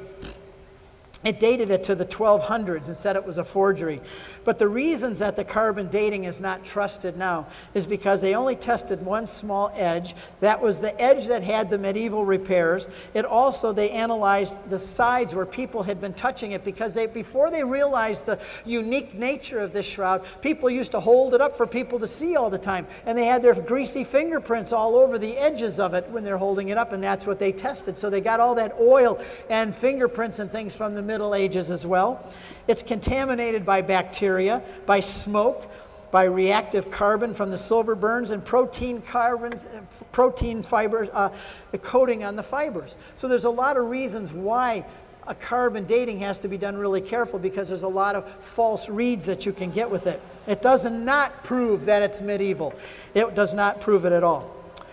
it 1.23 1.39
dated 1.39 1.71
it 1.71 1.85
to 1.85 1.95
the 1.95 2.07
1200s 2.07 2.87
and 2.87 2.97
said 2.97 3.15
it 3.15 3.27
was 3.27 3.37
a 3.37 3.45
forgery. 3.45 4.01
But 4.45 4.59
the 4.59 4.69
reasons 4.69 5.19
that 5.19 5.37
the 5.37 5.45
carbon 5.45 5.89
dating 5.89 6.25
is 6.25 6.41
not 6.41 6.65
trusted 6.65 7.19
now 7.19 7.47
is 7.75 7.85
because 7.85 8.23
they 8.23 8.35
only 8.35 8.57
tested 8.57 9.05
one 9.05 9.27
small 9.27 9.71
edge. 9.75 10.15
That 10.41 10.63
was 10.63 10.81
the 10.81 10.99
edge 10.99 11.27
that 11.27 11.43
had 11.43 11.69
the 11.69 11.77
medieval 11.77 12.25
repairs. 12.25 12.89
It 13.13 13.27
also, 13.27 13.71
they 13.71 13.91
analyzed 13.91 14.57
the 14.71 14.79
sides 14.79 15.35
where 15.35 15.45
people 15.45 15.83
had 15.83 16.01
been 16.01 16.15
touching 16.15 16.53
it 16.53 16.65
because 16.65 16.95
they, 16.95 17.07
before 17.07 17.51
they 17.51 17.65
realized 17.65 18.25
the 18.25 18.39
unique 18.65 19.13
nature 19.13 19.61
of 19.61 19.75
this 19.75 19.85
shroud, 19.85 20.25
people 20.41 20.71
used 20.71 20.93
to 20.93 21.01
hold 21.01 21.35
it 21.35 21.43
up 21.43 21.55
for 21.55 21.67
people 21.67 21.99
to 21.99 22.09
see 22.09 22.37
all 22.37 22.49
the 22.49 22.59
time. 22.59 22.87
And 23.05 23.19
they 23.19 23.27
had 23.27 23.43
their 23.43 23.53
greasy 23.53 24.05
fingerprints 24.05 24.73
all 24.73 24.97
over 24.97 25.19
the 25.19 25.37
edges 25.37 25.79
of 25.81 25.93
it 25.93 26.09
when 26.09 26.25
they're 26.25 26.39
holding 26.39 26.71
it 26.71 26.79
up, 26.79 26.95
and 26.95 27.03
that's 27.03 27.27
what 27.27 27.39
they 27.39 27.53
tested. 27.53 27.99
So 27.99 28.09
they 28.09 28.23
got 28.23 28.41
all 28.41 28.55
that 28.55 28.75
oil 28.81 29.21
and 29.51 29.77
fingerprints 29.77 30.39
and 30.39 30.51
things 30.51 30.75
from 30.75 30.95
the 30.95 31.10
Middle 31.11 31.35
Ages 31.35 31.73
as 31.73 31.85
well. 31.85 32.25
It's 32.69 32.83
contaminated 32.83 33.67
by 33.67 33.83
bacteria, 33.83 34.63
by 34.87 35.01
smoke, 35.01 35.69
by 36.13 36.23
reactive 36.23 36.89
carbon 36.89 37.35
from 37.35 37.51
the 37.51 37.59
silver 37.59 37.97
burns 37.97 38.31
and 38.31 38.45
protein 38.45 39.03
carbons, 39.03 39.67
protein 40.13 40.63
fibers, 40.63 41.09
uh, 41.13 41.31
the 41.73 41.79
coating 41.79 42.23
on 42.23 42.37
the 42.37 42.45
fibers. 42.45 42.97
So 43.17 43.27
there's 43.27 43.45
a 43.45 43.51
lot 43.51 43.77
of 43.77 43.87
reasons 43.91 44.33
why 44.33 44.85
a 45.27 45.35
carbon 45.35 45.85
dating 45.85 46.21
has 46.21 46.39
to 46.41 46.49
be 46.49 46.57
done 46.57 46.77
really 46.77 47.01
careful 47.01 47.41
because 47.41 47.69
there's 47.69 47.83
a 47.83 47.89
lot 47.89 48.15
of 48.15 48.25
false 48.41 48.89
reads 48.89 49.27
that 49.27 49.45
you 49.45 49.53
can 49.53 49.73
get 49.73 49.91
with 49.91 50.07
it. 50.07 50.23
It 50.47 50.63
does 50.63 50.87
not 50.87 51.43
prove 51.43 51.87
that 51.87 52.03
it's 52.03 52.21
medieval. 52.21 52.73
It 53.15 53.35
does 53.35 53.53
not 53.53 53.81
prove 53.81 54.05
it 54.05 54.13
at 54.13 54.23
all. 54.23 54.49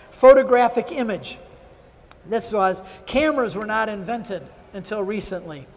Photographic 0.09 0.91
image. 0.91 1.37
This 2.25 2.51
was 2.51 2.81
cameras 3.05 3.55
were 3.55 3.67
not 3.67 3.87
invented 3.87 4.41
until 4.73 5.03
recently. 5.03 5.67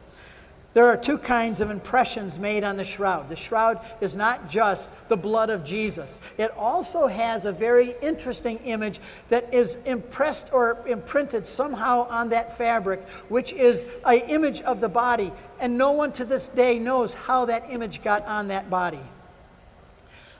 There 0.72 0.86
are 0.86 0.96
two 0.96 1.18
kinds 1.18 1.60
of 1.60 1.70
impressions 1.70 2.38
made 2.38 2.62
on 2.62 2.76
the 2.76 2.84
shroud. 2.84 3.28
The 3.28 3.34
shroud 3.34 3.80
is 4.00 4.14
not 4.14 4.48
just 4.48 4.88
the 5.08 5.16
blood 5.16 5.50
of 5.50 5.64
Jesus, 5.64 6.20
it 6.38 6.52
also 6.56 7.08
has 7.08 7.44
a 7.44 7.52
very 7.52 7.94
interesting 8.00 8.58
image 8.58 9.00
that 9.30 9.52
is 9.52 9.76
impressed 9.84 10.52
or 10.52 10.78
imprinted 10.86 11.46
somehow 11.46 12.06
on 12.08 12.28
that 12.28 12.56
fabric, 12.56 13.06
which 13.28 13.52
is 13.52 13.84
an 14.06 14.20
image 14.28 14.60
of 14.60 14.80
the 14.80 14.88
body. 14.88 15.32
And 15.58 15.76
no 15.76 15.92
one 15.92 16.12
to 16.12 16.24
this 16.24 16.48
day 16.48 16.78
knows 16.78 17.14
how 17.14 17.46
that 17.46 17.64
image 17.70 18.02
got 18.02 18.24
on 18.26 18.48
that 18.48 18.70
body. 18.70 19.00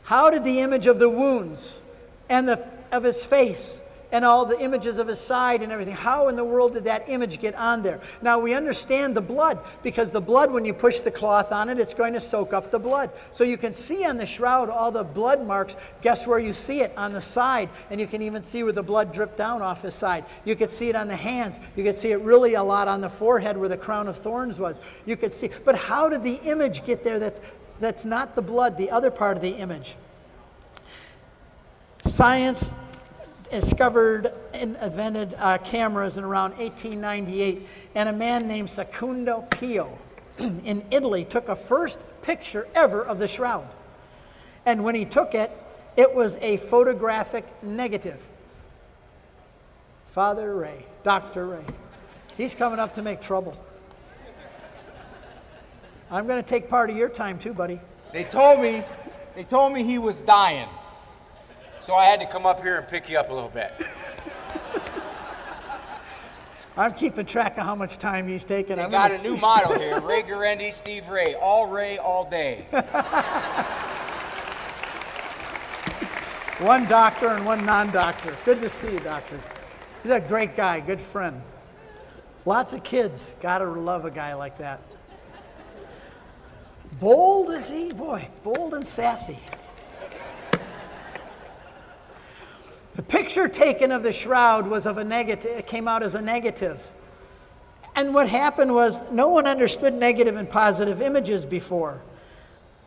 How 0.04 0.30
did 0.30 0.44
the 0.44 0.60
image 0.60 0.86
of 0.86 0.98
the 0.98 1.08
wounds 1.08 1.82
and 2.28 2.48
the, 2.48 2.64
of 2.92 3.02
his 3.02 3.24
face 3.24 3.82
and 4.12 4.24
all 4.24 4.44
the 4.44 4.60
images 4.60 4.98
of 4.98 5.06
his 5.06 5.20
side 5.20 5.62
and 5.62 5.72
everything. 5.72 5.94
How 5.94 6.28
in 6.28 6.36
the 6.36 6.44
world 6.44 6.72
did 6.72 6.84
that 6.84 7.08
image 7.08 7.40
get 7.40 7.54
on 7.54 7.82
there? 7.82 8.00
Now 8.22 8.38
we 8.38 8.54
understand 8.54 9.16
the 9.16 9.20
blood 9.20 9.58
because 9.82 10.10
the 10.10 10.20
blood, 10.20 10.50
when 10.50 10.64
you 10.64 10.74
push 10.74 11.00
the 11.00 11.10
cloth 11.10 11.52
on 11.52 11.68
it, 11.68 11.78
it's 11.78 11.94
going 11.94 12.12
to 12.14 12.20
soak 12.20 12.52
up 12.52 12.70
the 12.70 12.78
blood. 12.78 13.10
So 13.30 13.44
you 13.44 13.56
can 13.56 13.72
see 13.72 14.04
on 14.04 14.16
the 14.16 14.26
shroud 14.26 14.68
all 14.68 14.90
the 14.90 15.04
blood 15.04 15.46
marks. 15.46 15.76
Guess 16.02 16.26
where 16.26 16.38
you 16.38 16.52
see 16.52 16.80
it? 16.80 16.92
On 16.96 17.12
the 17.12 17.20
side. 17.20 17.68
And 17.90 18.00
you 18.00 18.06
can 18.06 18.22
even 18.22 18.42
see 18.42 18.62
where 18.62 18.72
the 18.72 18.82
blood 18.82 19.12
dripped 19.12 19.36
down 19.36 19.62
off 19.62 19.82
his 19.82 19.94
side. 19.94 20.24
You 20.44 20.56
could 20.56 20.70
see 20.70 20.88
it 20.88 20.96
on 20.96 21.08
the 21.08 21.16
hands. 21.16 21.60
You 21.76 21.84
could 21.84 21.96
see 21.96 22.12
it 22.12 22.20
really 22.20 22.54
a 22.54 22.62
lot 22.62 22.88
on 22.88 23.00
the 23.00 23.10
forehead 23.10 23.56
where 23.56 23.68
the 23.68 23.76
crown 23.76 24.08
of 24.08 24.18
thorns 24.18 24.58
was. 24.58 24.80
You 25.06 25.16
could 25.16 25.32
see. 25.32 25.50
But 25.64 25.76
how 25.76 26.08
did 26.08 26.22
the 26.22 26.40
image 26.44 26.84
get 26.84 27.04
there 27.04 27.18
that's, 27.18 27.40
that's 27.78 28.04
not 28.04 28.34
the 28.34 28.42
blood, 28.42 28.76
the 28.76 28.90
other 28.90 29.10
part 29.10 29.36
of 29.36 29.42
the 29.42 29.50
image? 29.50 29.96
Science 32.06 32.74
discovered 33.50 34.32
and 34.54 34.76
invented 34.80 35.34
uh, 35.38 35.58
cameras 35.58 36.16
in 36.16 36.24
around 36.24 36.52
1898, 36.52 37.66
and 37.94 38.08
a 38.08 38.12
man 38.12 38.46
named 38.48 38.70
Secondo 38.70 39.42
Pia 39.50 39.86
in 40.38 40.84
Italy 40.90 41.24
took 41.24 41.48
a 41.48 41.56
first 41.56 41.98
picture 42.22 42.66
ever 42.74 43.04
of 43.04 43.18
the 43.18 43.28
shroud. 43.28 43.66
And 44.66 44.84
when 44.84 44.94
he 44.94 45.04
took 45.04 45.34
it, 45.34 45.50
it 45.96 46.14
was 46.14 46.36
a 46.36 46.56
photographic 46.58 47.44
negative. 47.62 48.24
Father 50.12 50.54
Ray, 50.54 50.86
Dr. 51.02 51.46
Ray, 51.46 51.64
he's 52.36 52.54
coming 52.54 52.78
up 52.78 52.94
to 52.94 53.02
make 53.02 53.20
trouble. 53.20 53.56
I'm 56.10 56.26
going 56.26 56.42
to 56.42 56.48
take 56.48 56.68
part 56.68 56.90
of 56.90 56.96
your 56.96 57.08
time 57.08 57.38
too, 57.38 57.54
buddy. 57.54 57.80
They 58.12 58.24
told 58.24 58.60
me, 58.60 58.82
they 59.36 59.44
told 59.44 59.72
me 59.72 59.84
he 59.84 59.98
was 59.98 60.20
dying. 60.20 60.68
So 61.80 61.94
I 61.94 62.04
had 62.04 62.20
to 62.20 62.26
come 62.26 62.44
up 62.46 62.62
here 62.62 62.76
and 62.78 62.86
pick 62.86 63.08
you 63.08 63.18
up 63.18 63.30
a 63.30 63.32
little 63.32 63.48
bit. 63.48 63.72
I'm 66.76 66.94
keeping 66.94 67.26
track 67.26 67.58
of 67.58 67.64
how 67.64 67.74
much 67.74 67.98
time 67.98 68.28
he's 68.28 68.44
taking. 68.44 68.76
They 68.76 68.82
I'm 68.82 68.90
got 68.90 69.10
gonna- 69.10 69.20
a 69.20 69.22
new 69.22 69.36
motto 69.36 69.78
here 69.78 70.00
Ray 70.02 70.22
Guarendi, 70.22 70.72
Steve 70.72 71.08
Ray. 71.08 71.34
All 71.34 71.66
Ray, 71.66 71.98
all 71.98 72.28
day. 72.30 72.64
One 76.60 76.84
doctor 76.86 77.28
and 77.28 77.46
one 77.46 77.64
non 77.64 77.90
doctor. 77.90 78.36
Good 78.44 78.60
to 78.60 78.68
see 78.68 78.92
you, 78.92 78.98
doctor. 79.00 79.40
He's 80.02 80.12
a 80.12 80.20
great 80.20 80.56
guy, 80.58 80.80
good 80.80 81.00
friend. 81.00 81.40
Lots 82.44 82.74
of 82.74 82.84
kids. 82.84 83.32
Gotta 83.40 83.64
love 83.64 84.04
a 84.04 84.10
guy 84.10 84.34
like 84.34 84.58
that. 84.58 84.82
Bold 87.00 87.50
is 87.50 87.70
he? 87.70 87.90
Boy, 87.92 88.28
bold 88.42 88.74
and 88.74 88.86
sassy. 88.86 89.38
The 92.94 93.03
picture 93.03 93.48
taken 93.48 93.92
of 93.92 94.03
the 94.03 94.12
shroud 94.12 94.66
was 94.66 94.87
of 94.87 94.98
a 94.98 95.05
negative, 95.05 95.59
it 95.59 95.66
came 95.66 95.87
out 95.87 96.03
as 96.03 96.14
a 96.14 96.22
negative. 96.22 96.81
And 97.94 98.14
what 98.14 98.29
happened 98.29 98.74
was 98.74 99.03
no 99.11 99.29
one 99.29 99.46
understood 99.46 99.94
negative 99.94 100.37
and 100.37 100.48
positive 100.48 101.03
images 101.03 101.44
before. 101.44 102.00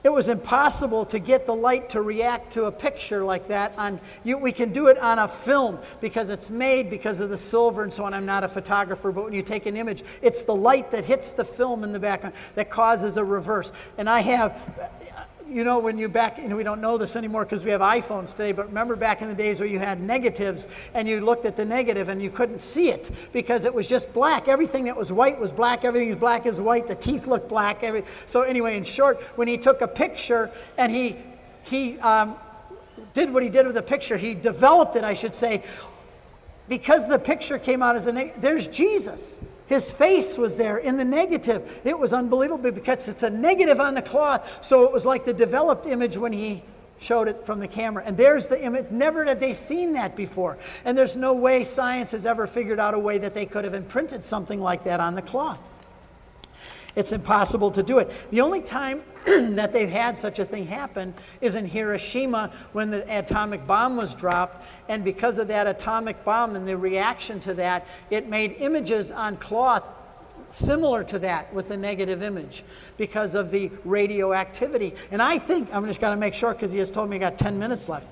It 0.04 0.12
was 0.12 0.28
impossible 0.28 1.06
to 1.06 1.20
get 1.20 1.46
the 1.46 1.56
light 1.56 1.90
to 1.92 2.02
react 2.02 2.54
to 2.54 2.66
a 2.66 2.72
picture 2.72 3.24
like 3.24 3.48
that 3.48 3.74
on 3.78 4.02
you, 4.26 4.38
we 4.38 4.52
can 4.52 4.74
do 4.74 4.88
it 4.88 4.98
on 4.98 5.18
a 5.18 5.30
film 5.30 5.80
because 6.02 6.30
it's 6.30 6.50
made 6.50 6.90
because 6.90 7.22
of 7.22 7.30
the 7.30 7.38
silver 7.38 7.84
and 7.84 7.94
so 7.94 8.04
on. 8.04 8.14
I'm 8.14 8.26
not 8.26 8.44
a 8.44 8.50
photographer, 8.50 9.14
but 9.14 9.24
when 9.24 9.34
you 9.34 9.42
take 9.42 9.66
an 9.66 9.78
image, 9.78 10.04
it's 10.22 10.44
the 10.44 10.56
light 10.56 10.92
that 10.92 11.06
hits 11.06 11.32
the 11.32 11.46
film 11.46 11.86
in 11.86 11.94
the 11.94 12.00
background 12.00 12.36
that 12.56 12.70
causes 12.70 13.16
a 13.16 13.24
reverse. 13.24 13.72
And 13.98 14.10
I 14.10 14.20
have 14.20 14.62
you 15.50 15.64
know, 15.64 15.80
when 15.80 15.98
you 15.98 16.10
back, 16.10 16.38
we 16.38 16.64
don't 16.64 16.82
know 16.82 16.98
this 16.98 17.16
anymore 17.16 17.46
because 17.46 17.64
we 17.64 17.72
have 17.72 17.82
iPhones 17.82 18.32
today, 18.32 18.52
but 18.52 18.68
remember 18.68 18.96
back 18.96 19.22
in 19.22 19.28
the 19.28 19.36
days 19.36 19.60
where 19.60 19.70
you 19.70 19.80
had 19.80 20.02
negatives 20.02 20.68
and 20.94 21.08
you 21.08 21.22
looked 21.22 21.46
at 21.46 21.56
the 21.56 21.66
negative 21.66 22.10
and 22.10 22.22
you 22.22 22.30
couldn't 22.30 22.60
see 22.60 22.90
it 22.90 23.12
because 23.32 23.66
it 23.66 23.74
was 23.74 23.88
just 23.88 24.12
black. 24.14 24.48
Everything 24.48 24.86
that 24.86 24.96
was 24.96 25.12
white 25.12 25.40
was 25.40 25.52
black, 25.52 25.86
everything 25.86 26.10
was 26.10 26.18
black 26.18 26.46
is 26.46 26.60
white, 26.60 26.88
the 26.88 26.96
teeth 26.96 27.28
looked 27.28 27.50
black. 27.50 27.84
Every, 27.84 28.04
so, 28.26 28.42
anyway, 28.42 28.78
in 28.78 28.84
short, 28.84 29.22
when 29.36 29.48
he 29.48 29.58
took 29.58 29.82
a 29.82 29.88
picture 29.88 30.52
and 30.78 30.92
he, 30.92 31.18
he 31.64 32.00
um, 32.00 32.36
did 33.14 33.32
what 33.32 33.44
he 33.44 33.50
did 33.50 33.66
with 33.66 33.76
the 33.76 33.84
picture, 33.84 34.18
he 34.18 34.34
developed 34.34 34.96
it, 34.96 35.04
I 35.04 35.14
should 35.14 35.36
say, 35.36 35.64
because 36.68 37.08
the 37.08 37.20
picture 37.20 37.58
came 37.60 37.82
out 37.84 37.96
as 37.96 38.08
a 38.08 38.12
negative, 38.12 38.42
there's 38.42 38.68
Jesus. 38.68 39.38
His 39.68 39.92
face 39.92 40.38
was 40.38 40.58
there 40.58 40.78
in 40.78 40.98
the 40.98 41.06
negative. 41.06 41.82
It 41.84 41.98
was 41.98 42.14
unbelievable 42.14 42.72
because 42.72 43.08
it's 43.08 43.24
a 43.24 43.30
negative 43.30 43.80
on 43.80 43.94
the 43.94 44.02
cloth. 44.02 44.66
So 44.66 44.84
it 44.84 44.92
was 44.92 45.06
like 45.06 45.26
the 45.26 45.34
developed 45.34 45.88
image 45.88 46.18
when 46.18 46.34
he 46.34 46.64
showed 47.00 47.28
it 47.28 47.46
from 47.46 47.60
the 47.60 47.68
camera. 47.68 48.04
And 48.06 48.18
there's 48.18 48.48
the 48.48 48.64
image. 48.64 48.90
Never 48.92 49.26
had 49.26 49.40
they 49.40 49.54
seen 49.54 49.94
that 49.94 50.16
before. 50.16 50.58
And 50.86 50.98
there's 50.98 51.16
no 51.16 51.34
way 51.34 51.64
science 51.64 52.12
has 52.12 52.26
ever 52.26 52.48
figured 52.48 52.80
out 52.80 52.94
a 52.94 53.00
way 53.00 53.18
that 53.20 53.34
they 53.34 53.46
could 53.46 53.64
have 53.64 53.74
imprinted 53.74 54.24
something 54.24 54.60
like 54.60 54.84
that 54.86 55.00
on 55.00 55.16
the 55.16 55.22
cloth. 55.22 55.60
It's 56.96 57.12
impossible 57.12 57.72
to 57.72 57.84
do 57.84 58.00
it. 58.00 58.12
The 58.30 58.42
only 58.42 58.62
time 58.62 59.02
that 59.26 59.74
they've 59.74 59.90
had 59.90 60.18
such 60.18 60.40
a 60.40 60.46
thing 60.46 60.68
happen 60.68 61.14
is 61.42 61.56
in 61.56 61.66
Hiroshima 61.66 62.52
when 62.74 62.92
the 62.92 63.04
atomic 63.18 63.66
bomb 63.66 63.98
was 63.98 64.14
dropped. 64.14 64.66
And 64.90 65.04
because 65.04 65.38
of 65.38 65.48
that 65.48 65.66
atomic 65.66 66.24
bomb 66.24 66.56
and 66.56 66.68
the 66.68 66.78
reaction 66.78 67.40
to 67.42 67.54
that, 67.56 67.88
it 68.10 68.30
made 68.30 68.58
images 68.60 69.12
on 69.12 69.38
cloth 69.38 69.84
similar 70.50 71.04
to 71.04 71.20
that 71.20 71.52
with 71.54 71.68
the 71.68 71.78
negative 71.78 72.22
image 72.22 72.64
because 72.98 73.34
of 73.34 73.50
the 73.50 73.72
radioactivity. 73.84 74.94
And 75.10 75.22
I 75.22 75.40
think, 75.40 75.74
I'm 75.74 75.86
just 75.88 76.00
going 76.00 76.16
to 76.16 76.20
make 76.20 76.36
sure 76.36 76.54
because 76.54 76.72
he 76.72 76.80
has 76.80 76.92
told 76.92 77.10
me 77.10 77.16
I 77.16 77.20
got 77.20 77.38
10 77.38 77.58
minutes 77.58 77.90
left. 77.90 78.08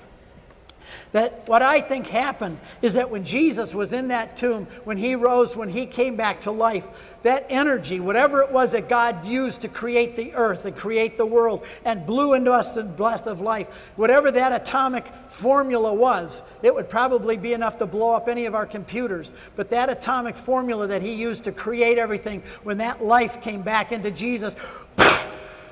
That 1.12 1.48
what 1.48 1.62
I 1.62 1.82
think 1.82 2.08
happened 2.08 2.60
is 2.82 2.94
that 2.94 3.10
when 3.10 3.24
Jesus 3.24 3.74
was 3.74 3.94
in 3.94 4.10
that 4.10 4.38
tomb, 4.38 4.68
when 4.84 4.98
he 4.98 5.16
rose, 5.16 5.56
when 5.56 5.70
he 5.70 5.86
came 5.86 6.16
back 6.16 6.42
to 6.42 6.52
life, 6.52 6.88
that 7.24 7.46
energy, 7.50 8.00
whatever 8.00 8.42
it 8.42 8.52
was 8.52 8.72
that 8.72 8.89
God 8.89 9.26
used 9.26 9.62
to 9.62 9.68
create 9.68 10.16
the 10.16 10.34
earth 10.34 10.66
and 10.66 10.76
create 10.76 11.18
the 11.18 11.26
world 11.26 11.66
and 11.86 12.06
blew 12.06 12.34
into 12.34 12.52
us 12.52 12.74
the 12.74 12.84
breath 12.84 13.28
of 13.28 13.42
life, 13.42 13.68
whatever 13.96 14.32
that 14.32 14.54
atomic 14.54 15.12
formula 15.30 15.94
was, 15.94 16.42
it 16.64 16.74
would 16.74 16.89
probably 16.89 17.38
be 17.38 17.54
enough 17.54 17.78
to 17.78 17.86
blow 17.86 18.16
up 18.16 18.28
any 18.28 18.46
of 18.46 18.56
our 18.56 18.66
computers. 18.66 19.34
But 19.56 19.70
that 19.70 19.89
atomic 19.89 20.36
formula 20.36 20.88
that 20.88 21.02
he 21.02 21.14
used 21.14 21.44
to 21.44 21.52
create 21.52 21.98
everything, 21.98 22.44
when 22.64 22.80
that 22.80 23.04
life 23.04 23.42
came 23.42 23.62
back 23.62 23.92
into 23.92 24.12
Jesus, 24.12 24.56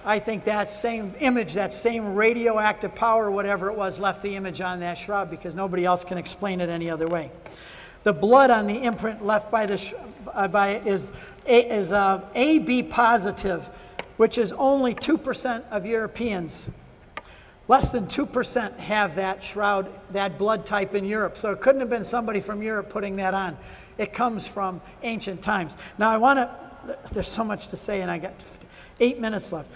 I 0.09 0.17
think 0.17 0.45
that 0.45 0.71
same 0.71 1.13
image, 1.19 1.53
that 1.53 1.71
same 1.71 2.15
radioactive 2.15 2.95
power, 2.95 3.29
whatever 3.29 3.69
it 3.69 3.77
was, 3.77 3.99
left 3.99 4.23
the 4.23 4.35
image 4.35 4.59
on 4.59 4.79
that 4.79 4.97
shroud 4.97 5.29
because 5.29 5.53
nobody 5.53 5.85
else 5.85 6.03
can 6.03 6.17
explain 6.17 6.61
it 6.61 6.67
any 6.67 6.89
other 6.89 7.07
way. 7.07 7.29
The 8.01 8.13
blood 8.13 8.49
on 8.49 8.65
the 8.65 8.73
imprint 8.73 9.23
left 9.23 9.51
by 9.51 9.67
the 9.67 9.77
sh- 9.77 9.93
uh, 10.33 10.47
by 10.47 10.79
is 10.79 11.11
a, 11.45 11.59
is 11.59 11.91
uh, 11.91 12.27
AB 12.33 12.83
positive, 12.83 13.69
which 14.17 14.39
is 14.39 14.51
only 14.53 14.95
two 14.95 15.15
percent 15.15 15.63
of 15.69 15.85
Europeans. 15.85 16.67
Less 17.67 17.91
than 17.91 18.07
2% 18.07 18.77
have 18.77 19.13
that 19.17 19.43
shroud, 19.43 19.91
that 20.09 20.39
blood 20.39 20.65
type 20.65 20.95
in 20.95 21.05
Europe. 21.05 21.37
So 21.37 21.51
it 21.51 21.61
couldn't 21.61 21.81
have 21.81 21.89
been 21.91 22.03
somebody 22.03 22.39
from 22.39 22.63
Europe 22.63 22.89
putting 22.89 23.17
that 23.17 23.35
on. 23.35 23.55
It 23.99 24.11
comes 24.11 24.47
from 24.47 24.81
ancient 25.03 25.43
times. 25.43 25.77
Now, 25.99 26.09
I 26.09 26.17
want 26.17 26.39
to, 26.39 26.97
there's 27.11 27.27
so 27.27 27.43
much 27.43 27.67
to 27.67 27.75
say, 27.75 28.01
and 28.01 28.09
I 28.09 28.17
got 28.17 28.33
eight 28.99 29.19
minutes 29.19 29.51
left. 29.51 29.69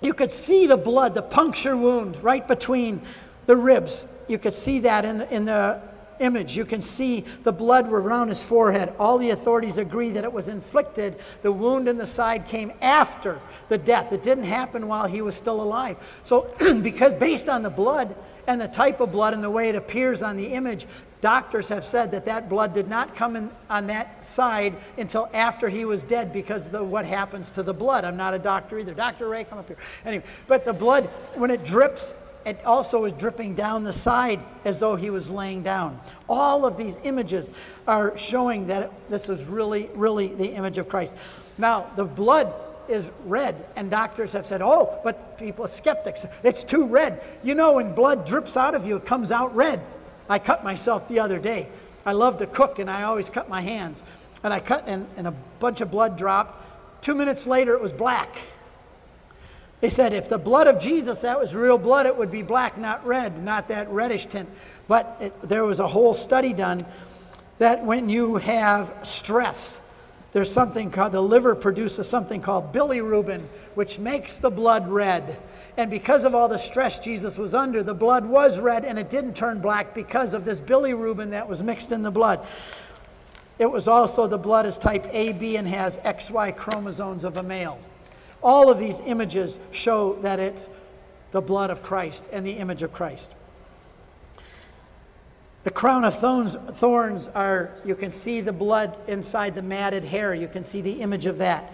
You 0.00 0.14
could 0.14 0.30
see 0.30 0.66
the 0.66 0.76
blood, 0.76 1.14
the 1.14 1.22
puncture 1.22 1.76
wound 1.76 2.22
right 2.22 2.46
between 2.46 3.00
the 3.46 3.56
ribs. 3.56 4.06
You 4.28 4.38
could 4.38 4.54
see 4.54 4.80
that 4.80 5.04
in, 5.04 5.22
in 5.22 5.44
the 5.44 5.80
image. 6.20 6.56
You 6.56 6.64
can 6.64 6.80
see 6.80 7.24
the 7.42 7.52
blood 7.52 7.90
around 7.90 8.28
his 8.28 8.42
forehead. 8.42 8.92
All 8.98 9.18
the 9.18 9.30
authorities 9.30 9.78
agree 9.78 10.10
that 10.10 10.24
it 10.24 10.32
was 10.32 10.48
inflicted. 10.48 11.16
The 11.42 11.52
wound 11.52 11.88
in 11.88 11.96
the 11.96 12.06
side 12.06 12.46
came 12.46 12.72
after 12.80 13.40
the 13.68 13.78
death. 13.78 14.12
It 14.12 14.22
didn't 14.22 14.44
happen 14.44 14.88
while 14.88 15.06
he 15.06 15.22
was 15.22 15.34
still 15.34 15.60
alive. 15.60 15.96
So, 16.22 16.54
because 16.82 17.12
based 17.14 17.48
on 17.48 17.62
the 17.62 17.70
blood 17.70 18.14
and 18.46 18.60
the 18.60 18.68
type 18.68 19.00
of 19.00 19.10
blood 19.10 19.34
and 19.34 19.42
the 19.42 19.50
way 19.50 19.68
it 19.68 19.74
appears 19.74 20.22
on 20.22 20.36
the 20.36 20.46
image, 20.46 20.86
Doctors 21.24 21.70
have 21.70 21.86
said 21.86 22.10
that 22.10 22.26
that 22.26 22.50
blood 22.50 22.74
did 22.74 22.86
not 22.86 23.16
come 23.16 23.34
in 23.34 23.50
on 23.70 23.86
that 23.86 24.22
side 24.22 24.76
until 24.98 25.30
after 25.32 25.70
he 25.70 25.86
was 25.86 26.02
dead 26.02 26.34
because 26.34 26.66
of 26.66 26.90
what 26.90 27.06
happens 27.06 27.50
to 27.52 27.62
the 27.62 27.72
blood. 27.72 28.04
I'm 28.04 28.18
not 28.18 28.34
a 28.34 28.38
doctor 28.38 28.78
either. 28.78 28.92
Dr. 28.92 29.26
Ray, 29.30 29.44
come 29.44 29.56
up 29.56 29.66
here. 29.66 29.78
Anyway, 30.04 30.22
but 30.48 30.66
the 30.66 30.74
blood, 30.74 31.06
when 31.32 31.50
it 31.50 31.64
drips, 31.64 32.14
it 32.44 32.62
also 32.66 33.06
is 33.06 33.14
dripping 33.14 33.54
down 33.54 33.84
the 33.84 33.92
side 33.94 34.38
as 34.66 34.78
though 34.78 34.96
he 34.96 35.08
was 35.08 35.30
laying 35.30 35.62
down. 35.62 35.98
All 36.28 36.66
of 36.66 36.76
these 36.76 37.00
images 37.04 37.52
are 37.88 38.14
showing 38.18 38.66
that 38.66 38.92
this 39.08 39.30
is 39.30 39.46
really, 39.46 39.88
really 39.94 40.28
the 40.28 40.48
image 40.52 40.76
of 40.76 40.90
Christ. 40.90 41.16
Now, 41.56 41.90
the 41.96 42.04
blood 42.04 42.52
is 42.86 43.10
red, 43.24 43.64
and 43.76 43.90
doctors 43.90 44.34
have 44.34 44.44
said, 44.44 44.60
oh, 44.60 45.00
but 45.02 45.38
people, 45.38 45.66
skeptics, 45.68 46.26
it's 46.42 46.64
too 46.64 46.84
red. 46.84 47.22
You 47.42 47.54
know, 47.54 47.76
when 47.76 47.94
blood 47.94 48.26
drips 48.26 48.58
out 48.58 48.74
of 48.74 48.86
you, 48.86 48.96
it 48.96 49.06
comes 49.06 49.32
out 49.32 49.56
red. 49.56 49.80
I 50.28 50.38
cut 50.38 50.64
myself 50.64 51.08
the 51.08 51.20
other 51.20 51.38
day. 51.38 51.68
I 52.06 52.12
love 52.12 52.38
to 52.38 52.46
cook 52.46 52.78
and 52.78 52.90
I 52.90 53.04
always 53.04 53.30
cut 53.30 53.48
my 53.48 53.60
hands. 53.60 54.02
And 54.42 54.52
I 54.52 54.60
cut 54.60 54.84
and, 54.86 55.06
and 55.16 55.26
a 55.26 55.34
bunch 55.58 55.80
of 55.80 55.90
blood 55.90 56.18
dropped. 56.18 57.02
Two 57.02 57.14
minutes 57.14 57.46
later, 57.46 57.74
it 57.74 57.80
was 57.80 57.92
black. 57.92 58.36
They 59.80 59.90
said 59.90 60.12
if 60.12 60.28
the 60.28 60.38
blood 60.38 60.66
of 60.66 60.80
Jesus, 60.80 61.20
that 61.20 61.38
was 61.38 61.54
real 61.54 61.78
blood, 61.78 62.06
it 62.06 62.16
would 62.16 62.30
be 62.30 62.42
black, 62.42 62.78
not 62.78 63.04
red, 63.06 63.42
not 63.42 63.68
that 63.68 63.90
reddish 63.90 64.26
tint. 64.26 64.48
But 64.88 65.16
it, 65.20 65.42
there 65.42 65.64
was 65.64 65.80
a 65.80 65.86
whole 65.86 66.14
study 66.14 66.52
done 66.52 66.86
that 67.58 67.84
when 67.84 68.08
you 68.08 68.36
have 68.36 68.94
stress, 69.02 69.80
there's 70.32 70.50
something 70.50 70.90
called 70.90 71.12
the 71.12 71.20
liver 71.20 71.54
produces 71.54 72.08
something 72.08 72.40
called 72.40 72.72
bilirubin, 72.72 73.42
which 73.74 73.98
makes 73.98 74.38
the 74.38 74.50
blood 74.50 74.88
red. 74.88 75.36
And 75.76 75.90
because 75.90 76.24
of 76.24 76.34
all 76.34 76.48
the 76.48 76.58
stress 76.58 76.98
Jesus 76.98 77.36
was 77.36 77.54
under, 77.54 77.82
the 77.82 77.94
blood 77.94 78.24
was 78.24 78.60
red 78.60 78.84
and 78.84 78.98
it 78.98 79.10
didn't 79.10 79.34
turn 79.34 79.60
black 79.60 79.94
because 79.94 80.32
of 80.32 80.44
this 80.44 80.60
bilirubin 80.60 81.30
that 81.30 81.48
was 81.48 81.62
mixed 81.62 81.90
in 81.90 82.02
the 82.02 82.10
blood. 82.10 82.46
It 83.58 83.66
was 83.66 83.88
also 83.88 84.26
the 84.26 84.38
blood 84.38 84.66
is 84.66 84.78
type 84.78 85.06
AB 85.12 85.56
and 85.56 85.66
has 85.66 85.98
XY 85.98 86.56
chromosomes 86.56 87.24
of 87.24 87.36
a 87.36 87.42
male. 87.42 87.78
All 88.42 88.70
of 88.70 88.78
these 88.78 89.00
images 89.00 89.58
show 89.72 90.14
that 90.22 90.38
it's 90.38 90.68
the 91.32 91.40
blood 91.40 91.70
of 91.70 91.82
Christ 91.82 92.26
and 92.30 92.46
the 92.46 92.52
image 92.52 92.82
of 92.82 92.92
Christ. 92.92 93.32
The 95.64 95.70
crown 95.70 96.04
of 96.04 96.14
thorns, 96.18 96.56
thorns 96.74 97.28
are, 97.28 97.70
you 97.84 97.94
can 97.94 98.10
see 98.10 98.42
the 98.42 98.52
blood 98.52 98.96
inside 99.08 99.54
the 99.54 99.62
matted 99.62 100.04
hair. 100.04 100.34
You 100.34 100.46
can 100.46 100.62
see 100.62 100.82
the 100.82 101.00
image 101.00 101.24
of 101.24 101.38
that. 101.38 101.72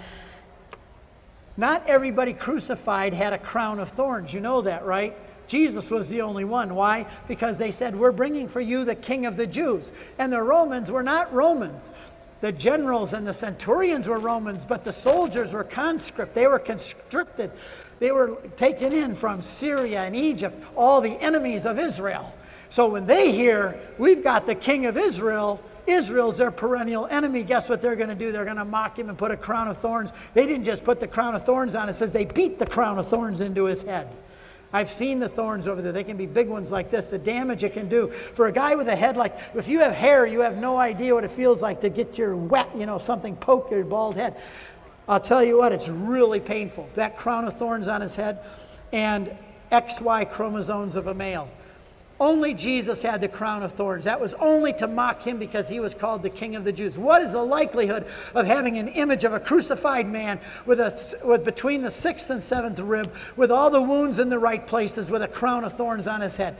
Not 1.56 1.86
everybody 1.86 2.32
crucified 2.32 3.14
had 3.14 3.32
a 3.32 3.38
crown 3.38 3.78
of 3.78 3.90
thorns. 3.90 4.32
You 4.32 4.40
know 4.40 4.62
that, 4.62 4.84
right? 4.84 5.16
Jesus 5.46 5.90
was 5.90 6.08
the 6.08 6.22
only 6.22 6.44
one. 6.44 6.76
Why? 6.76 7.06
Because 7.26 7.58
they 7.58 7.72
said, 7.72 7.96
We're 7.96 8.12
bringing 8.12 8.48
for 8.48 8.60
you 8.60 8.84
the 8.84 8.94
king 8.94 9.26
of 9.26 9.36
the 9.36 9.48
Jews. 9.48 9.92
And 10.16 10.32
the 10.32 10.42
Romans 10.42 10.90
were 10.92 11.02
not 11.02 11.34
Romans. 11.34 11.90
The 12.40 12.52
generals 12.52 13.12
and 13.12 13.26
the 13.26 13.34
centurions 13.34 14.06
were 14.06 14.18
Romans, 14.18 14.64
but 14.64 14.84
the 14.84 14.92
soldiers 14.92 15.52
were 15.52 15.64
conscript. 15.64 16.34
They 16.34 16.46
were 16.46 16.60
conscripted. 16.60 17.50
They 17.98 18.12
were 18.12 18.36
taken 18.56 18.92
in 18.92 19.14
from 19.14 19.42
Syria 19.42 20.02
and 20.04 20.16
Egypt, 20.16 20.62
all 20.76 21.00
the 21.00 21.20
enemies 21.20 21.66
of 21.66 21.78
Israel. 21.78 22.32
So 22.70 22.88
when 22.88 23.06
they 23.06 23.32
hear, 23.32 23.78
We've 23.98 24.22
got 24.22 24.46
the 24.46 24.54
king 24.54 24.86
of 24.86 24.96
Israel, 24.96 25.60
Israel's 25.90 26.38
their 26.38 26.50
perennial 26.50 27.06
enemy. 27.06 27.42
Guess 27.42 27.68
what 27.68 27.82
they're 27.82 27.96
going 27.96 28.08
to 28.08 28.14
do? 28.14 28.32
They're 28.32 28.44
going 28.44 28.56
to 28.56 28.64
mock 28.64 28.98
him 28.98 29.08
and 29.08 29.18
put 29.18 29.30
a 29.30 29.36
crown 29.36 29.68
of 29.68 29.78
thorns. 29.78 30.12
They 30.34 30.46
didn't 30.46 30.64
just 30.64 30.84
put 30.84 31.00
the 31.00 31.08
crown 31.08 31.34
of 31.34 31.44
thorns 31.44 31.74
on, 31.74 31.88
it 31.88 31.94
says 31.94 32.12
they 32.12 32.24
beat 32.24 32.58
the 32.58 32.66
crown 32.66 32.98
of 32.98 33.08
thorns 33.08 33.40
into 33.40 33.64
his 33.64 33.82
head. 33.82 34.08
I've 34.72 34.90
seen 34.90 35.18
the 35.18 35.28
thorns 35.28 35.66
over 35.66 35.82
there. 35.82 35.90
They 35.90 36.04
can 36.04 36.16
be 36.16 36.26
big 36.26 36.48
ones 36.48 36.70
like 36.70 36.90
this. 36.90 37.08
The 37.08 37.18
damage 37.18 37.64
it 37.64 37.72
can 37.72 37.88
do. 37.88 38.08
For 38.08 38.46
a 38.46 38.52
guy 38.52 38.76
with 38.76 38.88
a 38.88 38.94
head 38.94 39.16
like, 39.16 39.36
if 39.54 39.66
you 39.68 39.80
have 39.80 39.92
hair, 39.92 40.26
you 40.26 40.40
have 40.40 40.58
no 40.58 40.76
idea 40.76 41.12
what 41.12 41.24
it 41.24 41.32
feels 41.32 41.60
like 41.60 41.80
to 41.80 41.88
get 41.88 42.16
your 42.16 42.36
wet, 42.36 42.68
you 42.76 42.86
know, 42.86 42.96
something 42.96 43.34
poke 43.34 43.70
your 43.70 43.84
bald 43.84 44.14
head. 44.14 44.40
I'll 45.08 45.20
tell 45.20 45.42
you 45.42 45.58
what, 45.58 45.72
it's 45.72 45.88
really 45.88 46.38
painful. 46.38 46.88
That 46.94 47.18
crown 47.18 47.46
of 47.46 47.56
thorns 47.56 47.88
on 47.88 48.00
his 48.00 48.14
head 48.14 48.44
and 48.92 49.36
XY 49.72 50.30
chromosomes 50.30 50.94
of 50.94 51.08
a 51.08 51.14
male. 51.14 51.48
Only 52.20 52.52
Jesus 52.52 53.00
had 53.00 53.22
the 53.22 53.28
crown 53.28 53.62
of 53.62 53.72
thorns. 53.72 54.04
That 54.04 54.20
was 54.20 54.34
only 54.34 54.74
to 54.74 54.86
mock 54.86 55.22
him 55.22 55.38
because 55.38 55.70
he 55.70 55.80
was 55.80 55.94
called 55.94 56.22
the 56.22 56.28
King 56.28 56.54
of 56.54 56.64
the 56.64 56.72
Jews. 56.72 56.98
What 56.98 57.22
is 57.22 57.32
the 57.32 57.42
likelihood 57.42 58.06
of 58.34 58.46
having 58.46 58.76
an 58.76 58.88
image 58.88 59.24
of 59.24 59.32
a 59.32 59.40
crucified 59.40 60.06
man 60.06 60.38
with, 60.66 60.80
a, 60.80 61.18
with 61.24 61.46
between 61.46 61.80
the 61.80 61.90
sixth 61.90 62.28
and 62.28 62.42
seventh 62.42 62.78
rib, 62.78 63.10
with 63.36 63.50
all 63.50 63.70
the 63.70 63.80
wounds 63.80 64.18
in 64.18 64.28
the 64.28 64.38
right 64.38 64.66
places, 64.66 65.10
with 65.10 65.22
a 65.22 65.28
crown 65.28 65.64
of 65.64 65.72
thorns 65.72 66.06
on 66.06 66.20
his 66.20 66.36
head? 66.36 66.56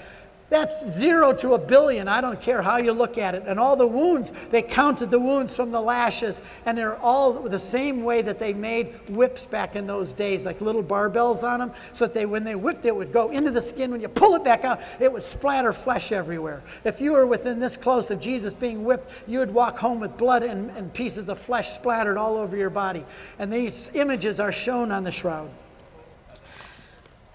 That's 0.51 0.85
zero 0.91 1.33
to 1.35 1.55
a 1.55 1.59
billion. 1.59 2.09
I 2.09 2.21
don't 2.21 2.43
care 2.43 2.61
how 2.61 2.79
you 2.79 2.93
look 2.93 3.19
at 3.19 3.37
it. 3.37 3.45
And 3.47 3.59
all 3.61 3.77
the 3.77 3.87
wounds, 3.87 4.33
they 4.51 4.63
counted 4.63 5.13
the 5.13 5.19
wounds 5.19 5.55
from 5.55 5.71
the 5.71 5.81
lashes, 5.81 6.43
and 6.67 6.77
they're 6.77 6.99
all 6.99 7.33
the 7.33 7.59
same 7.59 8.03
way 8.03 8.21
that 8.23 8.41
they 8.41 8.53
made 8.53 8.99
whips 9.09 9.47
back 9.47 9.77
in 9.77 9.87
those 9.87 10.13
days, 10.13 10.45
like 10.45 10.61
little 10.61 10.83
barbells 10.83 11.45
on 11.45 11.61
them, 11.61 11.73
so 11.93 12.05
that 12.05 12.15
they, 12.15 12.27
when 12.27 12.43
they 12.43 12.57
whipped 12.57 12.85
it, 12.85 12.95
would 12.95 13.13
go 13.13 13.31
into 13.31 13.53
the 13.53 13.63
skin. 13.63 13.93
When 13.93 14.01
you 14.01 14.09
pull 14.09 14.35
it 14.35 14.43
back 14.43 14.65
out, 14.65 14.81
it 14.99 15.13
would 15.13 15.23
splatter 15.23 15.73
flesh 15.73 16.11
everywhere. 16.11 16.65
If 16.83 17.01
you 17.01 17.13
were 17.13 17.27
within 17.27 17.61
this 17.61 17.77
close 17.77 18.11
of 18.11 18.21
Jesus 18.21 18.53
being 18.53 18.85
whipped, 18.85 19.09
you 19.29 19.39
would 19.39 19.55
walk 19.55 19.79
home 19.79 20.01
with 20.01 20.17
blood 20.17 20.43
and, 20.43 20.71
and 20.73 20.93
pieces 20.93 21.29
of 21.29 21.39
flesh 21.39 21.71
splattered 21.71 22.17
all 22.17 22.37
over 22.37 22.57
your 22.57 22.71
body. 22.71 23.05
And 23.39 23.53
these 23.53 23.89
images 23.95 24.41
are 24.41 24.51
shown 24.51 24.91
on 24.91 25.05
the 25.05 25.13
shroud. 25.13 25.49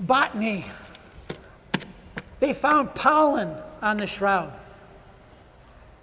Botany 0.01 0.65
they 2.45 2.53
found 2.53 2.93
pollen 2.93 3.55
on 3.81 3.97
the 3.97 4.05
shroud. 4.05 4.53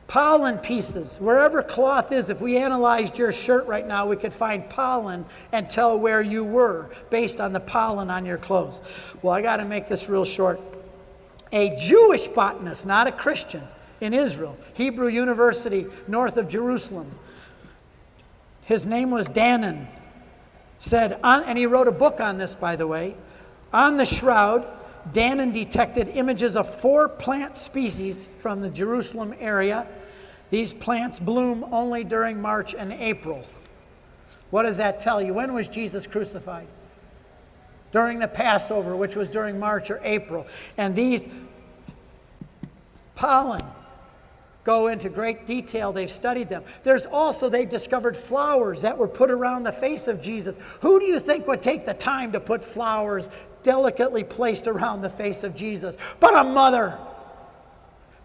Pollen 0.09 0.59
pieces. 0.59 1.19
Wherever 1.21 1.63
cloth 1.63 2.11
is, 2.11 2.31
if 2.31 2.41
we 2.41 2.59
analyzed 2.59 3.17
your 3.17 3.31
shirt 3.31 3.65
right 3.67 3.87
now, 3.87 4.09
we 4.09 4.17
could 4.17 4.33
find 4.33 4.69
pollen 4.69 5.25
and 5.53 5.71
tell 5.71 5.97
where 5.97 6.21
you 6.21 6.43
were 6.43 6.91
based 7.11 7.41
on 7.41 7.53
the 7.53 7.61
pollen 7.61 8.11
on 8.11 8.27
your 8.27 8.39
clothes. 8.39 8.83
Well, 9.23 9.33
I 9.33 9.41
got 9.41 9.59
to 9.59 9.65
make 9.65 9.89
this 9.89 10.09
real 10.09 10.25
short. 10.25 10.61
A 11.53 11.77
Jewish 11.77 12.27
botanist, 12.27 12.87
not 12.87 13.07
a 13.07 13.13
Christian, 13.13 13.63
in 14.01 14.13
Israel, 14.13 14.59
Hebrew 14.75 15.07
University, 15.07 15.87
north 16.09 16.37
of 16.37 16.49
Jerusalem, 16.49 17.09
his 18.63 18.85
name 18.85 19.13
was 19.13 19.29
Danin, 19.29 19.87
said, 20.81 21.21
and 21.23 21.57
he 21.57 21.67
wrote 21.67 21.87
a 21.87 21.93
book 21.93 22.19
on 22.19 22.39
this, 22.39 22.57
by 22.57 22.75
the 22.75 22.89
way, 22.89 23.15
on 23.73 23.97
the 23.97 24.05
shroud 24.05 24.67
Danin 25.11 25.53
detected 25.53 26.09
images 26.09 26.57
of 26.57 26.73
four 26.81 27.09
plant 27.09 27.57
species 27.57 28.29
from 28.39 28.61
the 28.61 28.71
Jerusalem 28.71 29.35
area 29.41 29.87
These 30.53 30.75
plants 30.75 31.19
bloom 31.19 31.65
only 31.73 32.05
during 32.05 32.39
March 32.39 32.75
and 32.75 32.93
April. 32.93 33.43
What 34.51 34.65
does 34.65 34.77
that 34.77 35.01
tell 35.01 35.23
you? 35.23 35.33
When 35.33 35.55
was 35.55 35.67
Jesus 35.67 36.07
crucified? 36.07 36.67
During 37.91 38.19
the 38.19 38.29
Passover, 38.29 38.95
which 38.95 39.17
was 39.17 39.31
during 39.31 39.59
March 39.59 39.91
or 39.91 39.99
April. 40.05 40.47
And 40.77 40.95
these 40.95 41.27
pollen 43.15 43.63
go 44.63 44.89
into 44.89 45.09
great 45.09 45.47
detail. 45.47 45.91
They've 45.91 46.11
studied 46.11 46.51
them. 46.51 46.65
There's 46.83 47.07
also, 47.07 47.49
they 47.49 47.65
discovered 47.65 48.15
flowers 48.15 48.83
that 48.83 48.99
were 48.99 49.09
put 49.09 49.31
around 49.31 49.63
the 49.63 49.73
face 49.73 50.07
of 50.07 50.21
Jesus. 50.21 50.59
Who 50.83 51.01
do 51.01 51.07
you 51.07 51.19
think 51.19 51.47
would 51.47 51.63
take 51.63 51.87
the 51.87 51.95
time 51.95 52.33
to 52.33 52.41
put 52.41 52.63
flowers 52.63 53.31
delicately 53.63 54.25
placed 54.25 54.67
around 54.67 55.03
the 55.03 55.11
face 55.11 55.45
of 55.45 55.55
Jesus? 55.55 55.97
But 56.21 56.35
a 56.35 56.45
mother. 56.45 56.99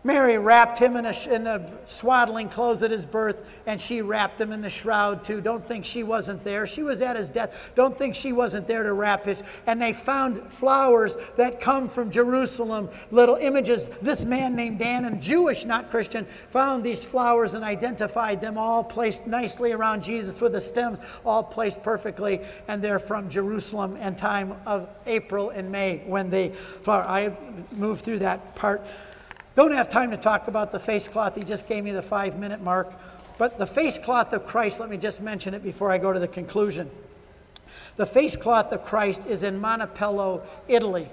Mary 0.03 0.37
wrapped 0.37 0.77
him 0.77 0.95
in 0.95 1.05
a, 1.05 1.13
in 1.29 1.47
a, 1.47 1.69
swaddling 1.85 2.47
clothes 2.47 2.83
at 2.83 2.91
his 2.91 3.05
birth, 3.05 3.45
and 3.65 3.81
she 3.81 4.01
wrapped 4.01 4.39
him 4.39 4.53
in 4.53 4.61
the 4.61 4.69
shroud 4.69 5.23
too. 5.23 5.41
Don't 5.41 5.65
think 5.65 5.85
she 5.85 6.03
wasn't 6.03 6.43
there. 6.43 6.67
She 6.67 6.83
was 6.83 7.01
at 7.01 7.15
his 7.15 7.29
death. 7.29 7.71
Don't 7.75 7.97
think 7.97 8.15
she 8.15 8.31
wasn't 8.31 8.67
there 8.67 8.83
to 8.83 8.93
wrap 8.93 9.25
his. 9.25 9.41
And 9.65 9.81
they 9.81 9.93
found 9.93 10.51
flowers 10.51 11.17
that 11.35 11.59
come 11.59 11.89
from 11.89 12.11
Jerusalem, 12.11 12.89
little 13.11 13.35
images. 13.35 13.89
This 14.01 14.23
man 14.23 14.55
named 14.55 14.79
Dan, 14.79 15.05
and 15.05 15.21
Jewish, 15.21 15.65
not 15.65 15.89
Christian, 15.89 16.25
found 16.51 16.83
these 16.83 17.03
flowers 17.03 17.53
and 17.53 17.63
identified 17.63 18.39
them 18.39 18.57
all 18.57 18.83
placed 18.83 19.25
nicely 19.25 19.71
around 19.71 20.03
Jesus 20.03 20.39
with 20.39 20.53
the 20.53 20.61
stems 20.61 20.99
all 21.25 21.43
placed 21.43 21.81
perfectly. 21.81 22.41
And 22.67 22.81
they're 22.81 22.99
from 22.99 23.29
Jerusalem 23.29 23.97
and 23.99 24.17
time 24.17 24.55
of 24.65 24.89
April 25.05 25.49
and 25.49 25.71
May 25.71 26.03
when 26.05 26.29
they 26.29 26.49
flower. 26.83 27.03
I 27.03 27.35
moved 27.71 28.05
through 28.05 28.19
that 28.19 28.55
part. 28.55 28.85
Don't 29.57 29.71
have 29.71 29.89
time 29.89 30.11
to 30.11 30.17
talk 30.17 30.47
about 30.47 30.69
the 30.69 30.79
face 30.79 31.07
cloth. 31.07 31.33
He 31.33 31.41
just 31.41 31.67
gave 31.67 31.83
me 31.83 31.89
the 31.89 32.03
five 32.03 32.37
minute 32.37 32.61
mark. 32.61 32.93
But 33.39 33.57
the 33.57 33.65
face 33.65 33.97
cloth 33.97 34.31
of 34.33 34.45
Christ, 34.45 34.79
let 34.79 34.87
me 34.87 34.97
just 34.97 35.19
mention 35.19 35.55
it 35.55 35.63
before 35.63 35.89
I 35.89 35.97
go 35.97 36.13
to 36.13 36.19
the 36.19 36.27
conclusion. 36.27 36.91
The 37.95 38.05
face 38.05 38.35
cloth 38.35 38.71
of 38.71 38.85
Christ 38.85 39.25
is 39.25 39.41
in 39.41 39.59
Manoppello, 39.59 40.43
Italy. 40.67 41.09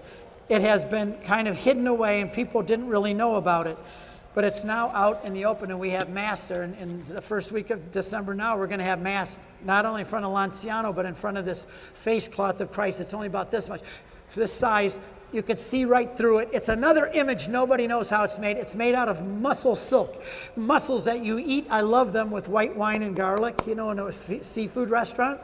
It 0.51 0.61
has 0.61 0.85
been 0.85 1.15
kind 1.25 1.49
of 1.49 1.57
hidden 1.57 1.87
away 1.87 2.21
and 2.21 2.31
people 2.31 2.61
didn't 2.61 2.89
really 2.89 3.15
know 3.15 3.37
about 3.37 3.67
it. 3.67 3.79
But 4.35 4.45
it's 4.45 4.63
now 4.63 4.91
out 4.91 5.25
in 5.25 5.33
the 5.33 5.47
open 5.47 5.71
and 5.71 5.81
we 5.81 5.89
have 5.91 6.11
Mass 6.11 6.47
there. 6.47 6.65
And 6.65 6.77
in 6.77 7.03
the 7.07 7.23
first 7.23 7.51
week 7.51 7.71
of 7.71 7.91
December 7.93 8.35
now, 8.35 8.59
we're 8.59 8.67
going 8.67 8.79
to 8.79 8.85
have 8.85 9.01
Mass 9.01 9.39
not 9.65 9.87
only 9.87 10.03
in 10.03 10.07
front 10.07 10.27
of 10.27 10.33
Lanciano, 10.33 10.95
but 10.95 11.07
in 11.07 11.15
front 11.15 11.39
of 11.39 11.47
this 11.47 11.67
face 11.95 12.29
cloth 12.29 12.61
of 12.61 12.71
Christ. 12.71 13.01
It's 13.01 13.15
only 13.15 13.27
about 13.27 13.51
this 13.51 13.71
much, 13.71 13.81
this 14.35 14.53
size, 14.53 14.99
you 15.35 15.43
can 15.43 15.57
see 15.57 15.85
right 15.85 16.17
through 16.17 16.39
it. 16.39 16.49
It's 16.53 16.69
another 16.69 17.07
image. 17.09 17.49
Nobody 17.49 17.89
knows 17.89 18.09
how 18.09 18.23
it's 18.23 18.39
made. 18.39 18.57
It's 18.57 18.77
made 18.77 18.95
out 18.95 19.09
of 19.09 19.27
mussel 19.27 19.75
silk. 19.75 20.23
Mussels 20.55 21.05
that 21.07 21.25
you 21.25 21.39
eat, 21.39 21.67
I 21.69 21.81
love 21.81 22.13
them 22.13 22.31
with 22.31 22.49
white 22.49 22.75
wine 22.77 23.03
and 23.03 23.17
garlic, 23.17 23.67
you 23.67 23.75
know, 23.75 23.91
in 23.91 23.99
a 23.99 24.45
seafood 24.45 24.91
restaurant. 24.91 25.41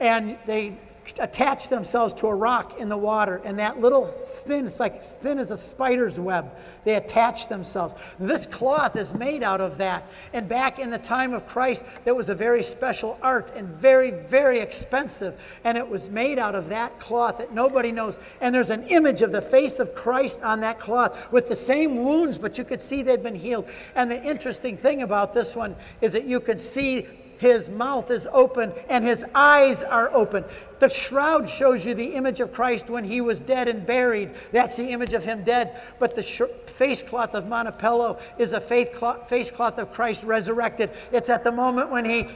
And 0.00 0.36
they 0.46 0.76
attach 1.18 1.68
themselves 1.68 2.14
to 2.14 2.26
a 2.26 2.34
rock 2.34 2.78
in 2.78 2.88
the 2.88 2.96
water, 2.96 3.40
and 3.44 3.58
that 3.58 3.80
little 3.80 4.06
thin, 4.06 4.66
it's 4.66 4.80
like 4.80 5.02
thin 5.02 5.38
as 5.38 5.50
a 5.50 5.56
spider's 5.56 6.18
web, 6.20 6.50
they 6.84 6.94
attach 6.94 7.48
themselves. 7.48 7.94
This 8.18 8.46
cloth 8.46 8.96
is 8.96 9.12
made 9.14 9.42
out 9.42 9.60
of 9.60 9.78
that. 9.78 10.06
And 10.32 10.48
back 10.48 10.78
in 10.78 10.90
the 10.90 10.98
time 10.98 11.34
of 11.34 11.46
Christ, 11.46 11.84
there 12.04 12.14
was 12.14 12.28
a 12.28 12.34
very 12.34 12.62
special 12.62 13.18
art 13.22 13.52
and 13.54 13.68
very, 13.68 14.10
very 14.10 14.60
expensive. 14.60 15.38
And 15.64 15.76
it 15.76 15.86
was 15.86 16.08
made 16.08 16.38
out 16.38 16.54
of 16.54 16.68
that 16.70 16.98
cloth 16.98 17.38
that 17.38 17.52
nobody 17.52 17.92
knows. 17.92 18.18
And 18.40 18.54
there's 18.54 18.70
an 18.70 18.84
image 18.84 19.22
of 19.22 19.32
the 19.32 19.42
face 19.42 19.78
of 19.78 19.94
Christ 19.94 20.42
on 20.42 20.60
that 20.60 20.78
cloth 20.78 21.30
with 21.32 21.48
the 21.48 21.56
same 21.56 22.04
wounds, 22.04 22.38
but 22.38 22.58
you 22.58 22.64
could 22.64 22.80
see 22.80 23.02
they'd 23.02 23.22
been 23.22 23.34
healed. 23.34 23.68
And 23.94 24.10
the 24.10 24.22
interesting 24.22 24.76
thing 24.76 25.02
about 25.02 25.34
this 25.34 25.54
one 25.54 25.76
is 26.00 26.12
that 26.12 26.24
you 26.24 26.40
could 26.40 26.60
see 26.60 27.06
his 27.38 27.68
mouth 27.68 28.10
is 28.10 28.28
open 28.32 28.72
and 28.88 29.04
his 29.04 29.24
eyes 29.34 29.82
are 29.82 30.12
open. 30.12 30.44
The 30.80 30.90
shroud 30.90 31.48
shows 31.48 31.86
you 31.86 31.94
the 31.94 32.14
image 32.14 32.40
of 32.40 32.52
Christ 32.52 32.90
when 32.90 33.04
he 33.04 33.20
was 33.20 33.40
dead 33.40 33.68
and 33.68 33.86
buried. 33.86 34.30
That's 34.52 34.76
the 34.76 34.88
image 34.90 35.14
of 35.14 35.24
him 35.24 35.44
dead. 35.44 35.80
But 35.98 36.14
the 36.14 36.22
sh- 36.22 36.42
face 36.66 37.02
cloth 37.02 37.34
of 37.34 37.44
Manoppello 37.44 38.20
is 38.38 38.52
a 38.52 38.60
face 38.60 38.88
cloth 39.50 39.78
of 39.78 39.92
Christ 39.92 40.22
resurrected. 40.24 40.90
It's 41.12 41.30
at 41.30 41.44
the 41.44 41.52
moment 41.52 41.90
when 41.90 42.04
he 42.04 42.28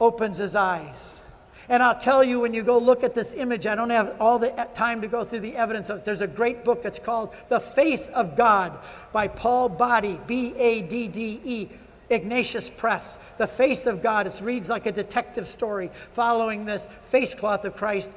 opens 0.00 0.38
his 0.38 0.54
eyes. 0.54 1.20
And 1.68 1.82
I'll 1.82 1.98
tell 1.98 2.22
you, 2.22 2.40
when 2.40 2.52
you 2.52 2.62
go 2.62 2.76
look 2.76 3.02
at 3.04 3.14
this 3.14 3.32
image, 3.32 3.66
I 3.66 3.74
don't 3.74 3.90
have 3.90 4.16
all 4.20 4.38
the 4.38 4.50
time 4.74 5.00
to 5.00 5.08
go 5.08 5.24
through 5.24 5.40
the 5.40 5.56
evidence 5.56 5.88
of 5.88 5.98
it. 5.98 6.04
There's 6.04 6.20
a 6.20 6.26
great 6.26 6.62
book. 6.62 6.82
It's 6.84 6.98
called 6.98 7.34
The 7.48 7.60
Face 7.60 8.08
of 8.10 8.36
God 8.36 8.78
by 9.12 9.28
Paul 9.28 9.70
Badde, 9.70 10.26
B 10.26 10.54
A 10.58 10.82
D 10.82 11.08
D 11.08 11.40
E. 11.42 11.68
Ignatius 12.14 12.70
Press, 12.70 13.18
The 13.36 13.46
Face 13.46 13.86
of 13.86 14.02
God. 14.02 14.26
It 14.26 14.40
reads 14.42 14.68
like 14.68 14.86
a 14.86 14.92
detective 14.92 15.46
story 15.46 15.90
following 16.12 16.64
this 16.64 16.88
face 17.04 17.34
cloth 17.34 17.64
of 17.64 17.76
Christ. 17.76 18.12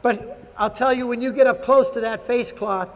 But 0.00 0.38
I'll 0.56 0.70
tell 0.70 0.92
you, 0.92 1.06
when 1.06 1.20
you 1.20 1.32
get 1.32 1.46
up 1.46 1.62
close 1.62 1.90
to 1.90 2.00
that 2.00 2.22
face 2.22 2.52
cloth, 2.52 2.88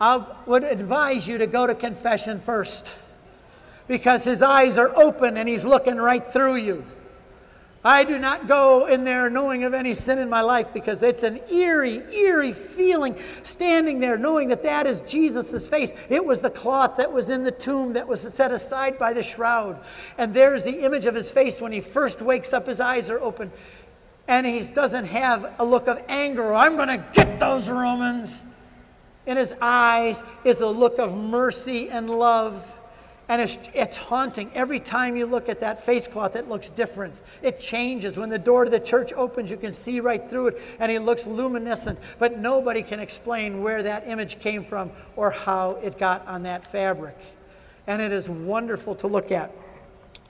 I 0.00 0.24
would 0.46 0.64
advise 0.64 1.26
you 1.26 1.38
to 1.38 1.46
go 1.46 1.66
to 1.66 1.74
confession 1.74 2.40
first 2.40 2.94
because 3.86 4.24
his 4.24 4.42
eyes 4.42 4.78
are 4.78 4.94
open 4.96 5.36
and 5.36 5.48
he's 5.48 5.64
looking 5.64 5.96
right 5.96 6.32
through 6.32 6.56
you. 6.56 6.84
I 7.86 8.04
do 8.04 8.18
not 8.18 8.48
go 8.48 8.86
in 8.86 9.04
there 9.04 9.28
knowing 9.28 9.64
of 9.64 9.74
any 9.74 9.92
sin 9.92 10.18
in 10.18 10.30
my 10.30 10.40
life 10.40 10.68
because 10.72 11.02
it's 11.02 11.22
an 11.22 11.38
eerie, 11.50 12.02
eerie 12.14 12.54
feeling 12.54 13.14
standing 13.42 14.00
there 14.00 14.16
knowing 14.16 14.48
that 14.48 14.62
that 14.62 14.86
is 14.86 15.02
Jesus' 15.02 15.68
face. 15.68 15.92
It 16.08 16.24
was 16.24 16.40
the 16.40 16.48
cloth 16.48 16.96
that 16.96 17.12
was 17.12 17.28
in 17.28 17.44
the 17.44 17.50
tomb 17.50 17.92
that 17.92 18.08
was 18.08 18.22
set 18.22 18.52
aside 18.52 18.96
by 18.96 19.12
the 19.12 19.22
shroud. 19.22 19.78
And 20.16 20.32
there's 20.32 20.64
the 20.64 20.82
image 20.82 21.04
of 21.04 21.14
his 21.14 21.30
face 21.30 21.60
when 21.60 21.72
he 21.72 21.82
first 21.82 22.22
wakes 22.22 22.54
up, 22.54 22.66
his 22.66 22.80
eyes 22.80 23.10
are 23.10 23.20
open. 23.20 23.52
And 24.28 24.46
he 24.46 24.62
doesn't 24.62 25.04
have 25.04 25.52
a 25.58 25.64
look 25.64 25.86
of 25.86 26.02
anger. 26.08 26.54
I'm 26.54 26.76
going 26.76 26.88
to 26.88 27.04
get 27.12 27.38
those 27.38 27.68
Romans. 27.68 28.30
In 29.26 29.36
his 29.36 29.54
eyes 29.60 30.22
is 30.42 30.62
a 30.62 30.66
look 30.66 30.98
of 30.98 31.14
mercy 31.14 31.90
and 31.90 32.08
love. 32.08 32.73
And 33.28 33.40
it's, 33.40 33.58
it's 33.72 33.96
haunting. 33.96 34.50
Every 34.54 34.78
time 34.78 35.16
you 35.16 35.24
look 35.24 35.48
at 35.48 35.60
that 35.60 35.82
face 35.82 36.06
cloth, 36.06 36.36
it 36.36 36.46
looks 36.48 36.68
different. 36.68 37.14
It 37.40 37.58
changes. 37.58 38.18
When 38.18 38.28
the 38.28 38.38
door 38.38 38.64
to 38.64 38.70
the 38.70 38.80
church 38.80 39.14
opens, 39.14 39.50
you 39.50 39.56
can 39.56 39.72
see 39.72 40.00
right 40.00 40.28
through 40.28 40.48
it, 40.48 40.60
and 40.78 40.92
it 40.92 41.00
looks 41.00 41.26
luminescent. 41.26 41.98
But 42.18 42.38
nobody 42.38 42.82
can 42.82 43.00
explain 43.00 43.62
where 43.62 43.82
that 43.82 44.06
image 44.06 44.40
came 44.40 44.62
from 44.62 44.90
or 45.16 45.30
how 45.30 45.72
it 45.82 45.98
got 45.98 46.26
on 46.26 46.42
that 46.42 46.70
fabric. 46.70 47.16
And 47.86 48.02
it 48.02 48.12
is 48.12 48.28
wonderful 48.28 48.94
to 48.96 49.06
look 49.06 49.32
at. 49.32 49.50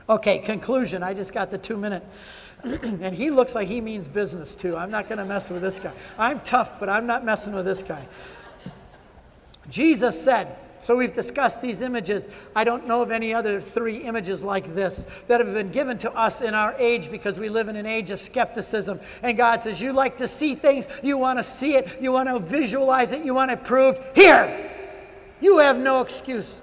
Okay, 0.08 0.38
conclusion. 0.38 1.02
I 1.02 1.14
just 1.14 1.32
got 1.32 1.50
the 1.50 1.58
two 1.58 1.76
minute. 1.76 2.04
and 2.62 3.14
he 3.14 3.30
looks 3.30 3.54
like 3.54 3.66
he 3.66 3.80
means 3.80 4.06
business 4.06 4.54
too. 4.54 4.76
I'm 4.76 4.90
not 4.90 5.08
going 5.08 5.18
to 5.18 5.24
mess 5.24 5.50
with 5.50 5.62
this 5.62 5.80
guy. 5.80 5.92
I'm 6.16 6.40
tough, 6.40 6.78
but 6.78 6.88
I'm 6.88 7.06
not 7.06 7.24
messing 7.24 7.54
with 7.54 7.64
this 7.64 7.82
guy. 7.82 8.06
Jesus 9.68 10.22
said, 10.22 10.56
so 10.84 10.94
we've 10.94 11.14
discussed 11.14 11.62
these 11.62 11.80
images. 11.80 12.28
I 12.54 12.62
don't 12.62 12.86
know 12.86 13.00
of 13.00 13.10
any 13.10 13.32
other 13.32 13.58
three 13.58 14.02
images 14.02 14.42
like 14.42 14.74
this 14.74 15.06
that 15.28 15.40
have 15.40 15.54
been 15.54 15.70
given 15.70 15.96
to 16.00 16.12
us 16.12 16.42
in 16.42 16.52
our 16.52 16.74
age 16.78 17.10
because 17.10 17.38
we 17.38 17.48
live 17.48 17.68
in 17.68 17.76
an 17.76 17.86
age 17.86 18.10
of 18.10 18.20
skepticism. 18.20 19.00
And 19.22 19.34
God 19.34 19.62
says, 19.62 19.80
You 19.80 19.94
like 19.94 20.18
to 20.18 20.28
see 20.28 20.54
things, 20.54 20.86
you 21.02 21.16
want 21.16 21.38
to 21.38 21.42
see 21.42 21.76
it, 21.76 22.02
you 22.02 22.12
want 22.12 22.28
to 22.28 22.38
visualize 22.38 23.12
it, 23.12 23.24
you 23.24 23.32
want 23.32 23.50
it 23.50 23.64
proved. 23.64 23.98
Here! 24.14 24.70
You 25.40 25.56
have 25.56 25.78
no 25.78 26.02
excuse. 26.02 26.60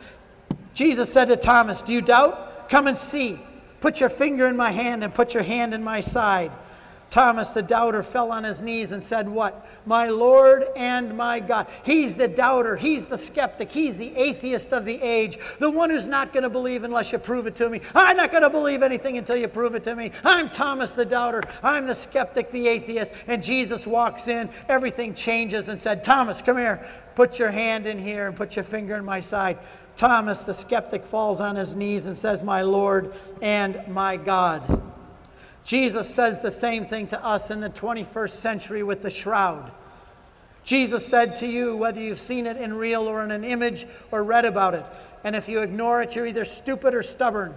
Jesus 0.76 1.11
said 1.11 1.26
to 1.30 1.36
Thomas, 1.36 1.82
Do 1.82 1.91
you 1.91 2.03
doubt? 2.03 2.69
Come 2.69 2.86
and 2.86 2.95
see. 2.95 3.39
Put 3.80 3.99
your 3.99 4.09
finger 4.09 4.45
in 4.45 4.55
my 4.55 4.69
hand 4.69 5.03
and 5.03 5.11
put 5.11 5.34
your 5.34 5.41
hand 5.41 5.74
in 5.74 5.84
my 5.84 5.99
side. 5.99 6.51
Thomas 7.12 7.49
the 7.49 7.62
doubter 7.62 8.03
fell 8.03 8.32
on 8.32 8.45
his 8.45 8.62
knees 8.62 8.93
and 8.93 9.03
said, 9.03 9.28
What? 9.28 9.68
My 9.86 10.07
Lord 10.07 10.68
and 10.78 11.18
my 11.18 11.41
God. 11.41 11.68
He's 11.84 12.16
the 12.16 12.30
doubter. 12.30 12.78
He's 12.78 13.05
the 13.05 13.18
skeptic. 13.18 13.70
He's 13.70 13.97
the 13.97 14.16
atheist 14.16 14.72
of 14.72 14.86
the 14.86 14.99
age. 15.01 15.38
The 15.59 15.70
one 15.70 15.89
who's 15.89 16.07
not 16.07 16.32
going 16.32 16.43
to 16.43 16.49
believe 16.49 16.86
unless 16.86 17.12
you 17.12 17.18
prove 17.18 17.47
it 17.47 17.55
to 17.57 17.70
me. 17.70 17.82
I'm 17.93 18.16
not 18.16 18.32
going 18.32 18.43
to 18.43 18.49
believe 18.49 18.82
anything 18.82 19.18
until 19.18 19.36
you 19.36 19.49
prove 19.49 19.76
it 19.76 19.84
to 19.84 19.95
me. 19.95 20.12
I'm 20.24 20.49
Thomas 20.49 20.93
the 20.93 21.03
doubter. 21.03 21.41
I'm 21.62 21.86
the 21.86 21.95
skeptic, 21.95 22.49
the 22.49 22.70
atheist. 22.70 23.14
And 23.28 23.43
Jesus 23.43 23.86
walks 23.86 24.30
in. 24.30 24.49
Everything 24.70 25.14
changes 25.14 25.68
and 25.68 25.78
said, 25.78 26.05
Thomas, 26.05 26.41
come 26.41 26.55
here. 26.55 26.88
Put 27.16 27.39
your 27.39 27.51
hand 27.51 27.88
in 27.88 27.99
here 27.99 28.28
and 28.28 28.38
put 28.38 28.55
your 28.55 28.64
finger 28.64 28.95
in 28.95 29.03
my 29.03 29.20
side. 29.20 29.57
Thomas 29.97 30.43
the 30.43 30.53
skeptic 30.53 31.03
falls 31.03 31.41
on 31.41 31.57
his 31.57 31.76
knees 31.76 32.05
and 32.05 32.18
says, 32.18 32.41
My 32.41 32.62
Lord 32.62 33.14
and 33.41 33.86
my 33.89 34.16
God. 34.16 34.82
Jesus 35.64 36.14
says 36.14 36.39
the 36.39 36.51
same 36.51 36.86
thing 36.86 37.07
to 37.07 37.26
us 37.26 37.51
in 37.51 37.59
the 37.59 37.70
21st 37.70 38.32
century 38.32 38.84
with 38.84 39.01
the 39.01 39.09
shroud. 39.09 39.72
Jesus 40.64 41.05
said 41.05 41.36
to 41.38 41.47
you, 41.47 41.76
whether 41.76 42.01
you've 42.01 42.20
seen 42.20 42.45
it 42.45 42.57
in 42.57 42.74
real 42.74 43.07
or 43.07 43.24
in 43.24 43.32
an 43.32 43.43
image 43.43 43.88
or 44.12 44.24
read 44.24 44.45
about 44.45 44.74
it, 44.74 44.86
and 45.24 45.36
if 45.36 45.47
you 45.47 45.59
ignore 45.62 46.01
it, 46.01 46.16
you're 46.16 46.28
either 46.28 46.45
stupid 46.45 46.93
or 46.93 47.03
stubborn. 47.03 47.53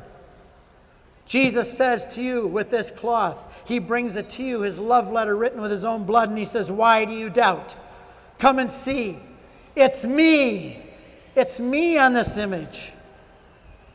Jesus 1.27 1.75
says 1.75 2.05
to 2.15 2.23
you 2.23 2.47
with 2.47 2.71
this 2.71 2.91
cloth, 2.91 3.39
He 3.67 3.79
brings 3.79 4.17
it 4.17 4.29
to 4.31 4.43
you, 4.43 4.61
His 4.61 4.79
love 4.79 5.11
letter 5.11 5.37
written 5.37 5.63
with 5.63 5.71
His 5.71 5.85
own 5.85 6.05
blood, 6.05 6.29
and 6.29 6.39
He 6.39 6.45
says, 6.45 6.71
Why 6.71 7.05
do 7.05 7.13
you 7.13 7.31
doubt? 7.31 7.75
Come 8.39 8.59
and 8.59 8.71
see. 8.71 9.19
It's 9.75 10.05
me. 10.05 10.85
It's 11.35 11.59
me 11.59 11.99
on 11.99 12.13
this 12.13 12.37
image. 12.37 12.93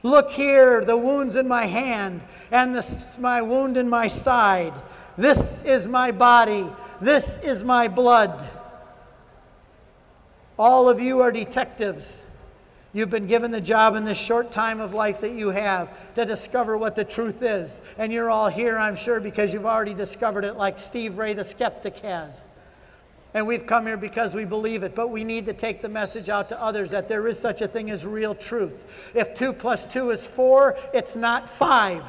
Look 0.04 0.32
here, 0.32 0.84
the 0.84 0.97
wounds 0.97 1.36
in 1.36 1.47
my 1.47 1.66
hand 1.66 2.22
and 2.52 2.76
this, 2.76 3.18
my 3.18 3.41
wound 3.41 3.78
in 3.78 3.89
my 3.89 4.08
side. 4.08 4.74
This 5.18 5.62
is 5.64 5.88
my 5.88 6.12
body. 6.12 6.68
This 7.02 7.38
is 7.43 7.64
my 7.64 7.88
blood. 7.88 8.47
All 10.58 10.89
of 10.89 11.00
you 11.00 11.22
are 11.22 11.32
detectives. 11.32 12.24
You've 12.91 13.10
been 13.10 13.28
given 13.28 13.52
the 13.52 13.62
job 13.62 13.95
in 13.95 14.04
this 14.04 14.18
short 14.18 14.52
time 14.52 14.80
of 14.80 14.93
life 14.93 15.22
that 15.22 15.34
you 15.34 15.50
have 15.50 15.89
to 16.16 16.26
discover 16.26 16.78
what 16.78 16.95
the 16.95 17.04
truth 17.04 17.43
is. 17.43 17.72
And 17.97 18.12
you're 18.12 18.32
all 18.32 18.47
here, 18.47 18.78
I'm 18.78 18.95
sure, 18.95 19.20
because 19.20 19.54
you've 19.54 19.66
already 19.66 19.93
discovered 19.93 20.43
it, 20.43 20.56
like 20.56 20.80
Steve 20.80 21.18
Ray 21.18 21.34
the 21.34 21.45
skeptic 21.45 22.00
has. 22.00 22.47
And 23.34 23.45
we've 23.45 23.65
come 23.65 23.86
here 23.86 23.97
because 23.97 24.34
we 24.34 24.45
believe 24.45 24.82
it, 24.84 24.95
but 24.95 25.09
we 25.09 25.23
need 25.23 25.45
to 25.45 25.53
take 25.53 25.82
the 25.82 25.89
message 25.89 26.30
out 26.30 26.49
to 26.49 26.61
others 26.61 26.91
that 26.91 27.07
there 27.07 27.27
is 27.27 27.38
such 27.38 27.61
a 27.61 27.67
thing 27.67 27.91
as 27.91 28.05
real 28.05 28.34
truth. 28.34 28.86
If 29.13 29.36
two 29.36 29.53
plus 29.53 29.86
two 29.86 30.09
is 30.09 30.25
four, 30.25 30.77
it's 30.93 31.15
not 31.15 31.47
five. 31.47 32.03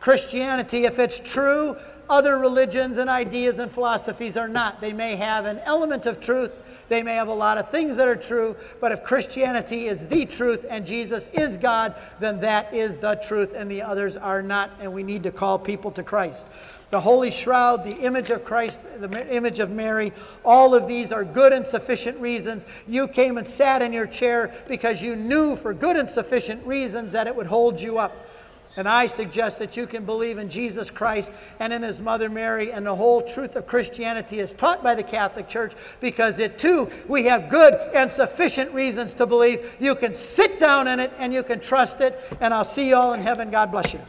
Christianity, 0.00 0.84
if 0.84 0.98
it's 0.98 1.18
true, 1.18 1.76
other 2.10 2.36
religions 2.36 2.98
and 2.98 3.08
ideas 3.08 3.58
and 3.58 3.70
philosophies 3.70 4.36
are 4.36 4.48
not. 4.48 4.80
They 4.80 4.92
may 4.92 5.16
have 5.16 5.46
an 5.46 5.60
element 5.60 6.04
of 6.04 6.20
truth, 6.20 6.52
they 6.88 7.02
may 7.02 7.14
have 7.14 7.28
a 7.28 7.34
lot 7.34 7.56
of 7.56 7.70
things 7.70 7.96
that 7.96 8.06
are 8.06 8.16
true, 8.16 8.54
but 8.80 8.92
if 8.92 9.02
Christianity 9.02 9.86
is 9.86 10.06
the 10.08 10.26
truth 10.26 10.66
and 10.68 10.84
Jesus 10.84 11.28
is 11.32 11.56
God, 11.56 11.94
then 12.20 12.40
that 12.40 12.74
is 12.74 12.98
the 12.98 13.14
truth 13.14 13.54
and 13.56 13.70
the 13.70 13.80
others 13.80 14.18
are 14.18 14.42
not, 14.42 14.70
and 14.80 14.92
we 14.92 15.02
need 15.02 15.22
to 15.22 15.30
call 15.30 15.58
people 15.58 15.90
to 15.92 16.02
Christ. 16.02 16.48
The 16.92 17.00
Holy 17.00 17.30
Shroud, 17.30 17.84
the 17.84 17.96
image 18.00 18.28
of 18.28 18.44
Christ, 18.44 18.78
the 19.00 19.34
image 19.34 19.60
of 19.60 19.70
Mary, 19.70 20.12
all 20.44 20.74
of 20.74 20.86
these 20.86 21.10
are 21.10 21.24
good 21.24 21.54
and 21.54 21.66
sufficient 21.66 22.20
reasons. 22.20 22.66
You 22.86 23.08
came 23.08 23.38
and 23.38 23.46
sat 23.46 23.80
in 23.80 23.94
your 23.94 24.06
chair 24.06 24.52
because 24.68 25.00
you 25.00 25.16
knew 25.16 25.56
for 25.56 25.72
good 25.72 25.96
and 25.96 26.06
sufficient 26.06 26.66
reasons 26.66 27.12
that 27.12 27.26
it 27.26 27.34
would 27.34 27.46
hold 27.46 27.80
you 27.80 27.96
up. 27.96 28.28
And 28.76 28.86
I 28.86 29.06
suggest 29.06 29.58
that 29.60 29.74
you 29.74 29.86
can 29.86 30.04
believe 30.04 30.36
in 30.36 30.50
Jesus 30.50 30.90
Christ 30.90 31.32
and 31.60 31.72
in 31.72 31.80
his 31.80 32.02
mother 32.02 32.28
Mary, 32.28 32.72
and 32.72 32.84
the 32.84 32.94
whole 32.94 33.22
truth 33.22 33.56
of 33.56 33.66
Christianity 33.66 34.40
is 34.40 34.52
taught 34.52 34.82
by 34.82 34.94
the 34.94 35.02
Catholic 35.02 35.48
Church 35.48 35.72
because 35.98 36.38
it 36.38 36.58
too, 36.58 36.90
we 37.08 37.24
have 37.24 37.48
good 37.48 37.72
and 37.94 38.12
sufficient 38.12 38.70
reasons 38.72 39.14
to 39.14 39.24
believe. 39.24 39.76
You 39.80 39.94
can 39.94 40.12
sit 40.12 40.60
down 40.60 40.88
in 40.88 41.00
it 41.00 41.10
and 41.18 41.32
you 41.32 41.42
can 41.42 41.58
trust 41.58 42.02
it. 42.02 42.20
And 42.42 42.52
I'll 42.52 42.64
see 42.64 42.88
you 42.88 42.96
all 42.96 43.14
in 43.14 43.22
heaven. 43.22 43.50
God 43.50 43.70
bless 43.70 43.94
you. 43.94 44.00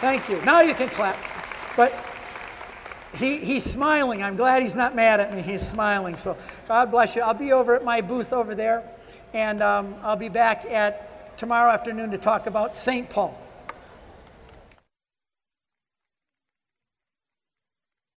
Thank 0.00 0.28
you. 0.28 0.40
Now 0.42 0.60
you 0.60 0.74
can 0.74 0.88
clap. 0.88 1.16
But 1.76 1.92
he, 3.16 3.38
he's 3.38 3.64
smiling. 3.64 4.22
I'm 4.22 4.36
glad 4.36 4.62
he's 4.62 4.74
not 4.74 4.94
mad 4.94 5.20
at 5.20 5.34
me. 5.34 5.42
He's 5.42 5.66
smiling. 5.66 6.16
So 6.16 6.36
God 6.68 6.90
bless 6.90 7.16
you. 7.16 7.22
I'll 7.22 7.34
be 7.34 7.52
over 7.52 7.74
at 7.74 7.84
my 7.84 8.00
booth 8.00 8.32
over 8.32 8.54
there, 8.54 8.82
and 9.32 9.62
um, 9.62 9.94
I'll 10.02 10.16
be 10.16 10.28
back 10.28 10.66
at 10.66 11.38
tomorrow 11.38 11.70
afternoon 11.70 12.10
to 12.10 12.18
talk 12.18 12.46
about 12.46 12.76
St. 12.76 13.08
Paul. 13.08 13.45